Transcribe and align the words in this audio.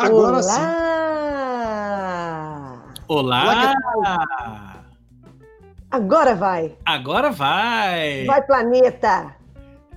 Agora 0.00 0.38
Olá! 0.38 0.42
sim. 0.42 0.62
Olá! 3.06 3.74
Agora 5.90 6.34
vai! 6.34 6.72
Agora 6.86 7.30
vai! 7.30 8.24
Vai, 8.24 8.40
planeta! 8.42 9.36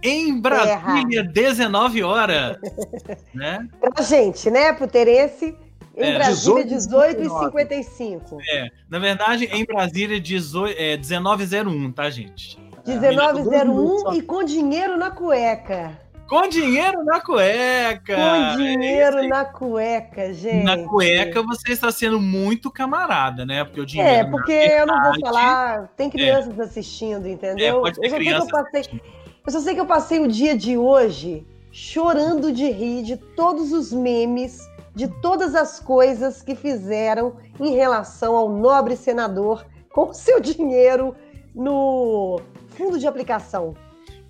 Em 0.02 0.42
Brasília, 0.42 1.24
19 1.24 2.04
horas. 2.04 2.58
né? 3.34 3.66
Pra 3.80 4.04
gente, 4.04 4.52
né? 4.52 4.74
Pro 4.74 4.88
Terence, 4.90 5.56
em 5.96 6.04
É, 6.04 6.16
Brasília, 6.16 6.66
18 6.66 7.22
18 7.22 7.22
e 7.22 7.30
55. 7.30 8.38
É, 8.52 8.68
na 8.90 9.00
verdade, 9.00 9.46
em 9.46 9.64
Brasília, 9.64 10.20
18, 10.20 10.76
é, 10.78 10.98
1901, 10.98 11.92
tá, 11.94 12.10
gente? 12.10 12.62
dois 12.84 13.00
1901 13.00 13.66
minutos 13.70 14.02
só. 14.02 14.14
e 14.14 14.22
com 14.22 14.44
dinheiro 14.44 14.98
na 14.98 15.12
cueca. 15.12 15.98
Com 16.34 16.48
dinheiro 16.50 17.04
na 17.06 17.22
cueca! 17.22 18.16
Com 18.16 18.58
dinheiro 18.58 19.18
É 19.18 19.22
isso 19.22 19.30
na 19.30 19.46
cueca, 19.46 20.34
gente. 20.34 20.64
Na 20.64 20.84
cueca 20.84 21.44
você 21.44 21.74
está 21.74 21.92
sendo 21.92 22.20
muito 22.20 22.72
camarada, 22.72 23.46
né? 23.46 23.64
Porque 23.64 23.80
o 23.80 23.86
dinheiro. 23.86 24.12
É, 24.12 24.24
porque 24.24 24.52
eu 24.52 24.88
não 24.88 25.00
vou 25.04 25.20
falar. 25.20 25.90
Tem 25.96 26.10
crianças 26.10 26.60
assistindo, 26.60 27.28
É, 27.28 27.32
entendeu? 27.34 27.82
pode 27.82 28.00
ter 28.00 28.08
eu, 28.08 28.10
só 28.10 28.16
sei 28.16 28.26
que 28.26 28.32
eu, 28.32 28.48
criança. 28.48 28.64
passei, 28.64 29.02
eu 29.46 29.52
só 29.52 29.60
sei 29.60 29.74
que 29.76 29.80
eu 29.80 29.86
passei 29.86 30.20
o 30.22 30.28
dia 30.28 30.58
de 30.58 30.76
hoje 30.76 31.46
chorando 31.72 32.52
de 32.52 32.68
rir 32.72 33.04
de 33.04 33.16
todos 33.16 33.72
os 33.72 33.94
memes, 33.94 34.60
de 34.96 35.08
todas 35.22 35.54
as 35.54 35.80
coisas 35.80 36.42
que 36.42 36.56
fizeram 36.56 37.36
em 37.60 37.76
relação 37.76 38.36
ao 38.36 38.50
nobre 38.50 38.96
senador 38.96 39.68
com 39.92 40.12
seu 40.12 40.40
dinheiro 40.40 41.16
no 41.54 42.42
fundo 42.70 42.98
de 42.98 43.06
aplicação. 43.06 43.76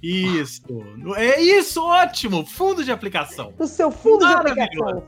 Isso. 0.03 0.61
É 1.15 1.41
isso, 1.41 1.81
ótimo! 1.81 2.45
Fundo 2.45 2.83
de 2.83 2.91
aplicação. 2.91 3.53
No 3.57 3.65
seu 3.65 3.89
fundo 3.89 4.27
de 4.27 4.33
aplicação. 4.33 5.03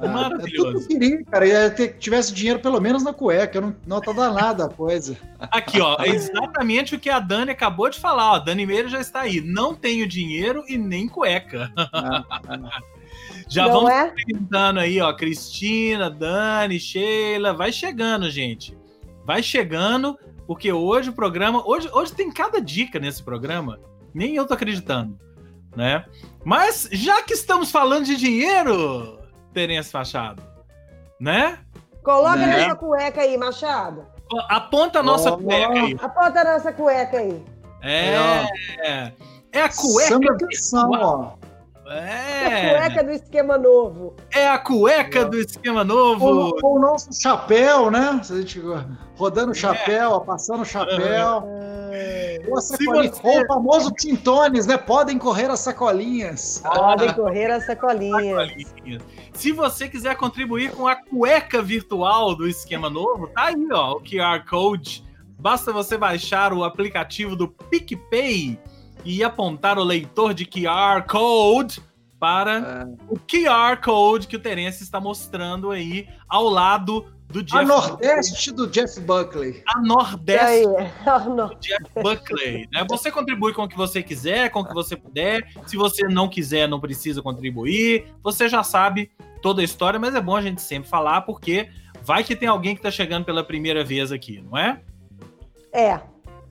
Ah, 0.00 0.08
Maravilhoso. 0.08 0.68
É 0.68 0.72
tudo 0.72 0.86
que 0.88 0.94
eu 0.94 0.98
queria, 0.98 1.24
cara. 1.24 1.46
Ia 1.46 1.70
ter 1.70 1.88
que 1.92 1.98
tivesse 2.00 2.34
dinheiro 2.34 2.58
pelo 2.58 2.80
menos 2.80 3.04
na 3.04 3.12
cueca. 3.12 3.58
Eu 3.58 3.62
não, 3.62 3.76
não 3.86 4.00
tá 4.00 4.12
danada 4.12 4.64
a 4.64 4.68
coisa. 4.68 5.16
Aqui, 5.38 5.80
ó, 5.80 5.96
é 6.00 6.08
exatamente 6.08 6.96
o 6.96 6.98
que 6.98 7.08
a 7.08 7.20
Dani 7.20 7.52
acabou 7.52 7.88
de 7.88 8.00
falar, 8.00 8.32
ó. 8.32 8.38
Dani 8.40 8.66
Meira 8.66 8.88
já 8.88 9.00
está 9.00 9.20
aí. 9.20 9.40
Não 9.40 9.76
tenho 9.76 10.08
dinheiro 10.08 10.64
e 10.68 10.76
nem 10.76 11.06
cueca. 11.06 11.70
Ah, 11.92 12.24
Já 13.48 13.66
não 13.66 13.72
vamos 13.72 13.90
é? 13.90 14.10
perguntando 14.10 14.80
aí, 14.80 15.00
ó. 15.00 15.12
Cristina, 15.12 16.10
Dani, 16.10 16.80
Sheila. 16.80 17.52
Vai 17.52 17.70
chegando, 17.70 18.28
gente. 18.28 18.76
Vai 19.24 19.42
chegando, 19.42 20.18
porque 20.48 20.72
hoje 20.72 21.10
o 21.10 21.12
programa. 21.12 21.62
Hoje, 21.64 21.88
hoje 21.92 22.12
tem 22.12 22.30
cada 22.32 22.60
dica 22.60 22.98
nesse 22.98 23.22
programa. 23.22 23.78
Nem 24.14 24.34
eu 24.36 24.46
tô 24.46 24.54
acreditando, 24.54 25.18
né? 25.76 26.04
Mas 26.44 26.88
já 26.92 27.22
que 27.22 27.34
estamos 27.34 27.70
falando 27.70 28.04
de 28.04 28.16
dinheiro, 28.16 29.18
Terence 29.52 29.92
Machado, 29.94 30.42
né? 31.20 31.58
Coloca 32.02 32.36
Né? 32.36 32.46
nessa 32.46 32.74
cueca 32.74 33.20
aí, 33.20 33.36
Machado. 33.38 34.04
Aponta 34.48 35.00
a 35.00 35.02
nossa 35.02 35.30
Ó. 35.32 35.36
cueca 35.36 35.72
aí. 35.72 35.96
Aponta 36.02 36.40
a 36.40 36.44
nossa 36.52 36.72
cueca 36.72 37.18
aí. 37.18 37.42
É. 37.82 39.12
É 39.52 39.62
a 39.62 39.68
cueca. 39.68 40.08
Samba 40.08 40.32
atenção, 40.32 40.90
ó. 40.90 41.32
A 41.86 41.94
É. 41.94 42.70
cueca 42.70 43.04
do 43.04 43.10
esquema 43.10 43.58
novo. 43.58 44.16
É 44.34 44.48
a 44.48 44.58
cueca 44.58 45.24
do 45.26 45.36
esquema 45.38 45.84
novo. 45.84 46.56
Com, 46.60 46.76
o 46.76 46.80
nosso 46.80 47.10
chapéu, 47.20 47.90
né? 47.90 48.18
Se 48.22 48.32
a 48.32 48.36
gente 48.36 48.60
rodando 49.16 49.52
o 49.52 49.54
chapéu, 49.54 50.12
ó, 50.12 50.20
passando 50.20 50.62
o 50.62 50.64
chapéu. 50.64 51.44
Ou 51.44 51.81
sacolinha. 52.60 53.10
você- 53.12 53.20
Ou 53.28 53.42
o 53.42 53.46
famoso 53.46 53.90
Tintones, 53.92 54.66
né? 54.66 54.76
Podem 54.76 55.18
correr 55.18 55.50
as 55.50 55.60
sacolinhas. 55.60 56.62
Podem 56.64 57.12
correr 57.14 57.50
as 57.50 57.66
sacolinhas. 57.66 58.48
Sacolinhas. 58.50 59.02
Se 59.32 59.52
você 59.52 59.88
quiser 59.88 60.16
contribuir 60.16 60.72
com 60.72 60.86
a 60.86 60.96
cueca 60.96 61.62
virtual 61.62 62.34
do 62.34 62.46
esquema 62.48 62.88
novo, 62.90 63.28
tá 63.28 63.44
aí, 63.44 63.68
ó, 63.72 63.92
o 63.92 64.00
QR 64.00 64.44
Code. 64.48 65.04
Basta 65.38 65.72
você 65.72 65.96
baixar 65.98 66.52
o 66.52 66.62
aplicativo 66.64 67.34
do 67.34 67.48
PicPay 67.48 68.58
e 69.04 69.24
apontar 69.24 69.78
o 69.78 69.82
leitor 69.84 70.32
de 70.34 70.44
QR 70.46 71.02
Code 71.08 71.82
para 72.20 72.88
o 73.08 73.16
QR 73.18 73.80
Code 73.82 74.28
que 74.28 74.36
o 74.36 74.38
Terence 74.38 74.84
está 74.84 75.00
mostrando 75.00 75.72
aí 75.72 76.06
ao 76.28 76.44
lado 76.48 77.11
do 77.32 77.42
Jeff 77.42 77.58
A 77.58 77.64
Nordeste 77.64 78.52
do 78.52 78.66
Jeff 78.68 79.00
Buckley. 79.00 79.62
a 79.66 79.80
Nordeste 79.80 80.44
aí? 80.46 80.64
Não. 81.34 81.48
Jeff 81.60 81.84
Buckley. 82.02 82.68
Né? 82.72 82.84
Você 82.88 83.10
contribui 83.10 83.52
com 83.54 83.62
o 83.62 83.68
que 83.68 83.76
você 83.76 84.02
quiser, 84.02 84.50
com 84.50 84.60
o 84.60 84.64
que 84.64 84.74
você 84.74 84.96
puder. 84.96 85.48
Se 85.66 85.76
você 85.76 86.06
não 86.06 86.28
quiser, 86.28 86.68
não 86.68 86.78
precisa 86.80 87.22
contribuir. 87.22 88.06
Você 88.22 88.48
já 88.48 88.62
sabe 88.62 89.10
toda 89.40 89.60
a 89.62 89.64
história, 89.64 89.98
mas 89.98 90.14
é 90.14 90.20
bom 90.20 90.36
a 90.36 90.42
gente 90.42 90.60
sempre 90.62 90.88
falar, 90.88 91.22
porque 91.22 91.68
vai 92.02 92.22
que 92.22 92.36
tem 92.36 92.48
alguém 92.48 92.76
que 92.76 92.82
tá 92.82 92.90
chegando 92.90 93.24
pela 93.24 93.42
primeira 93.42 93.82
vez 93.82 94.12
aqui, 94.12 94.40
não 94.48 94.56
é? 94.58 94.80
É. 95.72 95.92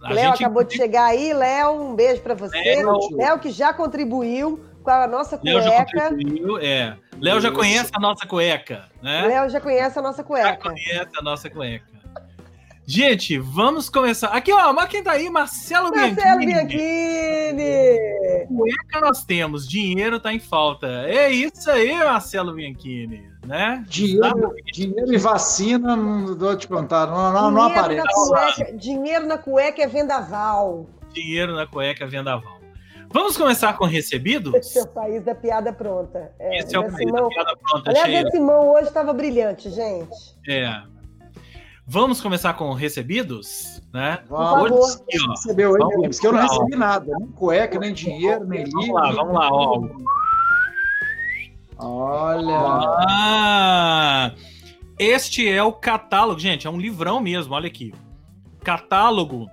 A 0.04 0.14
Léo 0.14 0.30
gente- 0.32 0.44
acabou 0.44 0.64
de 0.64 0.76
chegar 0.76 1.06
aí. 1.06 1.32
Léo, 1.32 1.80
um 1.80 1.96
beijo 1.96 2.22
pra 2.22 2.34
você. 2.34 2.58
Léo. 2.58 2.98
Léo 3.16 3.40
que 3.40 3.52
já 3.52 3.72
contribuiu 3.72 4.60
com 4.84 4.90
a 4.90 5.06
nossa 5.08 5.40
Léo 5.44 5.62
já 5.62 5.86
cueca. 5.86 6.10
contribuiu, 6.10 6.58
é. 6.58 6.98
Léo 7.22 7.40
já 7.40 7.52
conhece 7.52 7.92
a 7.94 8.00
nossa 8.00 8.26
cueca, 8.26 8.86
né? 9.02 9.28
Léo 9.28 9.50
já 9.50 9.62
conhece 9.62 9.98
a 9.98 10.02
nossa 10.02 10.18
Já 10.18 10.24
cueca. 10.24 10.58
conhece 10.70 11.10
a 11.18 11.22
nossa 11.22 11.50
cueca. 11.50 11.92
Gente, 12.86 13.38
vamos 13.38 13.90
começar. 13.90 14.30
Aqui, 14.30 14.52
ó, 14.52 14.74
mas 14.74 14.90
quem 14.90 15.04
tá 15.04 15.12
aí? 15.12 15.30
Marcelo, 15.30 15.92
Marcelo 15.96 16.40
Bianchini. 16.40 17.54
Bianchini! 17.54 18.48
Cueca 18.48 19.00
nós 19.02 19.24
temos, 19.24 19.68
dinheiro 19.68 20.20
tá 20.20 20.34
em 20.34 20.40
falta. 20.40 20.88
É 21.08 21.30
isso 21.32 21.70
aí, 21.70 21.96
Marcelo 21.96 22.54
Bianchini, 22.54 23.30
né? 23.46 23.84
Dinheiro, 23.88 24.54
dinheiro 24.74 25.14
e 25.14 25.18
vacina, 25.18 25.96
não 25.96 26.36
vou 26.36 26.58
te 26.58 26.68
contar, 26.68 27.06
não, 27.08 27.32
não, 27.32 27.52
não 27.52 27.68
Dinheiro 27.68 27.80
aparece. 28.02 28.04
na 28.04 28.12
cueca- 28.56 28.78
dinheiro 28.78 29.28
na 29.28 29.38
cueca 29.38 29.84
é 29.84 29.88
vendaval. 29.88 30.90
Dinheiro 31.14 31.54
na 31.56 31.68
cueca 31.68 32.08
vendaval. 32.08 32.60
Vamos 33.14 33.36
começar 33.38 33.74
com 33.78 33.86
recebidos? 33.86 34.54
Esse 34.54 34.80
é 34.80 34.84
o 34.84 34.88
país 34.88 35.24
da 35.24 35.36
piada 35.36 35.74
pronta. 35.74 36.32
É, 36.40 36.60
Esse 36.60 36.76
é 36.76 36.80
o 36.80 36.84
país 36.84 36.94
da 37.12 37.18
Simão- 37.18 37.30
piada 37.30 37.58
pronta, 37.58 37.90
Aliás, 37.90 38.08
Sheila. 38.10 38.24
Zé 38.24 38.32
Simão 38.38 38.70
hoje 38.74 38.88
estava 38.88 39.14
brilhante, 39.14 39.70
gente. 39.70 40.16
É. 40.48 40.82
Vamos 41.86 42.22
começar 42.22 42.54
com 42.54 42.72
recebidos, 42.74 43.82
né? 43.94 44.20
Vamos, 44.30 44.70
favor. 44.70 45.02
Aqui, 45.04 45.18
ó. 45.28 45.32
recebeu 45.32 45.72
Vamos 45.78 45.94
James, 45.96 46.20
que 46.20 46.28
eu 46.28 46.32
não 46.32 46.40
lá, 46.40 46.46
ó. 46.46 46.50
recebi 46.52 46.76
nada, 46.78 47.18
nem 47.20 47.28
cueca, 47.32 47.80
nem 47.80 47.94
dinheiro, 47.94 48.46
nem 48.46 48.64
livro. 48.64 48.80
Vamos 48.80 48.96
lá, 48.96 49.12
vamos 49.12 49.34
lá, 49.34 49.50
ó. 49.52 49.82
Olha, 51.84 52.58
Ah, 53.10 54.32
este 55.00 55.50
é 55.50 55.62
o 55.64 55.74
catálogo, 55.74 56.40
gente, 56.40 56.68
é 56.68 56.70
um 56.70 56.80
livrão 56.80 57.20
mesmo, 57.20 57.54
olha 57.56 57.68
aqui. 57.68 57.94
Catálogo, 58.64 59.50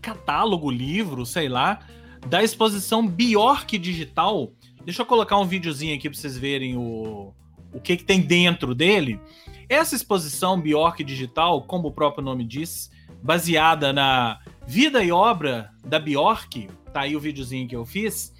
catálogo, 0.00 0.70
livro, 0.70 1.26
sei 1.26 1.48
lá, 1.48 1.80
da 2.26 2.42
exposição 2.42 3.06
Bjork 3.06 3.78
Digital. 3.78 4.52
Deixa 4.84 5.02
eu 5.02 5.06
colocar 5.06 5.38
um 5.38 5.44
videozinho 5.44 5.94
aqui 5.94 6.08
para 6.08 6.18
vocês 6.18 6.36
verem 6.36 6.76
o, 6.76 7.34
o 7.72 7.80
que, 7.80 7.96
que 7.96 8.04
tem 8.04 8.20
dentro 8.20 8.74
dele. 8.74 9.20
Essa 9.68 9.94
exposição 9.94 10.60
Bjork 10.60 11.04
Digital, 11.04 11.62
como 11.62 11.88
o 11.88 11.92
próprio 11.92 12.24
nome 12.24 12.44
diz, 12.44 12.90
baseada 13.22 13.92
na 13.92 14.38
vida 14.66 15.02
e 15.02 15.12
obra 15.12 15.70
da 15.84 15.98
Bjork, 15.98 16.68
tá 16.92 17.02
aí 17.02 17.14
o 17.14 17.20
videozinho 17.20 17.68
que 17.68 17.76
eu 17.76 17.84
fiz. 17.84 18.32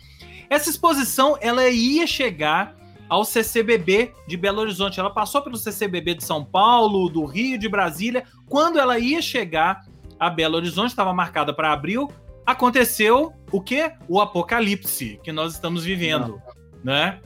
Essa 0.49 0.71
exposição, 0.71 1.37
ela 1.41 1.69
ia 1.69 2.07
chegar 2.07 2.75
ao 3.09 3.25
CCBB 3.25 4.13
de 4.27 4.37
Belo 4.37 4.61
Horizonte. 4.61 5.01
Ela 5.01 5.11
passou 5.11 5.43
pelo 5.43 5.57
CCBB 5.57 6.15
de 6.15 6.25
São 6.25 6.45
Paulo, 6.45 7.09
do 7.09 7.25
Rio, 7.25 7.59
de 7.59 7.69
Brasília. 7.69 8.25
Quando 8.47 8.79
ela 8.79 8.99
ia 8.99 9.23
chegar 9.23 9.87
a 10.19 10.29
Belo 10.29 10.57
Horizonte, 10.57 10.91
estava 10.91 11.13
marcada 11.13 11.53
para 11.53 11.73
abril, 11.73 12.09
aconteceu 12.49 13.35
o 13.53 13.61
quê? 13.61 13.93
O 14.09 14.19
apocalipse 14.23 15.21
que 15.23 15.31
nós 15.31 15.53
estamos 15.53 15.85
vivendo, 15.85 16.41
né? 16.83 17.21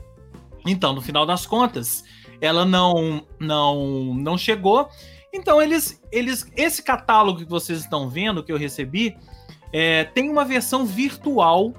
Então, 0.67 0.91
no 0.91 1.01
final 1.01 1.25
das 1.25 1.45
contas, 1.45 2.03
ela 2.41 2.65
não 2.65 3.25
não 3.39 4.13
não 4.15 4.37
chegou. 4.37 4.89
Então, 5.33 5.61
eles 5.61 6.01
eles 6.11 6.45
esse 6.57 6.83
catálogo 6.83 7.39
que 7.39 7.49
vocês 7.49 7.79
estão 7.79 8.09
vendo 8.09 8.43
que 8.43 8.51
eu 8.51 8.57
recebi 8.57 9.15
é, 9.71 10.03
tem 10.03 10.29
uma 10.29 10.43
versão 10.43 10.85
virtual 10.85 11.73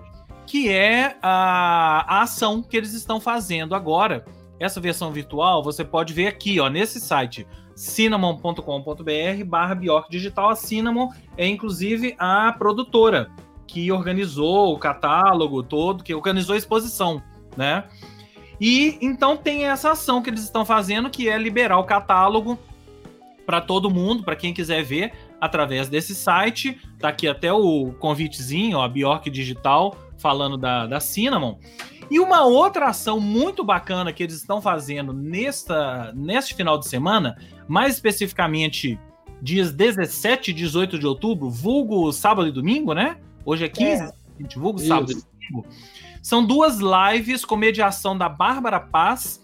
que 0.46 0.70
é 0.70 1.16
a, 1.22 2.16
a 2.16 2.22
ação 2.22 2.62
que 2.62 2.76
eles 2.76 2.94
estão 2.94 3.20
fazendo 3.20 3.74
agora. 3.74 4.24
Essa 4.58 4.80
versão 4.80 5.12
virtual 5.12 5.62
você 5.62 5.84
pode 5.84 6.14
ver 6.14 6.28
aqui, 6.28 6.58
ó, 6.60 6.70
nesse 6.70 6.98
site 6.98 7.46
cinnamon.com.br 7.74 9.44
barra 9.46 9.74
Bjork 9.74 10.10
Digital. 10.10 10.50
A 10.50 10.56
Cinnamon 10.56 11.08
é 11.36 11.46
inclusive 11.46 12.14
a 12.18 12.52
produtora 12.52 13.30
que 13.66 13.90
organizou 13.90 14.72
o 14.72 14.78
catálogo 14.78 15.62
todo, 15.62 16.04
que 16.04 16.14
organizou 16.14 16.54
a 16.54 16.58
exposição, 16.58 17.22
né? 17.56 17.84
E 18.60 18.98
então 19.00 19.36
tem 19.36 19.66
essa 19.66 19.92
ação 19.92 20.22
que 20.22 20.30
eles 20.30 20.42
estão 20.42 20.64
fazendo, 20.64 21.10
que 21.10 21.28
é 21.28 21.36
liberar 21.36 21.78
o 21.78 21.84
catálogo 21.84 22.58
para 23.44 23.60
todo 23.60 23.90
mundo, 23.90 24.22
para 24.22 24.36
quem 24.36 24.54
quiser 24.54 24.82
ver 24.82 25.12
através 25.40 25.88
desse 25.88 26.14
site. 26.14 26.80
Tá 26.98 27.08
aqui 27.08 27.28
até 27.28 27.52
o 27.52 27.92
convitezinho, 27.98 28.80
a 28.80 28.88
Bjork 28.88 29.28
Digital, 29.28 29.96
falando 30.16 30.56
da, 30.56 30.86
da 30.86 31.00
Cinnamon. 31.00 31.58
E 32.10 32.20
uma 32.20 32.44
outra 32.44 32.86
ação 32.86 33.18
muito 33.18 33.64
bacana 33.64 34.12
que 34.12 34.22
eles 34.22 34.36
estão 34.36 34.60
fazendo 34.60 35.12
nesta, 35.12 36.12
neste 36.14 36.54
final 36.54 36.78
de 36.78 36.86
semana, 36.86 37.36
mais 37.68 37.94
especificamente 37.94 38.98
dias 39.40 39.72
17 39.72 40.50
e 40.50 40.54
18 40.54 40.98
de 40.98 41.06
outubro, 41.06 41.50
vulgo 41.50 42.10
sábado 42.12 42.48
e 42.48 42.52
domingo, 42.52 42.94
né? 42.94 43.18
Hoje 43.44 43.64
é 43.64 43.68
15, 43.68 44.02
é. 44.02 44.12
vulgo 44.56 44.78
Isso. 44.78 44.88
sábado 44.88 45.12
e 45.12 45.14
domingo. 45.14 45.66
São 46.22 46.44
duas 46.44 46.78
lives 46.78 47.44
com 47.44 47.56
mediação 47.56 48.16
da 48.16 48.28
Bárbara 48.28 48.80
Paz, 48.80 49.42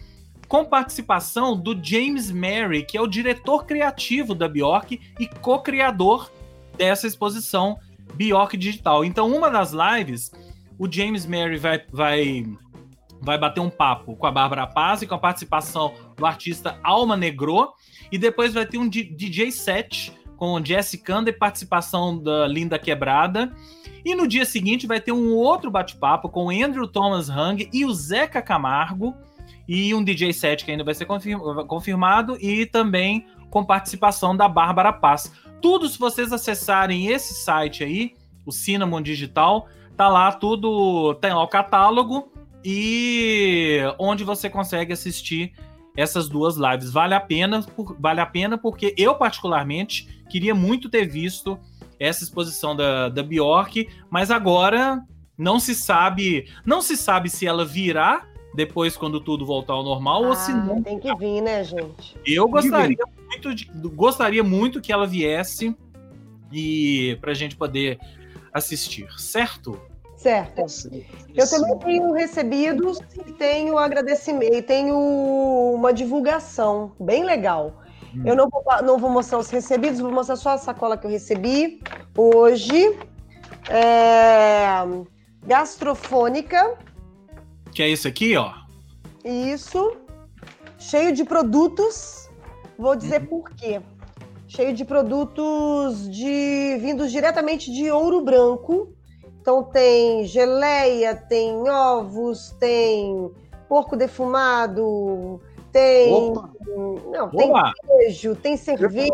com 0.49 0.64
participação 0.64 1.55
do 1.55 1.78
James 1.81 2.31
Mary, 2.31 2.84
que 2.84 2.96
é 2.96 3.00
o 3.00 3.06
diretor 3.06 3.67
criativo 3.67 4.34
da 4.34 4.49
Bjork 4.49 4.99
e 5.19 5.26
co-criador 5.26 6.32
dessa 6.76 7.06
exposição 7.06 7.78
Bjork 8.14 8.56
Digital. 8.56 9.05
Então, 9.05 9.31
uma 9.31 9.50
das 9.50 9.72
lives, 9.72 10.32
o 10.78 10.90
James 10.90 11.26
Mary 11.26 11.58
vai, 11.58 11.84
vai, 11.93 12.46
vai 13.20 13.38
bater 13.38 13.61
um 13.61 13.70
papo 13.70 14.17
com 14.17 14.26
a 14.26 14.31
Bárbara 14.31 14.67
Paz 14.67 15.02
e 15.02 15.06
com 15.06 15.14
a 15.14 15.19
participação 15.19 15.94
do 16.17 16.25
artista 16.26 16.78
Alma 16.82 17.17
Negro, 17.17 17.72
e 18.11 18.19
depois 18.19 18.52
vai 18.52 18.67
ter 18.67 18.78
um 18.78 18.88
DJ 18.88 19.52
set 19.52 20.12
com 20.37 20.64
Jesse 20.64 20.96
Kanda 20.96 21.28
e 21.28 21.34
participação 21.34 22.17
da 22.19 22.49
Linda 22.49 22.78
Quebrada. 22.78 23.55
E 24.02 24.14
no 24.14 24.26
dia 24.26 24.46
seguinte 24.46 24.87
vai 24.87 24.99
ter 24.99 25.12
um 25.12 25.34
outro 25.34 25.70
bate-papo 25.70 26.31
com 26.31 26.46
o 26.46 26.50
Andrew 26.50 26.88
Thomas 26.88 27.28
Hang 27.28 27.69
e 27.70 27.84
o 27.84 27.93
Zeca 27.93 28.40
Camargo. 28.40 29.14
E 29.69 29.94
um 29.94 30.02
DJ 30.02 30.32
set 30.32 30.64
que 30.64 30.70
ainda 30.70 30.82
vai 30.82 30.94
ser 30.94 31.06
confirmado. 31.69 32.38
E 32.40 32.64
também 32.64 33.26
com 33.50 33.62
participação 33.62 34.34
da 34.34 34.49
Bárbara 34.49 34.94
Paz. 34.94 35.31
Tudo, 35.61 35.87
se 35.87 35.99
vocês 35.99 36.32
acessarem 36.32 37.08
esse 37.08 37.34
site 37.34 37.84
aí, 37.84 38.14
o 38.46 38.50
Cinnamon 38.50 39.02
Digital, 39.02 39.69
tá 39.94 40.08
lá 40.08 40.32
tudo, 40.32 41.14
tem 41.17 41.34
lá 41.34 41.43
o 41.43 41.49
catálogo 41.49 42.30
e 42.64 43.78
onde 43.98 44.24
você 44.24 44.50
consegue 44.50 44.92
assistir 44.92 45.52
essas 45.96 46.28
duas 46.28 46.56
lives. 46.56 46.90
Vale 46.90 47.14
a 47.14 47.20
pena, 47.20 47.62
por, 47.62 47.96
vale 47.98 48.20
a 48.20 48.26
pena 48.26 48.56
porque 48.56 48.94
eu 48.96 49.14
particularmente 49.14 50.22
queria 50.28 50.54
muito 50.54 50.88
ter 50.88 51.06
visto 51.06 51.58
essa 51.98 52.24
exposição 52.24 52.74
da, 52.74 53.08
da 53.08 53.22
Bjork, 53.22 53.88
mas 54.08 54.30
agora 54.30 55.02
não 55.36 55.58
se 55.58 55.74
sabe, 55.74 56.48
não 56.64 56.80
se 56.80 56.96
sabe 56.96 57.28
se 57.28 57.46
ela 57.46 57.64
virá 57.64 58.26
depois 58.54 58.96
quando 58.96 59.20
tudo 59.20 59.46
voltar 59.46 59.74
ao 59.74 59.84
normal 59.84 60.24
ah, 60.24 60.28
ou 60.28 60.34
se 60.34 60.52
não. 60.52 60.82
Tem 60.82 60.98
que 60.98 61.14
vir, 61.16 61.40
né, 61.40 61.62
gente? 61.62 62.16
Eu 62.26 62.48
gostaria 62.48 62.96
muito 63.28 63.54
de, 63.54 63.64
gostaria 63.94 64.42
muito 64.42 64.80
que 64.80 64.92
ela 64.92 65.06
viesse 65.06 65.76
e 66.52 67.16
para 67.20 67.30
a 67.30 67.34
gente 67.34 67.56
poder 67.56 67.98
assistir, 68.52 69.06
certo? 69.18 69.80
Certo. 70.20 70.67
Eu 71.34 71.49
também 71.49 71.78
tenho 71.78 72.12
recebidos 72.12 73.00
e 73.26 73.32
tenho 73.32 73.78
agradecimento, 73.78 74.55
e 74.55 74.61
tenho 74.61 74.94
uma 75.75 75.94
divulgação 75.94 76.93
bem 77.00 77.25
legal. 77.25 77.82
Hum. 78.14 78.25
Eu 78.26 78.37
não 78.37 78.50
vou, 78.50 78.62
não 78.82 78.99
vou 78.99 79.08
mostrar 79.08 79.38
os 79.38 79.49
recebidos, 79.49 79.99
vou 79.99 80.12
mostrar 80.12 80.37
só 80.37 80.50
a 80.50 80.58
sacola 80.58 80.99
que 80.99 81.06
eu 81.06 81.11
recebi 81.11 81.81
hoje. 82.14 82.99
É, 83.70 84.82
gastrofônica. 85.46 86.76
Que 87.72 87.82
é 87.82 87.88
isso 87.88 88.06
aqui, 88.06 88.37
ó. 88.37 88.52
Isso. 89.25 89.96
Cheio 90.78 91.14
de 91.14 91.25
produtos. 91.25 92.28
Vou 92.78 92.94
dizer 92.94 93.22
hum. 93.22 93.26
por 93.26 93.50
quê. 93.52 93.81
Cheio 94.46 94.75
de 94.75 94.84
produtos 94.84 96.11
de 96.11 96.76
vindos 96.78 97.11
diretamente 97.11 97.72
de 97.72 97.90
Ouro 97.90 98.20
Branco 98.20 99.00
então 99.40 99.62
tem 99.62 100.25
geleia, 100.25 101.14
tem 101.14 101.69
ovos, 101.69 102.54
tem 102.58 103.31
porco 103.69 103.96
defumado, 103.96 105.40
tem 105.72 106.12
Opa. 106.12 106.50
não, 107.10 107.31
tem 107.31 107.52
queijo, 107.87 108.37
tem 108.37 108.56
cerveja, 108.56 109.10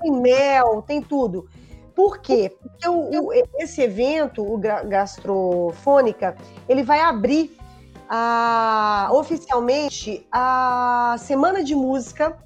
tem 0.00 0.12
mel, 0.12 0.82
tem 0.82 1.00
tudo. 1.00 1.48
Por 1.94 2.18
quê? 2.18 2.54
Porque 2.60 2.88
o, 2.88 3.28
o, 3.28 3.32
esse 3.58 3.82
evento, 3.82 4.42
o 4.42 4.58
Gastrofônica, 4.58 6.36
ele 6.68 6.82
vai 6.82 7.00
abrir 7.00 7.56
a, 8.08 9.08
oficialmente 9.12 10.26
a 10.30 11.16
Semana 11.18 11.62
de 11.62 11.74
Música 11.74 12.36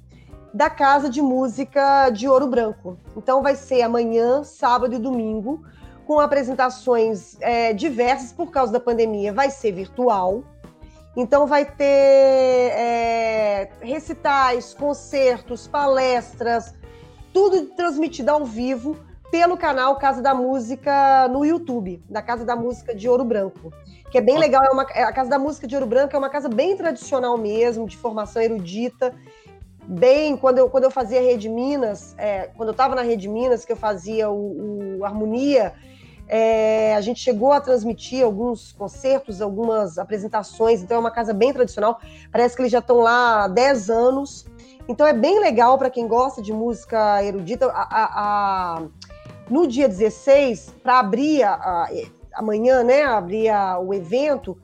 da 0.53 0.69
Casa 0.69 1.09
de 1.09 1.21
Música 1.21 2.09
de 2.09 2.27
Ouro 2.27 2.47
Branco. 2.47 2.97
Então 3.15 3.41
vai 3.41 3.55
ser 3.55 3.81
amanhã, 3.81 4.43
sábado 4.43 4.95
e 4.95 4.99
domingo, 4.99 5.63
com 6.07 6.21
apresentações 6.21 7.35
é, 7.41 7.73
diversas 7.73 8.31
por 8.31 8.49
causa 8.49 8.71
da 8.71 8.79
pandemia, 8.79 9.33
vai 9.33 9.49
ser 9.51 9.73
virtual. 9.73 10.41
Então 11.17 11.45
vai 11.45 11.65
ter 11.65 11.83
é, 11.83 13.69
recitais, 13.81 14.73
concertos, 14.73 15.67
palestras, 15.67 16.73
tudo 17.33 17.65
transmitido 17.75 18.31
ao 18.31 18.45
vivo 18.45 18.95
pelo 19.29 19.57
canal 19.57 19.97
Casa 19.97 20.21
da 20.21 20.33
Música 20.33 21.27
no 21.27 21.43
YouTube, 21.43 22.01
da 22.09 22.21
Casa 22.21 22.45
da 22.45 22.55
Música 22.55 22.95
de 22.95 23.09
Ouro 23.09 23.25
Branco, 23.25 23.73
que 24.09 24.17
é 24.17 24.21
bem 24.21 24.37
legal. 24.37 24.63
É 24.63 24.69
uma, 24.69 24.83
é, 24.93 25.03
a 25.03 25.11
Casa 25.11 25.29
da 25.29 25.37
Música 25.37 25.67
de 25.67 25.75
Ouro 25.75 25.87
Branco 25.87 26.15
é 26.15 26.19
uma 26.19 26.29
casa 26.29 26.47
bem 26.47 26.77
tradicional 26.77 27.37
mesmo, 27.37 27.85
de 27.85 27.97
formação 27.97 28.41
erudita. 28.41 29.13
Bem, 29.85 30.37
quando 30.37 30.59
eu, 30.59 30.69
quando 30.69 30.85
eu 30.85 30.91
fazia 30.91 31.21
Rede 31.21 31.49
Minas, 31.49 32.15
é, 32.17 32.49
quando 32.55 32.69
eu 32.69 32.73
estava 32.73 32.95
na 32.95 33.01
Rede 33.01 33.27
Minas, 33.27 33.65
que 33.65 33.71
eu 33.73 33.77
fazia 33.77 34.29
o, 34.29 34.99
o 34.99 35.05
Harmonia, 35.05 35.73
é, 36.27 36.93
a 36.95 37.01
gente 37.01 37.21
chegou 37.21 37.51
a 37.51 37.61
transmitir 37.61 38.23
alguns 38.23 38.73
concertos, 38.73 39.41
algumas 39.41 39.97
apresentações, 39.97 40.81
então 40.81 40.97
é 40.97 40.99
uma 40.99 41.11
casa 41.11 41.33
bem 41.33 41.53
tradicional. 41.53 41.99
Parece 42.31 42.55
que 42.55 42.61
eles 42.61 42.71
já 42.71 42.79
estão 42.79 42.97
lá 42.97 43.45
há 43.45 43.47
10 43.47 43.89
anos. 43.89 44.45
Então 44.89 45.05
é 45.05 45.13
bem 45.13 45.39
legal 45.39 45.77
para 45.77 45.89
quem 45.89 46.07
gosta 46.07 46.41
de 46.41 46.51
música 46.51 47.23
erudita. 47.23 47.67
A, 47.67 47.81
a, 47.81 48.77
a... 48.77 48.83
no 49.49 49.67
dia 49.67 49.87
16, 49.87 50.75
para 50.83 50.99
abrir 50.99 51.43
amanhã, 52.33 52.83
né? 52.83 53.03
Abrir 53.03 53.49
o 53.85 53.93
evento, 53.93 54.57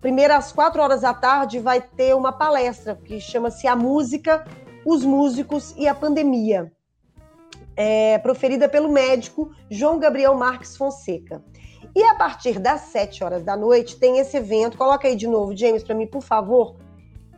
primeiro 0.00 0.34
às 0.34 0.52
4 0.52 0.80
horas 0.82 1.00
da 1.00 1.14
tarde 1.14 1.58
vai 1.58 1.80
ter 1.80 2.14
uma 2.14 2.32
palestra 2.32 2.94
que 2.94 3.20
chama-se 3.20 3.66
A 3.66 3.74
Música, 3.74 4.44
os 4.84 5.02
Músicos 5.04 5.74
e 5.76 5.88
a 5.88 5.94
Pandemia 5.94 6.72
é, 7.76 8.18
proferida 8.18 8.68
pelo 8.68 8.88
médico 8.88 9.50
João 9.70 9.98
Gabriel 9.98 10.34
Marques 10.34 10.76
Fonseca. 10.76 11.42
E 11.94 12.02
a 12.02 12.14
partir 12.14 12.58
das 12.58 12.82
7 12.82 13.22
horas 13.24 13.42
da 13.42 13.56
noite 13.56 13.96
tem 13.96 14.18
esse 14.18 14.36
evento. 14.36 14.76
Coloca 14.76 15.06
aí 15.06 15.16
de 15.16 15.26
novo, 15.26 15.56
James, 15.56 15.82
para 15.82 15.94
mim, 15.94 16.06
por 16.06 16.22
favor. 16.22 16.76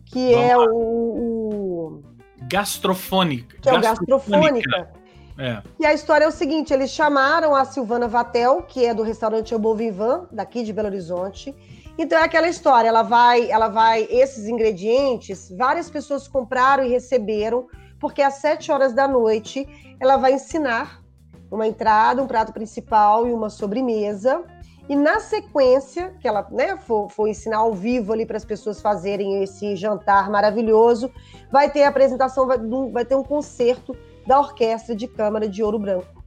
Que 0.07 0.33
Vamos 0.33 0.51
é 0.51 0.57
o, 0.57 0.75
o, 0.75 2.03
Gastrofônica. 2.43 3.57
Que 3.61 3.69
é 3.69 3.75
o 3.75 3.81
Gastrofônica. 3.81 4.91
É. 5.39 5.63
E 5.79 5.87
a 5.87 5.95
história 5.95 6.25
é 6.25 6.29
o 6.29 6.33
seguinte: 6.33 6.73
eles 6.73 6.91
chamaram 6.91 7.55
a 7.55 7.65
Silvana 7.65 8.09
Vatel, 8.09 8.63
que 8.63 8.85
é 8.85 8.93
do 8.93 9.03
restaurante 9.03 9.55
O 9.55 9.75
Vivan, 9.75 10.27
daqui 10.33 10.65
de 10.65 10.73
Belo 10.73 10.89
Horizonte. 10.89 11.55
Então 11.97 12.19
é 12.19 12.23
aquela 12.23 12.49
história, 12.49 12.89
ela 12.89 13.03
vai, 13.03 13.51
ela 13.51 13.69
vai, 13.69 14.07
esses 14.09 14.47
ingredientes, 14.47 15.53
várias 15.57 15.91
pessoas 15.91 16.29
compraram 16.29 16.85
e 16.85 16.89
receberam 16.89 17.67
porque 17.99 18.23
às 18.23 18.35
sete 18.35 18.71
horas 18.71 18.93
da 18.93 19.09
noite 19.09 19.69
ela 20.01 20.17
vai 20.17 20.35
ensinar 20.35 21.03
uma 21.51 21.67
entrada, 21.67 22.23
um 22.23 22.27
prato 22.27 22.53
principal 22.53 23.27
e 23.27 23.33
uma 23.33 23.51
sobremesa. 23.51 24.45
E 24.89 24.97
na 24.97 25.21
sequência, 25.21 26.15
que 26.19 26.27
ela 26.27 26.47
né, 26.51 26.77
for, 26.79 27.11
for 27.11 27.29
ensinar 27.29 27.59
ao 27.59 27.75
vivo 27.75 28.13
ali 28.13 28.25
para 28.25 28.37
as 28.37 28.45
pessoas 28.45 28.81
fazerem 28.81 29.43
esse 29.43 29.77
jantar 29.77 30.31
maravilhoso, 30.31 31.11
vai 31.51 31.71
ter 31.71 31.83
a 31.83 31.89
apresentação, 31.89 32.47
vai, 32.47 32.59
vai 32.91 33.05
ter 33.05 33.15
um 33.15 33.23
concerto 33.23 33.95
da 34.27 34.39
Orquestra 34.39 34.95
de 34.95 35.07
Câmara 35.07 35.49
de 35.49 35.63
Ouro 35.63 35.79
Branco, 35.79 36.23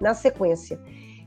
na 0.00 0.14
sequência. 0.14 0.80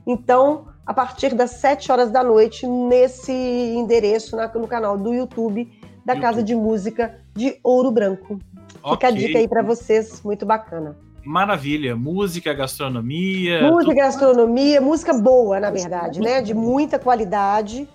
Então, 0.06 0.66
a 0.84 0.92
partir 0.92 1.34
das 1.34 1.52
7 1.52 1.92
horas 1.92 2.10
da 2.10 2.22
noite, 2.22 2.66
nesse 2.66 3.32
endereço, 3.32 4.36
na, 4.36 4.48
no 4.48 4.66
canal 4.66 4.98
do 4.98 5.14
YouTube 5.14 5.70
da 6.04 6.14
YouTube. 6.14 6.20
Casa 6.20 6.42
de 6.42 6.54
Música 6.54 7.18
de 7.34 7.58
Ouro 7.62 7.90
Branco. 7.90 8.38
Okay. 8.82 8.94
Fica 8.94 9.08
a 9.08 9.10
dica 9.10 9.38
aí 9.38 9.48
para 9.48 9.62
vocês, 9.62 10.22
muito 10.22 10.46
bacana. 10.46 10.96
Maravilha, 11.24 11.94
música, 11.94 12.52
gastronomia. 12.54 13.62
Música, 13.62 13.84
tudo... 13.84 13.94
gastronomia, 13.94 14.80
música 14.80 15.12
boa, 15.12 15.60
na 15.60 15.70
verdade, 15.70 16.20
né? 16.20 16.40
De 16.40 16.54
muita 16.54 16.98
qualidade. 16.98 17.86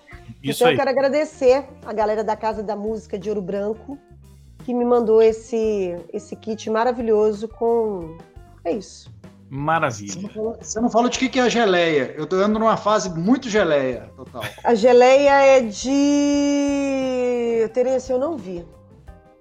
Isso 0.43 0.63
então 0.63 0.67
aí. 0.67 0.73
eu 0.73 0.77
quero 0.77 0.89
agradecer 0.89 1.65
a 1.85 1.91
galera 1.91 2.23
da 2.23 2.35
Casa 2.35 2.61
da 2.61 2.75
Música 2.75 3.17
de 3.17 3.29
Ouro 3.29 3.41
Branco 3.41 3.97
que 4.63 4.73
me 4.73 4.83
mandou 4.83 5.21
esse 5.21 5.95
esse 6.11 6.35
kit 6.35 6.69
maravilhoso 6.69 7.47
com 7.47 8.17
é 8.63 8.71
isso. 8.71 9.13
Maravilha. 9.47 10.27
Você 10.59 10.81
não 10.81 10.89
falou 10.89 11.07
de 11.07 11.19
que, 11.19 11.29
que 11.29 11.39
é 11.39 11.43
a 11.43 11.49
geleia. 11.49 12.15
Eu 12.17 12.25
tô 12.25 12.37
andando 12.37 12.57
numa 12.57 12.75
fase 12.75 13.11
muito 13.11 13.47
geleia, 13.47 14.09
total. 14.15 14.41
A 14.63 14.73
geleia 14.73 15.45
é 15.45 15.61
de. 15.61 17.69
Terence, 17.73 18.11
eu 18.11 18.17
não 18.17 18.35
vi. 18.35 18.65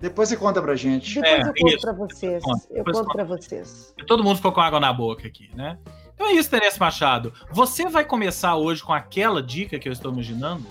Depois 0.04 0.28
você 0.28 0.37
conta 0.37 0.61
pra 0.61 0.76
gente. 0.76 1.20
Depois 1.20 1.34
é, 1.34 1.40
eu 1.40 1.54
conto 1.54 1.68
isso. 1.68 1.80
pra 1.80 1.92
vocês. 1.92 2.42
Eu 2.70 2.84
conto 2.84 3.12
pra 3.12 3.25
vocês. 3.25 3.94
Todo 4.06 4.23
mundo 4.23 4.37
ficou 4.37 4.52
com 4.52 4.61
água 4.61 4.78
na 4.78 4.92
boca 4.92 5.26
aqui, 5.26 5.50
né? 5.54 5.78
Então 6.14 6.28
é 6.28 6.32
isso, 6.34 6.50
Terence 6.50 6.78
Machado. 6.78 7.32
Você 7.50 7.88
vai 7.88 8.04
começar 8.04 8.54
hoje 8.56 8.82
com 8.82 8.92
aquela 8.92 9.42
dica 9.42 9.78
que 9.78 9.88
eu 9.88 9.92
estou 9.92 10.12
imaginando? 10.12 10.66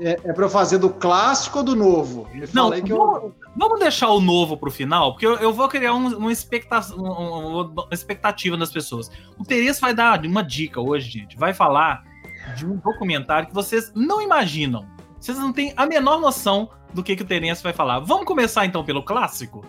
é, 0.00 0.12
é 0.24 0.32
para 0.32 0.44
eu 0.44 0.48
fazer 0.48 0.78
do 0.78 0.90
clássico 0.90 1.58
ou 1.58 1.64
do 1.64 1.76
novo? 1.76 2.28
Me 2.32 2.44
não, 2.52 2.70
que 2.70 2.92
vamos, 2.92 3.22
eu... 3.22 3.34
vamos 3.56 3.80
deixar 3.80 4.08
o 4.10 4.20
novo 4.20 4.56
para 4.56 4.68
o 4.68 4.72
final, 4.72 5.12
porque 5.12 5.26
eu, 5.26 5.36
eu 5.36 5.52
vou 5.52 5.68
criar 5.68 5.92
um, 5.92 6.16
uma, 6.16 6.32
expectativa, 6.32 6.96
uma 6.96 7.88
expectativa 7.90 8.56
das 8.56 8.70
pessoas. 8.70 9.10
O 9.38 9.44
Teresa 9.44 9.80
vai 9.80 9.92
dar 9.92 10.24
uma 10.24 10.42
dica 10.42 10.80
hoje, 10.80 11.10
gente. 11.10 11.36
Vai 11.36 11.52
falar 11.52 12.04
de 12.56 12.64
um 12.64 12.76
documentário 12.76 13.48
que 13.48 13.54
vocês 13.54 13.92
não 13.94 14.22
imaginam. 14.22 14.86
Vocês 15.20 15.38
não 15.38 15.52
têm 15.52 15.72
a 15.76 15.86
menor 15.86 16.20
noção 16.20 16.70
do 16.92 17.02
que, 17.02 17.16
que 17.16 17.22
o 17.22 17.26
Terence 17.26 17.62
vai 17.62 17.72
falar. 17.72 18.00
Vamos 18.00 18.24
começar 18.24 18.64
então 18.64 18.84
pelo 18.84 19.02
clássico? 19.02 19.64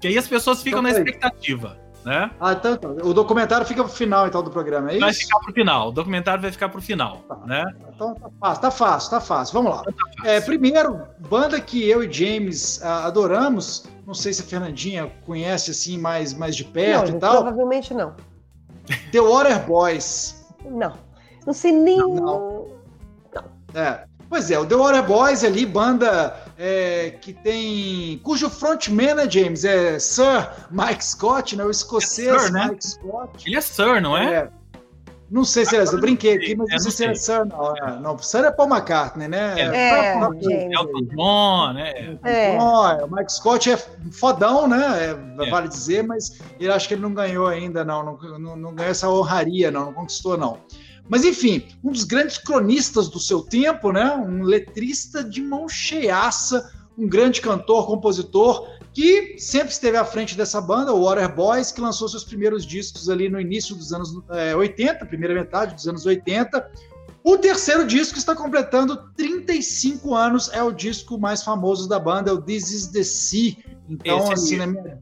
Que 0.00 0.08
aí 0.08 0.18
as 0.18 0.26
pessoas 0.26 0.62
ficam 0.62 0.80
então, 0.80 0.92
na 0.92 0.98
expectativa. 0.98 1.78
Né? 2.04 2.30
Ah, 2.40 2.52
então, 2.52 2.72
então, 2.72 2.96
o 3.02 3.12
documentário 3.12 3.66
fica 3.66 3.84
pro 3.84 3.92
final 3.92 4.26
então 4.26 4.42
do 4.42 4.50
programa, 4.50 4.88
é 4.90 4.92
isso? 4.92 5.00
Vai 5.00 5.12
ficar 5.12 5.38
pro 5.40 5.52
final, 5.52 5.88
o 5.88 5.92
documentário 5.92 6.40
vai 6.40 6.50
ficar 6.50 6.70
pro 6.70 6.80
final, 6.80 7.18
tá, 7.28 7.36
né? 7.44 7.62
Então 7.94 8.14
tá 8.14 8.30
fácil, 8.40 8.62
tá 8.62 8.70
fácil, 8.70 9.10
tá 9.10 9.20
fácil. 9.20 9.52
Vamos 9.52 9.72
lá. 9.76 9.82
Tá 9.82 9.92
é, 10.24 10.40
primeiro, 10.40 11.02
banda 11.28 11.60
que 11.60 11.86
eu 11.86 12.02
e 12.02 12.10
James 12.10 12.78
uh, 12.78 13.04
adoramos, 13.04 13.86
não 14.06 14.14
sei 14.14 14.32
se 14.32 14.40
a 14.40 14.46
Fernandinha 14.46 15.12
conhece 15.26 15.72
assim 15.72 15.98
mais, 15.98 16.32
mais 16.32 16.56
de 16.56 16.64
perto 16.64 17.10
não, 17.10 17.18
e 17.18 17.20
tal. 17.20 17.42
Provavelmente 17.42 17.92
não. 17.92 18.14
The 19.12 19.20
Water 19.20 19.66
Boys. 19.66 20.42
Não. 20.64 20.94
Não 21.46 21.52
sei 21.52 21.72
nem. 21.72 21.98
Não. 21.98 22.14
não. 22.14 22.68
não. 23.34 23.44
É. 23.74 24.04
Pois 24.30 24.48
é, 24.48 24.56
o 24.56 24.64
The 24.64 24.76
Water 24.76 25.02
Boys 25.02 25.42
ali, 25.42 25.66
banda 25.66 26.32
é, 26.56 27.16
que 27.20 27.32
tem. 27.32 28.16
cujo 28.22 28.48
frontman, 28.48 29.20
é 29.20 29.28
James? 29.28 29.64
É 29.64 29.98
Sir 29.98 30.48
Mike 30.70 31.04
Scott, 31.04 31.56
né? 31.56 31.64
O 31.64 31.70
escocês 31.70 32.28
é 32.28 32.38
Sir, 32.38 32.52
né? 32.52 32.68
Mike 32.68 32.86
Scott. 32.86 33.44
Ele 33.44 33.56
é 33.56 33.60
Sir, 33.60 34.00
não 34.00 34.16
é? 34.16 34.34
é. 34.34 34.48
Não 35.28 35.44
sei 35.44 35.64
se 35.64 35.76
é, 35.76 35.82
eu 35.82 36.00
brinquei 36.00 36.34
aqui, 36.34 36.54
mas 36.54 36.70
não 36.70 36.78
sei 36.78 36.90
se 36.92 37.04
é 37.06 37.14
Sir, 37.14 37.44
não. 37.44 37.76
É, 37.76 37.98
não, 37.98 38.18
Sir 38.18 38.44
é 38.44 38.52
Paul 38.52 38.68
McCartney, 38.68 39.26
né? 39.26 39.54
É, 39.58 39.62
é, 39.62 40.12
é 40.14 40.80
o 40.80 41.02
John, 41.06 41.72
né? 41.72 42.18
É. 42.22 42.56
o 42.56 43.08
Mike 43.10 43.32
Scott 43.32 43.68
é 43.68 43.76
fodão, 44.12 44.68
né? 44.68 45.10
É, 45.10 45.50
vale 45.50 45.66
dizer, 45.66 46.04
mas 46.04 46.38
ele 46.60 46.70
acho 46.70 46.86
que 46.86 46.94
ele 46.94 47.02
não 47.02 47.12
ganhou 47.12 47.48
ainda, 47.48 47.84
não. 47.84 48.04
Não, 48.04 48.38
não, 48.38 48.56
não 48.56 48.74
ganhou 48.74 48.92
essa 48.92 49.10
honraria, 49.10 49.72
não. 49.72 49.86
Não 49.86 49.92
conquistou, 49.92 50.38
não. 50.38 50.58
Mas 51.10 51.24
enfim, 51.24 51.66
um 51.82 51.90
dos 51.90 52.04
grandes 52.04 52.38
cronistas 52.38 53.08
do 53.08 53.18
seu 53.18 53.42
tempo, 53.42 53.90
né? 53.90 54.14
Um 54.14 54.44
letrista 54.44 55.24
de 55.24 55.42
mão 55.42 55.68
cheiaça, 55.68 56.72
um 56.96 57.08
grande 57.08 57.40
cantor, 57.40 57.86
compositor, 57.88 58.68
que 58.92 59.36
sempre 59.36 59.72
esteve 59.72 59.96
à 59.96 60.04
frente 60.04 60.36
dessa 60.36 60.60
banda, 60.60 60.94
o 60.94 61.04
Water 61.04 61.34
Boys, 61.34 61.72
que 61.72 61.80
lançou 61.80 62.08
seus 62.08 62.22
primeiros 62.22 62.64
discos 62.64 63.10
ali 63.10 63.28
no 63.28 63.40
início 63.40 63.74
dos 63.74 63.92
anos 63.92 64.16
é, 64.30 64.54
80, 64.54 65.04
primeira 65.06 65.34
metade 65.34 65.74
dos 65.74 65.88
anos 65.88 66.06
80. 66.06 66.70
O 67.24 67.36
terceiro 67.36 67.84
disco 67.84 68.16
está 68.16 68.34
completando 68.34 68.96
35 69.16 70.14
anos, 70.14 70.48
é 70.52 70.62
o 70.62 70.70
disco 70.70 71.18
mais 71.18 71.42
famoso 71.42 71.88
da 71.88 71.98
banda, 71.98 72.30
é 72.30 72.32
o 72.32 72.40
This 72.40 72.70
Is 72.70 72.86
The 72.86 73.02
Sea. 73.02 73.56
Então, 73.88 74.18
esse 74.18 74.32
assim, 74.32 74.56
na 74.56 74.66
minha... 74.68 75.00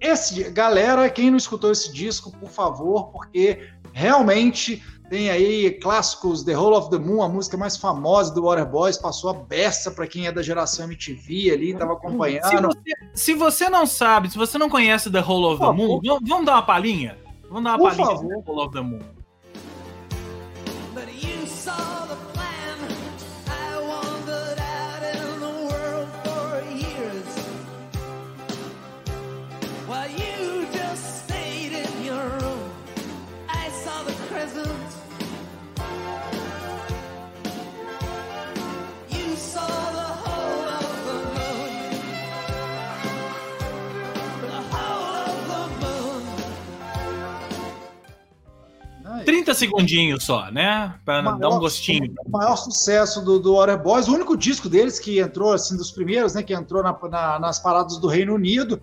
Esse, 0.00 0.50
galera, 0.50 1.08
quem 1.10 1.30
não 1.30 1.36
escutou 1.36 1.70
esse 1.70 1.92
disco, 1.92 2.32
por 2.38 2.48
favor, 2.48 3.12
porque 3.12 3.68
realmente 3.92 4.82
tem 5.12 5.28
aí 5.28 5.70
clássicos, 5.72 6.42
The 6.42 6.56
Whole 6.56 6.74
of 6.74 6.88
the 6.88 6.96
Moon, 6.96 7.22
a 7.22 7.28
música 7.28 7.54
mais 7.54 7.76
famosa 7.76 8.32
do 8.32 8.44
Waterboys, 8.44 8.96
passou 8.96 9.28
a 9.28 9.34
beça 9.34 9.90
para 9.90 10.06
quem 10.06 10.26
é 10.26 10.32
da 10.32 10.40
geração 10.40 10.86
MTV 10.86 11.50
ali, 11.50 11.72
estava 11.72 11.92
acompanhando. 11.92 12.48
Se 12.48 12.56
você, 12.56 12.96
se 13.12 13.34
você, 13.34 13.68
não 13.68 13.84
sabe, 13.84 14.30
se 14.30 14.38
você 14.38 14.56
não 14.56 14.70
conhece 14.70 15.10
The 15.10 15.20
Whole 15.20 15.52
of 15.52 15.60
the 15.60 15.70
Moon, 15.70 16.00
vamos, 16.02 16.26
vamos, 16.26 16.46
dar 16.46 16.54
uma 16.54 16.62
palhinha? 16.62 17.18
Vamos 17.50 17.64
dar 17.64 17.70
uma 17.72 17.78
Por 17.78 17.90
palhinha 17.90 18.06
favor. 18.06 18.26
The 18.26 18.50
Whole 18.50 18.60
of 18.66 18.72
the 18.72 18.80
Moon. 18.80 19.00
30 49.22 49.54
segundinhos 49.54 50.24
só, 50.24 50.50
né? 50.50 50.94
Para 51.04 51.32
dar 51.32 51.48
um 51.48 51.58
gostinho. 51.58 52.12
O 52.26 52.30
maior 52.30 52.56
sucesso 52.56 53.24
do, 53.24 53.38
do 53.38 53.54
Water 53.54 53.82
Boys, 53.82 54.08
o 54.08 54.14
único 54.14 54.36
disco 54.36 54.68
deles 54.68 54.98
que 54.98 55.18
entrou, 55.18 55.52
assim, 55.52 55.76
dos 55.76 55.90
primeiros, 55.90 56.34
né? 56.34 56.42
Que 56.42 56.54
entrou 56.54 56.82
na, 56.82 56.96
na, 57.08 57.38
nas 57.38 57.58
paradas 57.58 57.98
do 57.98 58.08
Reino 58.08 58.34
Unido. 58.34 58.80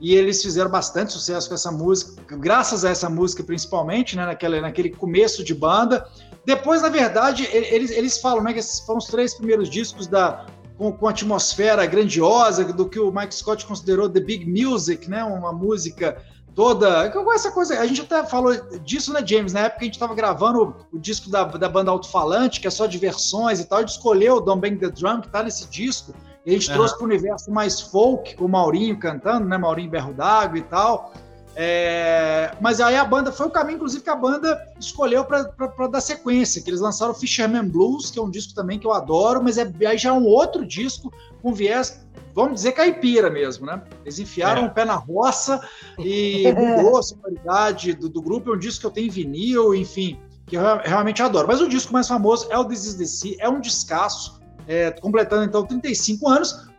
E 0.00 0.14
eles 0.14 0.42
fizeram 0.42 0.70
bastante 0.70 1.12
sucesso 1.12 1.48
com 1.48 1.54
essa 1.54 1.70
música, 1.70 2.36
graças 2.36 2.86
a 2.86 2.90
essa 2.90 3.10
música 3.10 3.44
principalmente, 3.44 4.16
né? 4.16 4.24
Naquele, 4.24 4.60
naquele 4.60 4.90
começo 4.90 5.44
de 5.44 5.54
banda. 5.54 6.06
Depois, 6.44 6.80
na 6.80 6.88
verdade, 6.88 7.46
eles, 7.52 7.90
eles 7.90 8.18
falam 8.18 8.42
né, 8.42 8.52
que 8.52 8.60
esses 8.60 8.80
foram 8.80 8.98
os 8.98 9.06
três 9.06 9.34
primeiros 9.34 9.68
discos 9.68 10.06
da, 10.06 10.46
com, 10.78 10.90
com 10.90 11.06
atmosfera 11.06 11.84
grandiosa, 11.84 12.64
do 12.64 12.88
que 12.88 12.98
o 12.98 13.12
Mike 13.12 13.34
Scott 13.34 13.66
considerou 13.66 14.08
The 14.08 14.20
Big 14.20 14.46
Music, 14.50 15.10
né? 15.10 15.22
Uma 15.22 15.52
música 15.52 16.16
toda. 16.60 17.08
Com 17.08 17.32
essa 17.32 17.50
coisa, 17.50 17.80
a 17.80 17.86
gente 17.86 18.02
até 18.02 18.22
falou 18.22 18.54
disso, 18.80 19.14
né, 19.14 19.22
James? 19.26 19.54
Na 19.54 19.60
época 19.60 19.80
a 19.80 19.84
gente 19.84 19.94
estava 19.94 20.14
gravando 20.14 20.76
o, 20.92 20.98
disco 20.98 21.30
da, 21.30 21.44
da 21.44 21.70
banda 21.70 21.90
Alto-Falante, 21.90 22.60
que 22.60 22.66
é 22.66 22.70
só 22.70 22.84
diversões 22.84 23.60
e 23.60 23.64
tal. 23.64 23.78
A 23.78 23.80
gente 23.80 23.92
escolheu 23.92 24.36
o 24.36 24.40
Don't 24.40 24.60
Bang 24.60 24.76
the 24.76 24.90
Drum, 24.90 25.22
que 25.22 25.28
tá 25.28 25.42
nesse 25.42 25.66
disco. 25.68 26.12
E 26.44 26.50
a 26.50 26.52
gente 26.52 26.68
uhum. 26.68 26.74
trouxe 26.74 26.94
para 26.96 27.04
o 27.04 27.06
universo 27.06 27.50
mais 27.50 27.80
folk, 27.80 28.36
com 28.36 28.44
o 28.44 28.48
Maurinho 28.48 28.98
cantando, 28.98 29.48
né? 29.48 29.56
Maurinho 29.56 29.90
Berro 29.90 30.12
d'Água 30.12 30.58
e 30.58 30.62
tal. 30.62 31.14
É, 31.56 32.54
mas 32.60 32.78
aí 32.78 32.96
a 32.96 33.04
banda 33.06 33.32
foi 33.32 33.46
o 33.46 33.50
caminho, 33.50 33.76
inclusive, 33.76 34.04
que 34.04 34.10
a 34.10 34.16
banda 34.16 34.62
escolheu 34.78 35.24
para 35.24 35.88
dar 35.88 36.00
sequência, 36.02 36.62
que 36.62 36.68
eles 36.68 36.80
lançaram 36.80 37.12
o 37.12 37.14
Fisherman 37.14 37.68
Blues, 37.68 38.10
que 38.10 38.18
é 38.18 38.22
um 38.22 38.30
disco 38.30 38.54
também 38.54 38.78
que 38.78 38.86
eu 38.86 38.92
adoro, 38.92 39.42
mas 39.42 39.56
é 39.56 39.70
aí 39.86 39.96
já 39.96 40.10
é 40.10 40.12
um 40.12 40.26
outro 40.26 40.64
disco 40.64 41.10
com 41.40 41.52
viés 41.52 42.00
vamos 42.34 42.54
dizer, 42.54 42.72
caipira 42.72 43.30
mesmo, 43.30 43.66
né? 43.66 43.82
Eles 44.04 44.18
enfiaram 44.18 44.62
é. 44.62 44.66
o 44.66 44.70
pé 44.70 44.84
na 44.84 44.94
roça 44.94 45.60
e 45.98 46.52
mudou 46.54 46.98
a 46.98 47.02
sonoridade 47.02 47.92
do, 47.92 48.08
do 48.08 48.22
grupo. 48.22 48.50
É 48.50 48.56
um 48.56 48.58
disco 48.58 48.80
que 48.80 48.86
eu 48.86 48.90
tenho 48.90 49.06
em 49.06 49.10
vinil, 49.10 49.74
enfim, 49.74 50.18
que 50.46 50.56
eu 50.56 50.62
realmente 50.84 51.22
adoro. 51.22 51.48
Mas 51.48 51.60
o 51.60 51.68
disco 51.68 51.92
mais 51.92 52.08
famoso 52.08 52.46
é 52.50 52.58
o 52.58 52.64
This 52.64 52.86
Is 52.86 52.94
The 52.94 53.04
Sea, 53.04 53.36
é 53.40 53.48
um 53.48 53.60
descasso, 53.60 54.40
é, 54.66 54.90
completando 54.90 55.44
então 55.44 55.64
35 55.64 56.28
anos. 56.28 56.70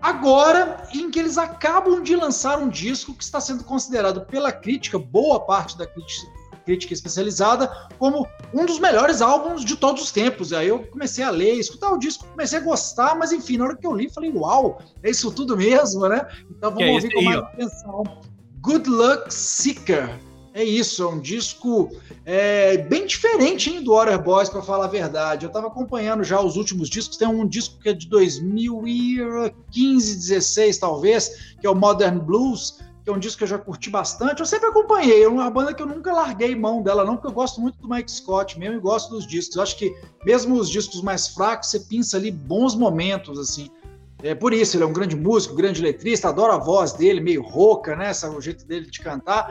Agora, 0.00 0.84
em 0.94 1.10
que 1.10 1.18
eles 1.18 1.36
acabam 1.38 2.00
de 2.00 2.14
lançar 2.14 2.58
um 2.58 2.68
disco 2.68 3.12
que 3.14 3.24
está 3.24 3.40
sendo 3.40 3.64
considerado 3.64 4.24
pela 4.26 4.52
crítica, 4.52 4.96
boa 4.96 5.40
parte 5.40 5.76
da 5.76 5.86
crítica, 5.86 6.28
crítica 6.68 6.92
especializada, 6.92 7.88
como 7.98 8.28
um 8.52 8.66
dos 8.66 8.78
melhores 8.78 9.22
álbuns 9.22 9.64
de 9.64 9.74
todos 9.74 10.02
os 10.02 10.12
tempos. 10.12 10.52
Aí 10.52 10.68
eu 10.68 10.80
comecei 10.80 11.24
a 11.24 11.30
ler, 11.30 11.54
escutar 11.54 11.90
o 11.90 11.98
disco, 11.98 12.26
comecei 12.26 12.58
a 12.58 12.62
gostar, 12.62 13.16
mas 13.16 13.32
enfim, 13.32 13.56
na 13.56 13.64
hora 13.64 13.76
que 13.76 13.86
eu 13.86 13.94
li, 13.94 14.10
falei, 14.10 14.30
uau, 14.30 14.82
é 15.02 15.08
isso 15.08 15.30
tudo 15.30 15.56
mesmo, 15.56 16.06
né? 16.06 16.28
Então 16.50 16.70
vamos 16.70 16.86
é 16.86 16.92
ouvir 16.92 17.14
com 17.14 17.22
mais 17.22 17.38
atenção. 17.38 18.02
Good 18.60 18.90
Luck 18.90 19.32
Seeker. 19.32 20.10
É 20.52 20.64
isso, 20.64 21.04
é 21.04 21.06
um 21.06 21.20
disco 21.20 21.88
é, 22.26 22.78
bem 22.78 23.06
diferente 23.06 23.70
hein, 23.70 23.82
do 23.82 23.92
Water 23.92 24.20
Boys, 24.20 24.48
para 24.48 24.60
falar 24.60 24.86
a 24.86 24.88
verdade. 24.88 25.46
Eu 25.46 25.48
estava 25.48 25.68
acompanhando 25.68 26.24
já 26.24 26.40
os 26.40 26.56
últimos 26.56 26.90
discos, 26.90 27.16
tem 27.16 27.28
um 27.28 27.46
disco 27.46 27.78
que 27.78 27.88
é 27.88 27.92
de 27.92 28.08
2015, 28.08 30.16
16 30.16 30.78
talvez, 30.78 31.54
que 31.60 31.66
é 31.66 31.70
o 31.70 31.76
Modern 31.76 32.18
Blues, 32.18 32.80
que 33.08 33.10
é 33.10 33.16
um 33.16 33.18
disco 33.18 33.38
que 33.38 33.44
eu 33.44 33.48
já 33.48 33.58
curti 33.58 33.88
bastante. 33.88 34.40
Eu 34.40 34.46
sempre 34.46 34.68
acompanhei, 34.68 35.22
é 35.22 35.28
uma 35.28 35.50
banda 35.50 35.72
que 35.72 35.82
eu 35.82 35.86
nunca 35.86 36.12
larguei 36.12 36.54
mão 36.54 36.82
dela, 36.82 37.06
não, 37.06 37.16
porque 37.16 37.28
eu 37.28 37.32
gosto 37.32 37.58
muito 37.58 37.78
do 37.80 37.88
Mike 37.88 38.10
Scott 38.10 38.58
mesmo 38.58 38.76
e 38.76 38.80
gosto 38.80 39.08
dos 39.08 39.26
discos. 39.26 39.56
Eu 39.56 39.62
acho 39.62 39.78
que 39.78 39.96
mesmo 40.26 40.56
os 40.56 40.68
discos 40.68 41.00
mais 41.00 41.28
fracos, 41.28 41.70
você 41.70 41.80
pinça 41.80 42.18
ali 42.18 42.30
bons 42.30 42.74
momentos, 42.74 43.38
assim. 43.38 43.70
É 44.22 44.34
por 44.34 44.52
isso, 44.52 44.76
ele 44.76 44.84
é 44.84 44.86
um 44.86 44.92
grande 44.92 45.16
músico, 45.16 45.54
grande 45.54 45.80
letrista, 45.80 46.28
adoro 46.28 46.52
a 46.52 46.58
voz 46.58 46.92
dele, 46.92 47.20
meio 47.20 47.40
rouca, 47.40 47.96
né? 47.96 48.10
Essa, 48.10 48.28
o 48.28 48.42
jeito 48.42 48.66
dele 48.66 48.90
de 48.90 49.00
cantar. 49.00 49.50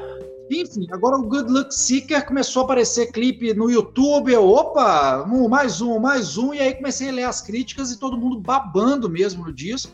Enfim, 0.51 0.85
agora 0.91 1.17
o 1.17 1.23
Good 1.23 1.51
Luck 1.51 1.73
Seeker 1.73 2.27
começou 2.27 2.61
a 2.61 2.65
aparecer 2.65 3.11
clipe 3.11 3.55
no 3.55 3.71
YouTube. 3.71 4.31
Eu, 4.31 4.47
opa, 4.47 5.25
um, 5.27 5.47
mais 5.49 5.81
um, 5.81 5.97
mais 5.97 6.37
um. 6.37 6.53
E 6.53 6.59
aí 6.59 6.75
comecei 6.75 7.09
a 7.09 7.11
ler 7.11 7.23
as 7.23 7.41
críticas 7.41 7.91
e 7.91 7.97
todo 7.97 8.17
mundo 8.17 8.39
babando 8.39 9.09
mesmo 9.09 9.45
no 9.45 9.53
disco. 9.53 9.91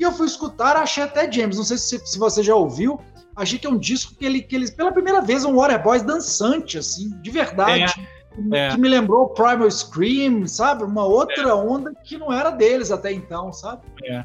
E 0.00 0.02
eu 0.02 0.12
fui 0.12 0.26
escutar, 0.26 0.78
achei 0.78 1.02
até 1.02 1.30
James, 1.30 1.58
não 1.58 1.64
sei 1.64 1.76
se, 1.76 1.98
se 2.06 2.18
você 2.18 2.42
já 2.42 2.54
ouviu, 2.54 2.98
achei 3.36 3.58
que 3.58 3.66
é 3.66 3.70
um 3.70 3.76
disco 3.76 4.14
que 4.14 4.24
ele, 4.24 4.40
que 4.40 4.56
ele 4.56 4.72
pela 4.72 4.90
primeira 4.90 5.20
vez, 5.20 5.44
um 5.44 5.54
Water 5.54 5.82
Boys 5.82 6.02
dançante, 6.02 6.78
assim, 6.78 7.10
de 7.20 7.30
verdade. 7.30 7.84
É, 8.54 8.66
é. 8.66 8.70
Que 8.70 8.78
me 8.78 8.88
lembrou 8.88 9.28
Primal 9.28 9.70
Scream, 9.70 10.46
sabe? 10.46 10.84
Uma 10.84 11.04
outra 11.04 11.50
é. 11.50 11.52
onda 11.52 11.92
que 12.02 12.16
não 12.16 12.32
era 12.32 12.48
deles 12.48 12.90
até 12.90 13.12
então, 13.12 13.52
sabe? 13.52 13.82
É. 14.06 14.24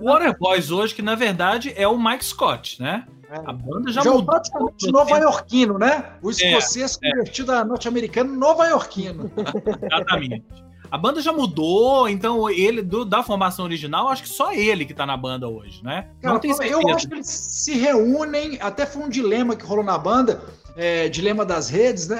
O 0.00 0.04
Water 0.04 0.38
Boys 0.38 0.70
hoje, 0.70 0.94
que 0.94 1.02
na 1.02 1.16
verdade 1.16 1.74
é 1.76 1.88
o 1.88 1.98
Mike 1.98 2.24
Scott, 2.24 2.80
né? 2.80 3.04
É. 3.28 3.38
A 3.44 3.52
banda 3.52 3.90
já, 3.90 4.02
já 4.02 4.10
mudou. 4.12 4.26
praticamente 4.26 4.92
nova-iorquino, 4.92 5.76
né? 5.76 6.12
O 6.22 6.28
é, 6.28 6.32
escocês 6.32 6.96
convertido 6.96 7.50
a 7.50 7.64
norte-americano 7.64 8.32
nova-iorquino. 8.32 9.28
Exatamente. 9.82 10.65
A 10.90 10.98
banda 10.98 11.20
já 11.20 11.32
mudou, 11.32 12.08
então 12.08 12.48
ele, 12.50 12.82
do, 12.82 13.04
da 13.04 13.22
formação 13.22 13.64
original, 13.64 14.08
acho 14.08 14.22
que 14.22 14.28
só 14.28 14.52
ele 14.52 14.84
que 14.84 14.94
tá 14.94 15.06
na 15.06 15.16
banda 15.16 15.48
hoje, 15.48 15.82
né? 15.82 16.08
Cara. 16.20 16.34
Eu 16.64 16.88
acho 16.94 17.08
que 17.08 17.14
eles 17.14 17.26
se 17.28 17.74
reúnem, 17.74 18.58
até 18.60 18.86
foi 18.86 19.02
um 19.02 19.08
dilema 19.08 19.56
que 19.56 19.64
rolou 19.64 19.84
na 19.84 19.98
banda, 19.98 20.42
é, 20.76 21.08
dilema 21.08 21.44
das 21.44 21.68
redes, 21.68 22.08
né? 22.08 22.18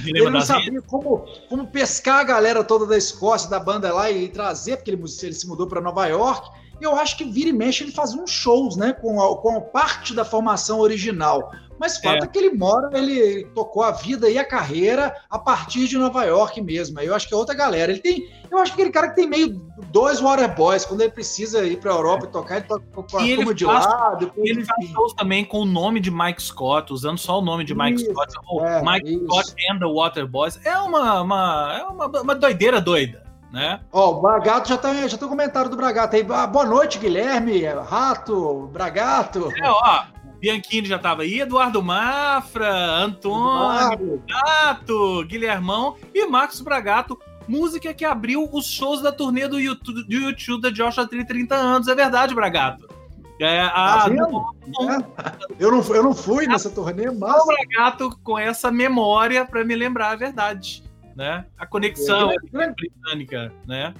Dilema 0.00 0.26
ele 0.26 0.30
não 0.30 0.40
sabia 0.40 0.82
como, 0.82 1.24
como 1.48 1.66
pescar 1.66 2.20
a 2.20 2.24
galera 2.24 2.64
toda 2.64 2.86
da 2.86 2.96
Escócia, 2.96 3.48
da 3.48 3.60
banda 3.60 3.92
lá 3.92 4.10
e 4.10 4.28
trazer, 4.28 4.76
porque 4.76 4.90
ele, 4.90 5.02
ele 5.22 5.32
se 5.32 5.46
mudou 5.46 5.66
para 5.66 5.80
Nova 5.80 6.06
York. 6.06 6.61
E 6.82 6.84
eu 6.84 6.96
acho 6.96 7.16
que 7.16 7.22
vira 7.22 7.48
e 7.48 7.52
mexe 7.52 7.84
ele 7.84 7.92
fazia 7.92 8.20
uns 8.20 8.32
shows, 8.32 8.76
né? 8.76 8.92
Com 8.92 9.22
a, 9.22 9.40
com 9.40 9.56
a 9.56 9.60
parte 9.60 10.12
da 10.12 10.24
formação 10.24 10.80
original. 10.80 11.52
Mas 11.78 11.96
fato 11.98 12.24
é. 12.24 12.26
é. 12.26 12.26
que 12.26 12.36
ele 12.36 12.56
mora, 12.56 12.90
ele 12.98 13.44
tocou 13.54 13.84
a 13.84 13.92
vida 13.92 14.28
e 14.28 14.36
a 14.36 14.44
carreira 14.44 15.14
a 15.30 15.38
partir 15.38 15.86
de 15.86 15.96
Nova 15.96 16.24
York 16.24 16.60
mesmo. 16.60 16.98
Eu 16.98 17.14
acho 17.14 17.28
que 17.28 17.34
é 17.34 17.36
outra 17.36 17.54
galera. 17.54 17.92
Ele 17.92 18.00
tem, 18.00 18.28
eu 18.50 18.58
acho 18.58 18.74
que 18.74 18.80
aquele 18.80 18.92
cara 18.92 19.10
que 19.10 19.14
tem 19.14 19.28
meio 19.28 19.60
dois 19.92 20.20
Water 20.20 20.52
Boys, 20.56 20.84
quando 20.84 21.02
ele 21.02 21.12
precisa 21.12 21.64
ir 21.64 21.78
para 21.78 21.92
a 21.92 21.94
Europa 21.94 22.26
e 22.26 22.28
tocar, 22.32 22.56
ele 22.56 22.66
toca 22.66 22.84
com 22.92 23.00
a 23.00 23.04
turma 23.04 23.54
de 23.54 23.64
lá. 23.64 24.16
Depois, 24.18 24.50
ele 24.50 24.64
faz 24.64 24.88
shows 24.90 25.12
também 25.14 25.44
com 25.44 25.60
o 25.60 25.64
nome 25.64 26.00
de 26.00 26.10
Mike 26.10 26.42
Scott, 26.42 26.92
usando 26.92 27.18
só 27.18 27.38
o 27.38 27.42
nome 27.42 27.64
de 27.64 27.76
Mike 27.76 28.02
isso, 28.02 28.10
Scott. 28.10 28.34
É, 28.64 28.82
Mike 28.82 29.14
isso. 29.14 29.24
Scott 29.26 29.54
and 29.70 29.78
the 29.78 29.86
Water 29.86 30.26
Boys. 30.26 30.58
É 30.64 30.76
uma, 30.78 31.20
uma, 31.22 31.78
é 31.80 31.84
uma, 31.84 32.06
uma 32.22 32.34
doideira 32.34 32.80
doida. 32.80 33.21
Né? 33.52 33.80
Ó, 33.92 34.12
o 34.12 34.22
Bragato 34.22 34.68
já 34.70 34.78
tá, 34.78 34.94
já 35.06 35.18
tem 35.18 35.26
um 35.26 35.30
comentário 35.30 35.70
do 35.70 35.76
Bragato 35.76 36.16
aí. 36.16 36.26
Ah, 36.30 36.46
boa 36.46 36.64
noite, 36.64 36.98
Guilherme, 36.98 37.62
Rato, 37.66 38.70
Bragato. 38.72 39.52
É, 39.62 39.68
ó, 39.68 40.04
Bianchini 40.40 40.88
já 40.88 40.96
estava 40.96 41.22
aí, 41.22 41.40
Eduardo 41.40 41.82
Mafra, 41.82 42.72
Antônio, 42.72 44.22
Gato, 44.26 45.24
Guilhermão 45.26 45.96
e 46.14 46.26
Marcos 46.26 46.60
Bragato. 46.62 47.16
Música 47.46 47.92
que 47.92 48.04
abriu 48.04 48.48
os 48.52 48.66
shows 48.66 49.02
da 49.02 49.12
turnê 49.12 49.46
do 49.46 49.60
YouTube, 49.60 50.02
do 50.04 50.12
YouTube 50.12 50.62
da 50.62 50.70
Joshua 50.70 51.06
30 51.06 51.54
anos. 51.54 51.88
É 51.88 51.94
verdade, 51.94 52.34
Bragato. 52.34 52.88
É, 53.38 53.60
a, 53.60 53.70
tá 53.70 54.06
é. 54.08 54.12
eu, 55.58 55.70
não, 55.70 55.94
eu 55.94 56.02
não 56.02 56.14
fui 56.14 56.46
nessa 56.46 56.70
turnê, 56.70 57.10
mas. 57.10 57.42
O 57.42 57.46
Bragato 57.46 58.18
com 58.24 58.38
essa 58.38 58.70
memória 58.70 59.44
para 59.44 59.64
me 59.64 59.76
lembrar 59.76 60.12
a 60.12 60.16
verdade. 60.16 60.82
Né? 61.16 61.44
A 61.58 61.66
conexão 61.66 62.30
é, 62.30 62.36
britânica, 62.36 63.52
né? 63.66 63.94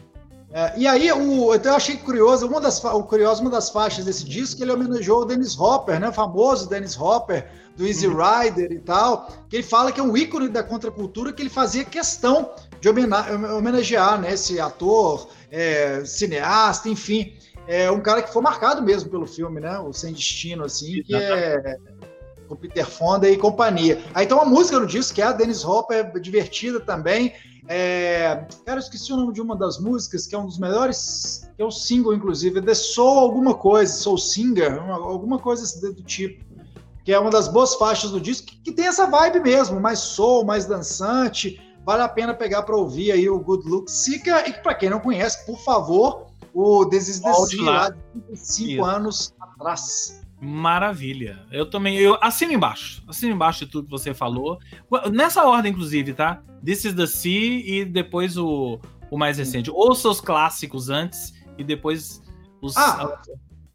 É, 0.53 0.79
e 0.79 0.87
aí, 0.87 1.11
o, 1.11 1.55
eu 1.55 1.75
achei 1.75 1.97
curioso, 1.97 2.47
uma 2.47 2.61
das, 2.61 2.83
o 2.85 3.03
curioso, 3.05 3.41
uma 3.41 3.51
das 3.51 3.71
faixas 3.71 4.05
desse 4.05 4.25
disco, 4.25 4.63
ele 4.63 4.71
homenageou 4.71 5.23
o 5.23 5.25
Dennis 5.25 5.59
Hopper, 5.59 5.99
né? 5.99 6.11
O 6.11 6.13
famoso 6.13 6.69
Dennis 6.69 6.99
Hopper, 6.99 7.49
do 7.75 7.87
Easy 7.87 8.07
uhum. 8.07 8.19
Rider 8.19 8.71
e 8.71 8.79
tal, 8.79 9.33
que 9.49 9.57
ele 9.57 9.63
fala 9.63 9.91
que 9.91 9.99
é 9.99 10.03
um 10.03 10.15
ícone 10.15 10.49
da 10.49 10.63
contracultura, 10.63 11.33
que 11.33 11.41
ele 11.41 11.49
fazia 11.49 11.85
questão 11.85 12.51
de 12.81 12.89
homenagear, 12.89 14.21
né? 14.21 14.35
Esse 14.35 14.61
ator, 14.61 15.31
é, 15.51 16.05
cineasta, 16.05 16.89
enfim. 16.89 17.35
É 17.67 17.91
um 17.91 18.01
cara 18.01 18.21
que 18.21 18.33
foi 18.33 18.43
marcado 18.43 18.83
mesmo 18.83 19.09
pelo 19.09 19.27
filme, 19.27 19.59
né? 19.59 19.79
O 19.79 19.93
Sem 19.93 20.13
Destino, 20.13 20.65
assim, 20.65 21.03
que 21.03 21.15
é 21.15 21.79
com 22.53 22.57
Peter 22.57 22.87
Fonda 22.87 23.29
e 23.29 23.37
companhia. 23.39 24.03
Aí 24.13 24.27
tem 24.27 24.37
uma 24.37 24.45
música 24.45 24.79
no 24.79 24.87
disco, 24.87 25.15
que 25.15 25.23
é 25.23 25.25
a 25.25 25.33
Dennis 25.33 25.65
Hopper, 25.65 26.21
divertida 26.21 26.79
também, 26.81 27.33
é, 27.69 28.45
cara, 28.67 28.79
eu 28.79 28.83
esqueci 28.83 29.13
o 29.13 29.17
nome 29.17 29.33
de 29.33 29.41
uma 29.41 29.57
das 29.57 29.79
músicas, 29.79 30.27
que 30.27 30.35
é 30.35 30.39
um 30.39 30.47
dos 30.47 30.59
melhores, 30.59 31.49
que 31.57 31.63
é 31.63 31.65
o 31.65 31.71
single, 31.71 32.13
inclusive, 32.13 32.59
é 32.59 32.63
The 32.63 32.75
Soul 32.75 33.19
alguma 33.19 33.55
coisa, 33.55 33.93
Soul 33.93 34.19
Singer, 34.19 34.83
uma, 34.83 34.95
alguma 34.95 35.39
coisa 35.39 35.81
do 35.93 36.03
tipo. 36.03 36.45
Que 37.05 37.13
é 37.13 37.19
uma 37.19 37.31
das 37.31 37.49
boas 37.49 37.75
faixas 37.75 38.11
do 38.11 38.21
disco, 38.21 38.47
que, 38.47 38.57
que 38.59 38.73
tem 38.73 38.87
essa 38.87 39.07
vibe 39.07 39.41
mesmo, 39.41 39.81
mais 39.81 39.99
soul, 39.99 40.45
mais 40.45 40.67
dançante. 40.67 41.61
Vale 41.85 42.03
a 42.03 42.09
pena 42.09 42.33
pegar 42.33 42.63
para 42.63 42.77
ouvir 42.77 43.11
aí 43.11 43.29
o 43.29 43.41
Good 43.41 43.69
Look 43.69 43.91
Sica. 43.91 44.49
E 44.49 44.53
para 44.53 44.75
quem 44.75 44.89
não 44.89 45.01
conhece, 45.01 45.45
por 45.45 45.59
favor, 45.61 46.27
o 46.55 46.87
This 46.87 47.09
is 47.09 47.21
the 47.21 47.33
Sea, 47.33 47.63
lá 47.63 47.91
de 47.91 47.99
25 48.29 48.85
anos 48.85 49.35
atrás. 49.41 50.23
Maravilha. 50.45 51.47
Eu 51.53 51.71
também, 51.71 51.97
eu 51.97 52.19
assino 52.21 52.53
embaixo. 52.53 53.01
Assino 53.07 53.33
embaixo 53.33 53.65
de 53.65 53.71
tudo 53.71 53.85
que 53.85 53.91
você 53.93 54.13
falou. 54.13 54.59
Nessa 55.13 55.45
ordem, 55.45 55.71
inclusive, 55.71 56.13
tá? 56.13 56.43
This 56.65 56.85
is 56.85 56.95
the 56.95 57.07
Sea 57.07 57.63
e 57.65 57.85
depois 57.85 58.37
o, 58.37 58.81
o 59.09 59.17
mais 59.17 59.39
recente. 59.39 59.71
Ouça 59.71 60.09
os 60.09 60.21
clássicos 60.21 60.91
antes 60.91 61.33
e 61.57 61.63
depois 61.63 62.21
os. 62.61 62.77
Ah, 62.77 63.21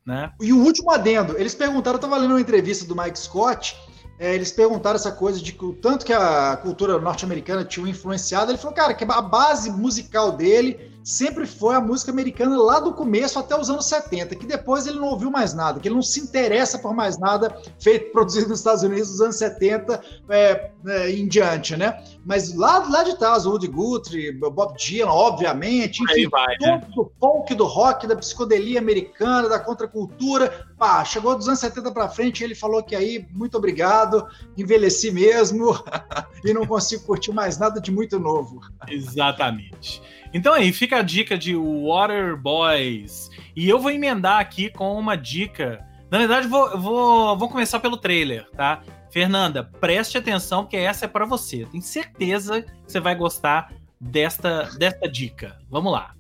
né? 0.06 0.34
E 0.42 0.52
o 0.52 0.58
último 0.58 0.92
adendo. 0.92 1.38
Eles 1.38 1.56
perguntaram, 1.56 1.96
eu 1.96 2.02
tava 2.02 2.18
lendo 2.18 2.32
uma 2.32 2.42
entrevista 2.42 2.86
do 2.86 2.96
Mike 2.96 3.18
Scott. 3.18 3.78
É, 4.20 4.36
eles 4.36 4.52
perguntaram 4.52 4.98
essa 4.98 5.12
coisa 5.12 5.40
de 5.42 5.54
que 5.54 5.64
o 5.64 5.74
tanto 5.74 6.06
que 6.06 6.12
a 6.12 6.58
cultura 6.58 7.00
norte-americana 7.00 7.64
tinha 7.64 7.90
influenciado. 7.90 8.52
Ele 8.52 8.58
falou, 8.58 8.76
cara, 8.76 8.94
que 8.94 9.06
a 9.06 9.22
base 9.22 9.72
musical 9.72 10.34
dele 10.34 10.92
sempre 11.08 11.48
foi 11.48 11.74
a 11.74 11.80
música 11.80 12.12
americana 12.12 12.62
lá 12.62 12.82
do 12.82 12.94
começo 12.94 13.40
até 13.40 13.58
os 13.58 13.70
anos 13.70 13.86
70, 13.86 14.36
que 14.36 14.46
depois 14.46 14.86
ele 14.86 15.00
não 15.00 15.08
ouviu 15.08 15.32
mais 15.32 15.54
nada, 15.54 15.80
que 15.80 15.88
ele 15.88 15.96
não 15.96 16.02
se 16.02 16.20
interessa 16.20 16.78
por 16.78 16.94
mais 16.94 17.18
nada 17.18 17.58
feito, 17.80 18.12
produzido 18.12 18.50
nos 18.50 18.60
Estados 18.60 18.84
Unidos 18.84 19.12
nos 19.12 19.22
anos 19.22 19.38
70 19.38 20.02
é, 20.28 20.72
é, 20.86 21.10
em 21.10 21.26
diante, 21.26 21.78
né? 21.78 22.04
Mas 22.26 22.54
lá, 22.54 22.80
lá 22.90 23.04
de 23.04 23.18
trás, 23.18 23.46
o 23.46 23.52
Woody 23.52 23.68
Guthrie, 23.68 24.34
Bob 24.34 24.76
Dylan, 24.78 25.10
obviamente, 25.10 26.04
enfim, 26.04 26.28
vai, 26.28 26.58
todo 26.58 26.68
né? 26.68 26.88
o 26.98 27.10
folk 27.18 27.56
do 27.56 27.64
rock, 27.64 28.06
da 28.06 28.18
psicodelia 28.18 28.78
americana, 28.78 29.48
da 29.48 29.62
contracultura, 29.62 30.68
pá, 30.78 31.06
chegou 31.06 31.38
dos 31.38 31.48
anos 31.48 31.60
70 31.60 31.90
para 31.92 32.10
frente, 32.10 32.44
ele 32.44 32.54
falou 32.54 32.84
que 32.84 32.94
aí, 32.94 33.26
muito 33.32 33.58
obrigado, 33.58 34.28
envelheci 34.58 35.10
mesmo 35.10 35.72
e 36.44 36.54
não 36.54 36.68
consigo 36.68 37.06
curtir 37.06 37.32
mais 37.32 37.58
nada 37.58 37.80
de 37.80 37.92
muito 37.92 38.20
novo. 38.20 38.60
Exatamente. 38.90 40.02
Então 40.34 40.54
aí, 40.54 40.72
fica 40.74 40.98
a 40.98 41.02
dica 41.02 41.38
de 41.38 41.56
Water 41.56 42.36
Boys. 42.38 43.30
E 43.56 43.68
eu 43.68 43.80
vou 43.80 43.92
emendar 43.92 44.40
aqui 44.40 44.70
com 44.70 44.98
uma 44.98 45.16
dica. 45.16 45.86
Na 46.12 46.18
verdade, 46.18 46.48
vou, 46.48 46.78
vou, 46.80 47.38
vou 47.38 47.50
começar 47.50 47.80
pelo 47.80 47.98
trailer, 47.98 48.50
tá? 48.52 48.82
Fernanda, 49.10 49.64
preste 49.64 50.18
atenção, 50.18 50.66
que 50.66 50.78
essa 50.78 51.06
é 51.06 51.08
para 51.08 51.26
você. 51.26 51.66
Tenho 51.66 51.84
certeza 51.84 52.62
que 52.62 52.72
você 52.86 53.00
vai 53.00 53.16
gostar 53.16 53.74
desta, 54.00 54.70
desta 54.78 55.10
dica. 55.10 55.58
Vamos 55.70 55.92
lá. 55.92 56.14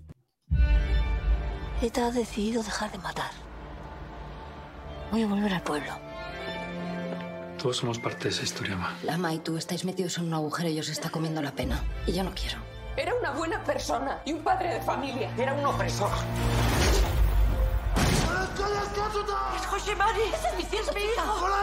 Ha 1.79 2.09
decidido 2.09 2.63
dejar 2.63 2.89
de 2.89 2.97
matar. 2.97 3.31
Voy 5.11 5.23
a 5.23 5.27
volver 5.27 5.53
al 5.53 5.61
pueblo. 5.61 5.93
Todos 7.57 7.77
somos 7.77 7.97
parte 7.97 8.23
de 8.23 8.29
esa 8.29 8.43
historia, 8.43 8.75
Ma. 8.75 8.95
Lama 9.03 9.33
y 9.33 9.39
tú 9.39 9.57
estáis 9.57 9.83
metidos 9.83 10.17
en 10.17 10.25
un 10.25 10.33
agujero 10.33 10.69
y 10.69 10.79
os 10.79 10.89
está 10.89 11.09
comiendo 11.09 11.41
la 11.41 11.51
pena. 11.51 11.83
Y 12.05 12.13
yo 12.13 12.23
no 12.23 12.31
quiero. 12.33 12.66
Era 12.97 13.13
una 13.13 13.29
buena 13.29 13.63
persona 13.63 14.19
y 14.25 14.33
un 14.33 14.43
padre 14.43 14.73
de 14.73 14.81
familia. 14.81 15.31
Era 15.37 15.53
un 15.53 15.63
opresor. 15.63 16.09
¡Es 19.55 19.65
José 19.67 19.95
Mari! 19.95 20.21
¡Ese 20.33 20.47
es 20.47 20.57
mi 20.57 20.63
cierto 20.63 20.91
¡Hola 21.43 21.57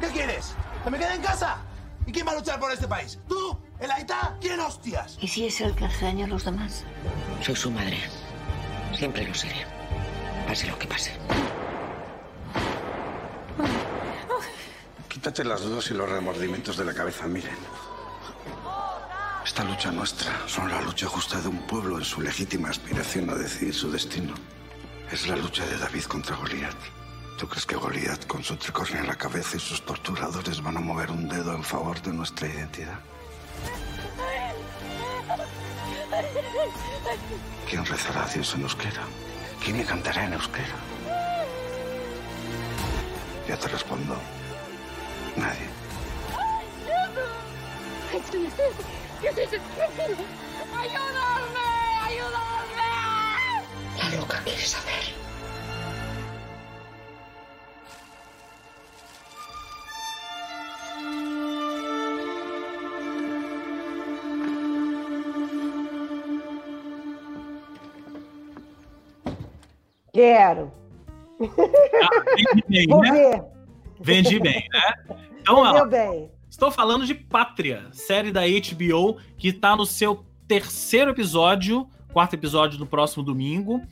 ¿Qué 0.00 0.08
quieres? 0.08 0.56
¿Que 0.82 0.90
me 0.90 0.98
quede 0.98 1.14
en 1.14 1.22
casa? 1.22 1.58
¿Y 2.06 2.10
quién 2.12 2.26
va 2.26 2.32
a 2.32 2.34
luchar 2.34 2.58
por 2.58 2.72
este 2.72 2.88
país? 2.88 3.20
¿Tú? 3.28 3.56
¿El 3.78 3.92
Aita? 3.92 4.36
¿Quién 4.40 4.58
hostias? 4.58 5.16
¿Y 5.20 5.28
si 5.28 5.46
es 5.46 5.60
el 5.60 5.76
que 5.76 5.84
hace 5.84 6.06
daño 6.06 6.24
a 6.24 6.28
los 6.28 6.44
demás? 6.44 6.82
Soy 7.40 7.54
su 7.54 7.70
madre. 7.70 8.00
Siempre 8.96 9.24
lo 9.28 9.34
seré. 9.34 9.64
Pase 10.48 10.66
lo 10.66 10.76
que 10.76 10.88
pase. 10.88 11.12
Quítate 15.08 15.44
las 15.44 15.60
dudas 15.60 15.88
y 15.92 15.94
los 15.94 16.10
remordimientos 16.10 16.76
de 16.76 16.84
la 16.84 16.92
cabeza, 16.92 17.28
miren. 17.28 17.56
Esta 19.54 19.70
lucha 19.70 19.92
nuestra 19.92 20.48
son 20.48 20.68
la 20.68 20.80
lucha 20.80 21.06
justa 21.06 21.40
de 21.40 21.46
un 21.46 21.64
pueblo 21.68 21.96
en 21.96 22.04
su 22.04 22.20
legítima 22.20 22.70
aspiración 22.70 23.30
a 23.30 23.36
decidir 23.36 23.72
su 23.72 23.88
destino. 23.88 24.34
Es 25.12 25.28
la 25.28 25.36
lucha 25.36 25.64
de 25.64 25.78
David 25.78 26.02
contra 26.06 26.34
Goliat. 26.34 26.74
¿Tú 27.38 27.46
crees 27.46 27.64
que 27.64 27.76
Goliat, 27.76 28.26
con 28.26 28.42
su 28.42 28.56
tricornio 28.56 28.98
en 28.98 29.06
la 29.06 29.14
cabeza 29.14 29.56
y 29.56 29.60
sus 29.60 29.80
torturadores, 29.82 30.60
van 30.60 30.76
a 30.76 30.80
mover 30.80 31.12
un 31.12 31.28
dedo 31.28 31.54
en 31.54 31.62
favor 31.62 32.02
de 32.02 32.12
nuestra 32.12 32.48
identidad? 32.48 32.98
¿Quién 37.70 37.86
rezará 37.86 38.24
a 38.24 38.28
Dios 38.28 38.52
en 38.56 38.62
euskera? 38.62 39.04
¿Quién 39.62 39.76
le 39.76 39.84
cantará 39.84 40.24
en 40.24 40.32
euskera? 40.32 40.74
Ya 43.46 43.56
te 43.56 43.68
respondo. 43.68 44.16
Nadie. 45.36 45.68
¡Ayúdame! 49.26 49.64
¡Ayúdame! 52.02 52.90
La 53.96 54.20
loca 54.20 54.42
quiere 54.44 54.60
saber. 54.60 55.04
Quero. 70.12 70.70
Ah, 71.40 72.10
vende 72.36 72.62
bem, 72.68 72.86
Vou 72.88 73.00
né? 73.00 73.10
Ver. 73.10 73.42
Vende 74.00 74.38
bem, 74.38 74.68
né? 74.72 74.94
Então, 75.40 75.56
ó, 75.56 75.86
bem. 75.86 76.30
Estou 76.54 76.70
falando 76.70 77.04
de 77.04 77.14
Pátria, 77.14 77.88
série 77.90 78.30
da 78.30 78.42
HBO 78.42 79.18
que 79.36 79.48
está 79.48 79.74
no 79.74 79.84
seu 79.84 80.24
terceiro 80.46 81.10
episódio, 81.10 81.84
quarto 82.12 82.34
episódio 82.34 82.78
no 82.78 82.86
próximo 82.86 83.24
domingo. 83.24 83.82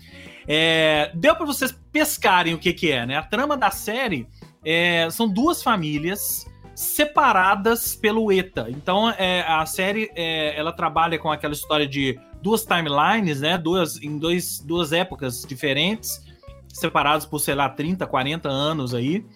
É, 0.46 1.10
deu 1.12 1.34
para 1.34 1.44
vocês 1.44 1.76
pescarem 1.90 2.54
o 2.54 2.58
que, 2.58 2.72
que 2.72 2.92
é, 2.92 3.04
né? 3.04 3.16
A 3.16 3.22
trama 3.24 3.56
da 3.56 3.72
série 3.72 4.28
é, 4.64 5.08
são 5.10 5.28
duas 5.28 5.60
famílias 5.60 6.46
separadas 6.72 7.96
pelo 7.96 8.30
ETA. 8.30 8.68
Então, 8.70 9.10
é, 9.10 9.40
a 9.42 9.66
série 9.66 10.08
é, 10.14 10.56
ela 10.56 10.70
trabalha 10.70 11.18
com 11.18 11.32
aquela 11.32 11.54
história 11.54 11.86
de 11.86 12.16
duas 12.40 12.64
timelines, 12.64 13.40
né? 13.40 13.58
Duas, 13.58 14.00
em 14.00 14.16
dois, 14.18 14.60
duas 14.60 14.92
épocas 14.92 15.42
diferentes, 15.42 16.24
separados 16.68 17.26
por, 17.26 17.40
sei 17.40 17.56
lá, 17.56 17.68
30, 17.68 18.06
40 18.06 18.48
anos 18.48 18.94
aí. 18.94 19.26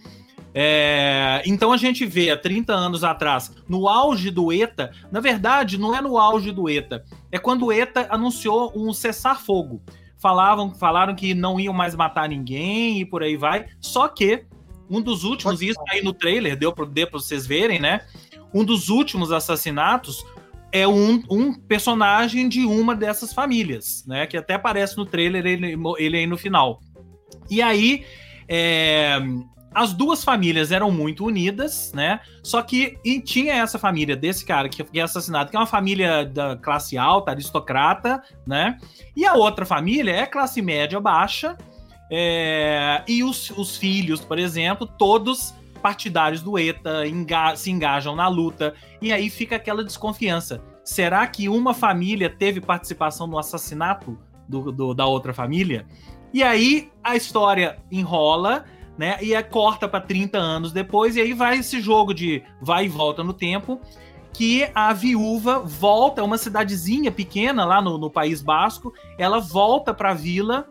É, 0.58 1.42
então 1.44 1.70
a 1.70 1.76
gente 1.76 2.06
vê 2.06 2.30
há 2.30 2.36
30 2.36 2.72
anos 2.72 3.04
atrás, 3.04 3.54
no 3.68 3.86
auge 3.86 4.30
do 4.30 4.50
ETA, 4.50 4.90
na 5.12 5.20
verdade, 5.20 5.76
não 5.76 5.94
é 5.94 6.00
no 6.00 6.16
auge 6.16 6.50
do 6.50 6.66
ETA, 6.66 7.04
é 7.30 7.38
quando 7.38 7.66
o 7.66 7.72
ETA 7.72 8.06
anunciou 8.08 8.72
um 8.74 8.90
cessar-fogo. 8.90 9.82
Falavam, 10.16 10.74
falaram 10.74 11.14
que 11.14 11.34
não 11.34 11.60
iam 11.60 11.74
mais 11.74 11.94
matar 11.94 12.26
ninguém 12.26 12.98
e 13.02 13.04
por 13.04 13.22
aí 13.22 13.36
vai. 13.36 13.66
Só 13.82 14.08
que 14.08 14.46
um 14.88 15.02
dos 15.02 15.24
últimos, 15.24 15.60
isso 15.60 15.78
aí 15.90 16.02
no 16.02 16.14
trailer, 16.14 16.56
deu 16.56 16.72
para 16.72 16.86
vocês 17.12 17.46
verem, 17.46 17.78
né? 17.78 18.00
Um 18.54 18.64
dos 18.64 18.88
últimos 18.88 19.30
assassinatos 19.32 20.24
é 20.72 20.88
um, 20.88 21.22
um, 21.30 21.52
personagem 21.52 22.48
de 22.48 22.64
uma 22.64 22.96
dessas 22.96 23.30
famílias, 23.30 24.06
né? 24.06 24.26
Que 24.26 24.38
até 24.38 24.54
aparece 24.54 24.96
no 24.96 25.04
trailer 25.04 25.44
ele, 25.44 25.76
ele 25.98 26.16
aí 26.16 26.26
no 26.26 26.38
final. 26.38 26.80
E 27.50 27.60
aí, 27.60 28.06
é, 28.48 29.20
as 29.76 29.92
duas 29.92 30.24
famílias 30.24 30.72
eram 30.72 30.90
muito 30.90 31.22
unidas, 31.22 31.92
né? 31.94 32.20
Só 32.42 32.62
que 32.62 32.96
tinha 33.26 33.52
essa 33.52 33.78
família 33.78 34.16
desse 34.16 34.42
cara 34.42 34.70
que 34.70 34.82
foi 34.82 35.00
assassinado, 35.00 35.50
que 35.50 35.56
é 35.56 35.60
uma 35.60 35.66
família 35.66 36.24
da 36.24 36.56
classe 36.56 36.96
alta, 36.96 37.32
aristocrata, 37.32 38.22
né? 38.46 38.78
E 39.14 39.26
a 39.26 39.34
outra 39.34 39.66
família 39.66 40.12
é 40.12 40.24
classe 40.24 40.62
média 40.62 40.98
baixa, 40.98 41.58
é, 42.10 43.02
e 43.06 43.22
os, 43.22 43.50
os 43.50 43.76
filhos, 43.76 44.22
por 44.22 44.38
exemplo, 44.38 44.86
todos 44.86 45.54
partidários 45.82 46.40
do 46.40 46.58
ETA 46.58 47.06
enga 47.06 47.54
se 47.54 47.70
engajam 47.70 48.16
na 48.16 48.28
luta. 48.28 48.72
E 49.02 49.12
aí 49.12 49.28
fica 49.28 49.56
aquela 49.56 49.84
desconfiança. 49.84 50.62
Será 50.82 51.26
que 51.26 51.50
uma 51.50 51.74
família 51.74 52.30
teve 52.30 52.62
participação 52.62 53.26
no 53.26 53.38
assassinato 53.38 54.18
do, 54.48 54.72
do, 54.72 54.94
da 54.94 55.04
outra 55.04 55.34
família? 55.34 55.84
E 56.32 56.42
aí 56.42 56.90
a 57.04 57.14
história 57.14 57.78
enrola, 57.90 58.64
né? 58.96 59.18
E 59.20 59.34
é 59.34 59.42
corta 59.42 59.88
para 59.88 60.00
30 60.00 60.38
anos 60.38 60.72
depois, 60.72 61.16
e 61.16 61.20
aí 61.20 61.32
vai 61.32 61.58
esse 61.58 61.80
jogo 61.80 62.14
de 62.14 62.42
vai 62.60 62.86
e 62.86 62.88
volta 62.88 63.22
no 63.22 63.32
tempo. 63.32 63.80
Que 64.32 64.68
a 64.74 64.92
viúva 64.92 65.60
volta, 65.60 66.22
uma 66.22 66.36
cidadezinha 66.36 67.10
pequena 67.10 67.64
lá 67.64 67.80
no, 67.80 67.96
no 67.96 68.10
País 68.10 68.42
Basco, 68.42 68.92
ela 69.18 69.40
volta 69.40 69.94
para 69.94 70.10
a 70.10 70.14
vila 70.14 70.68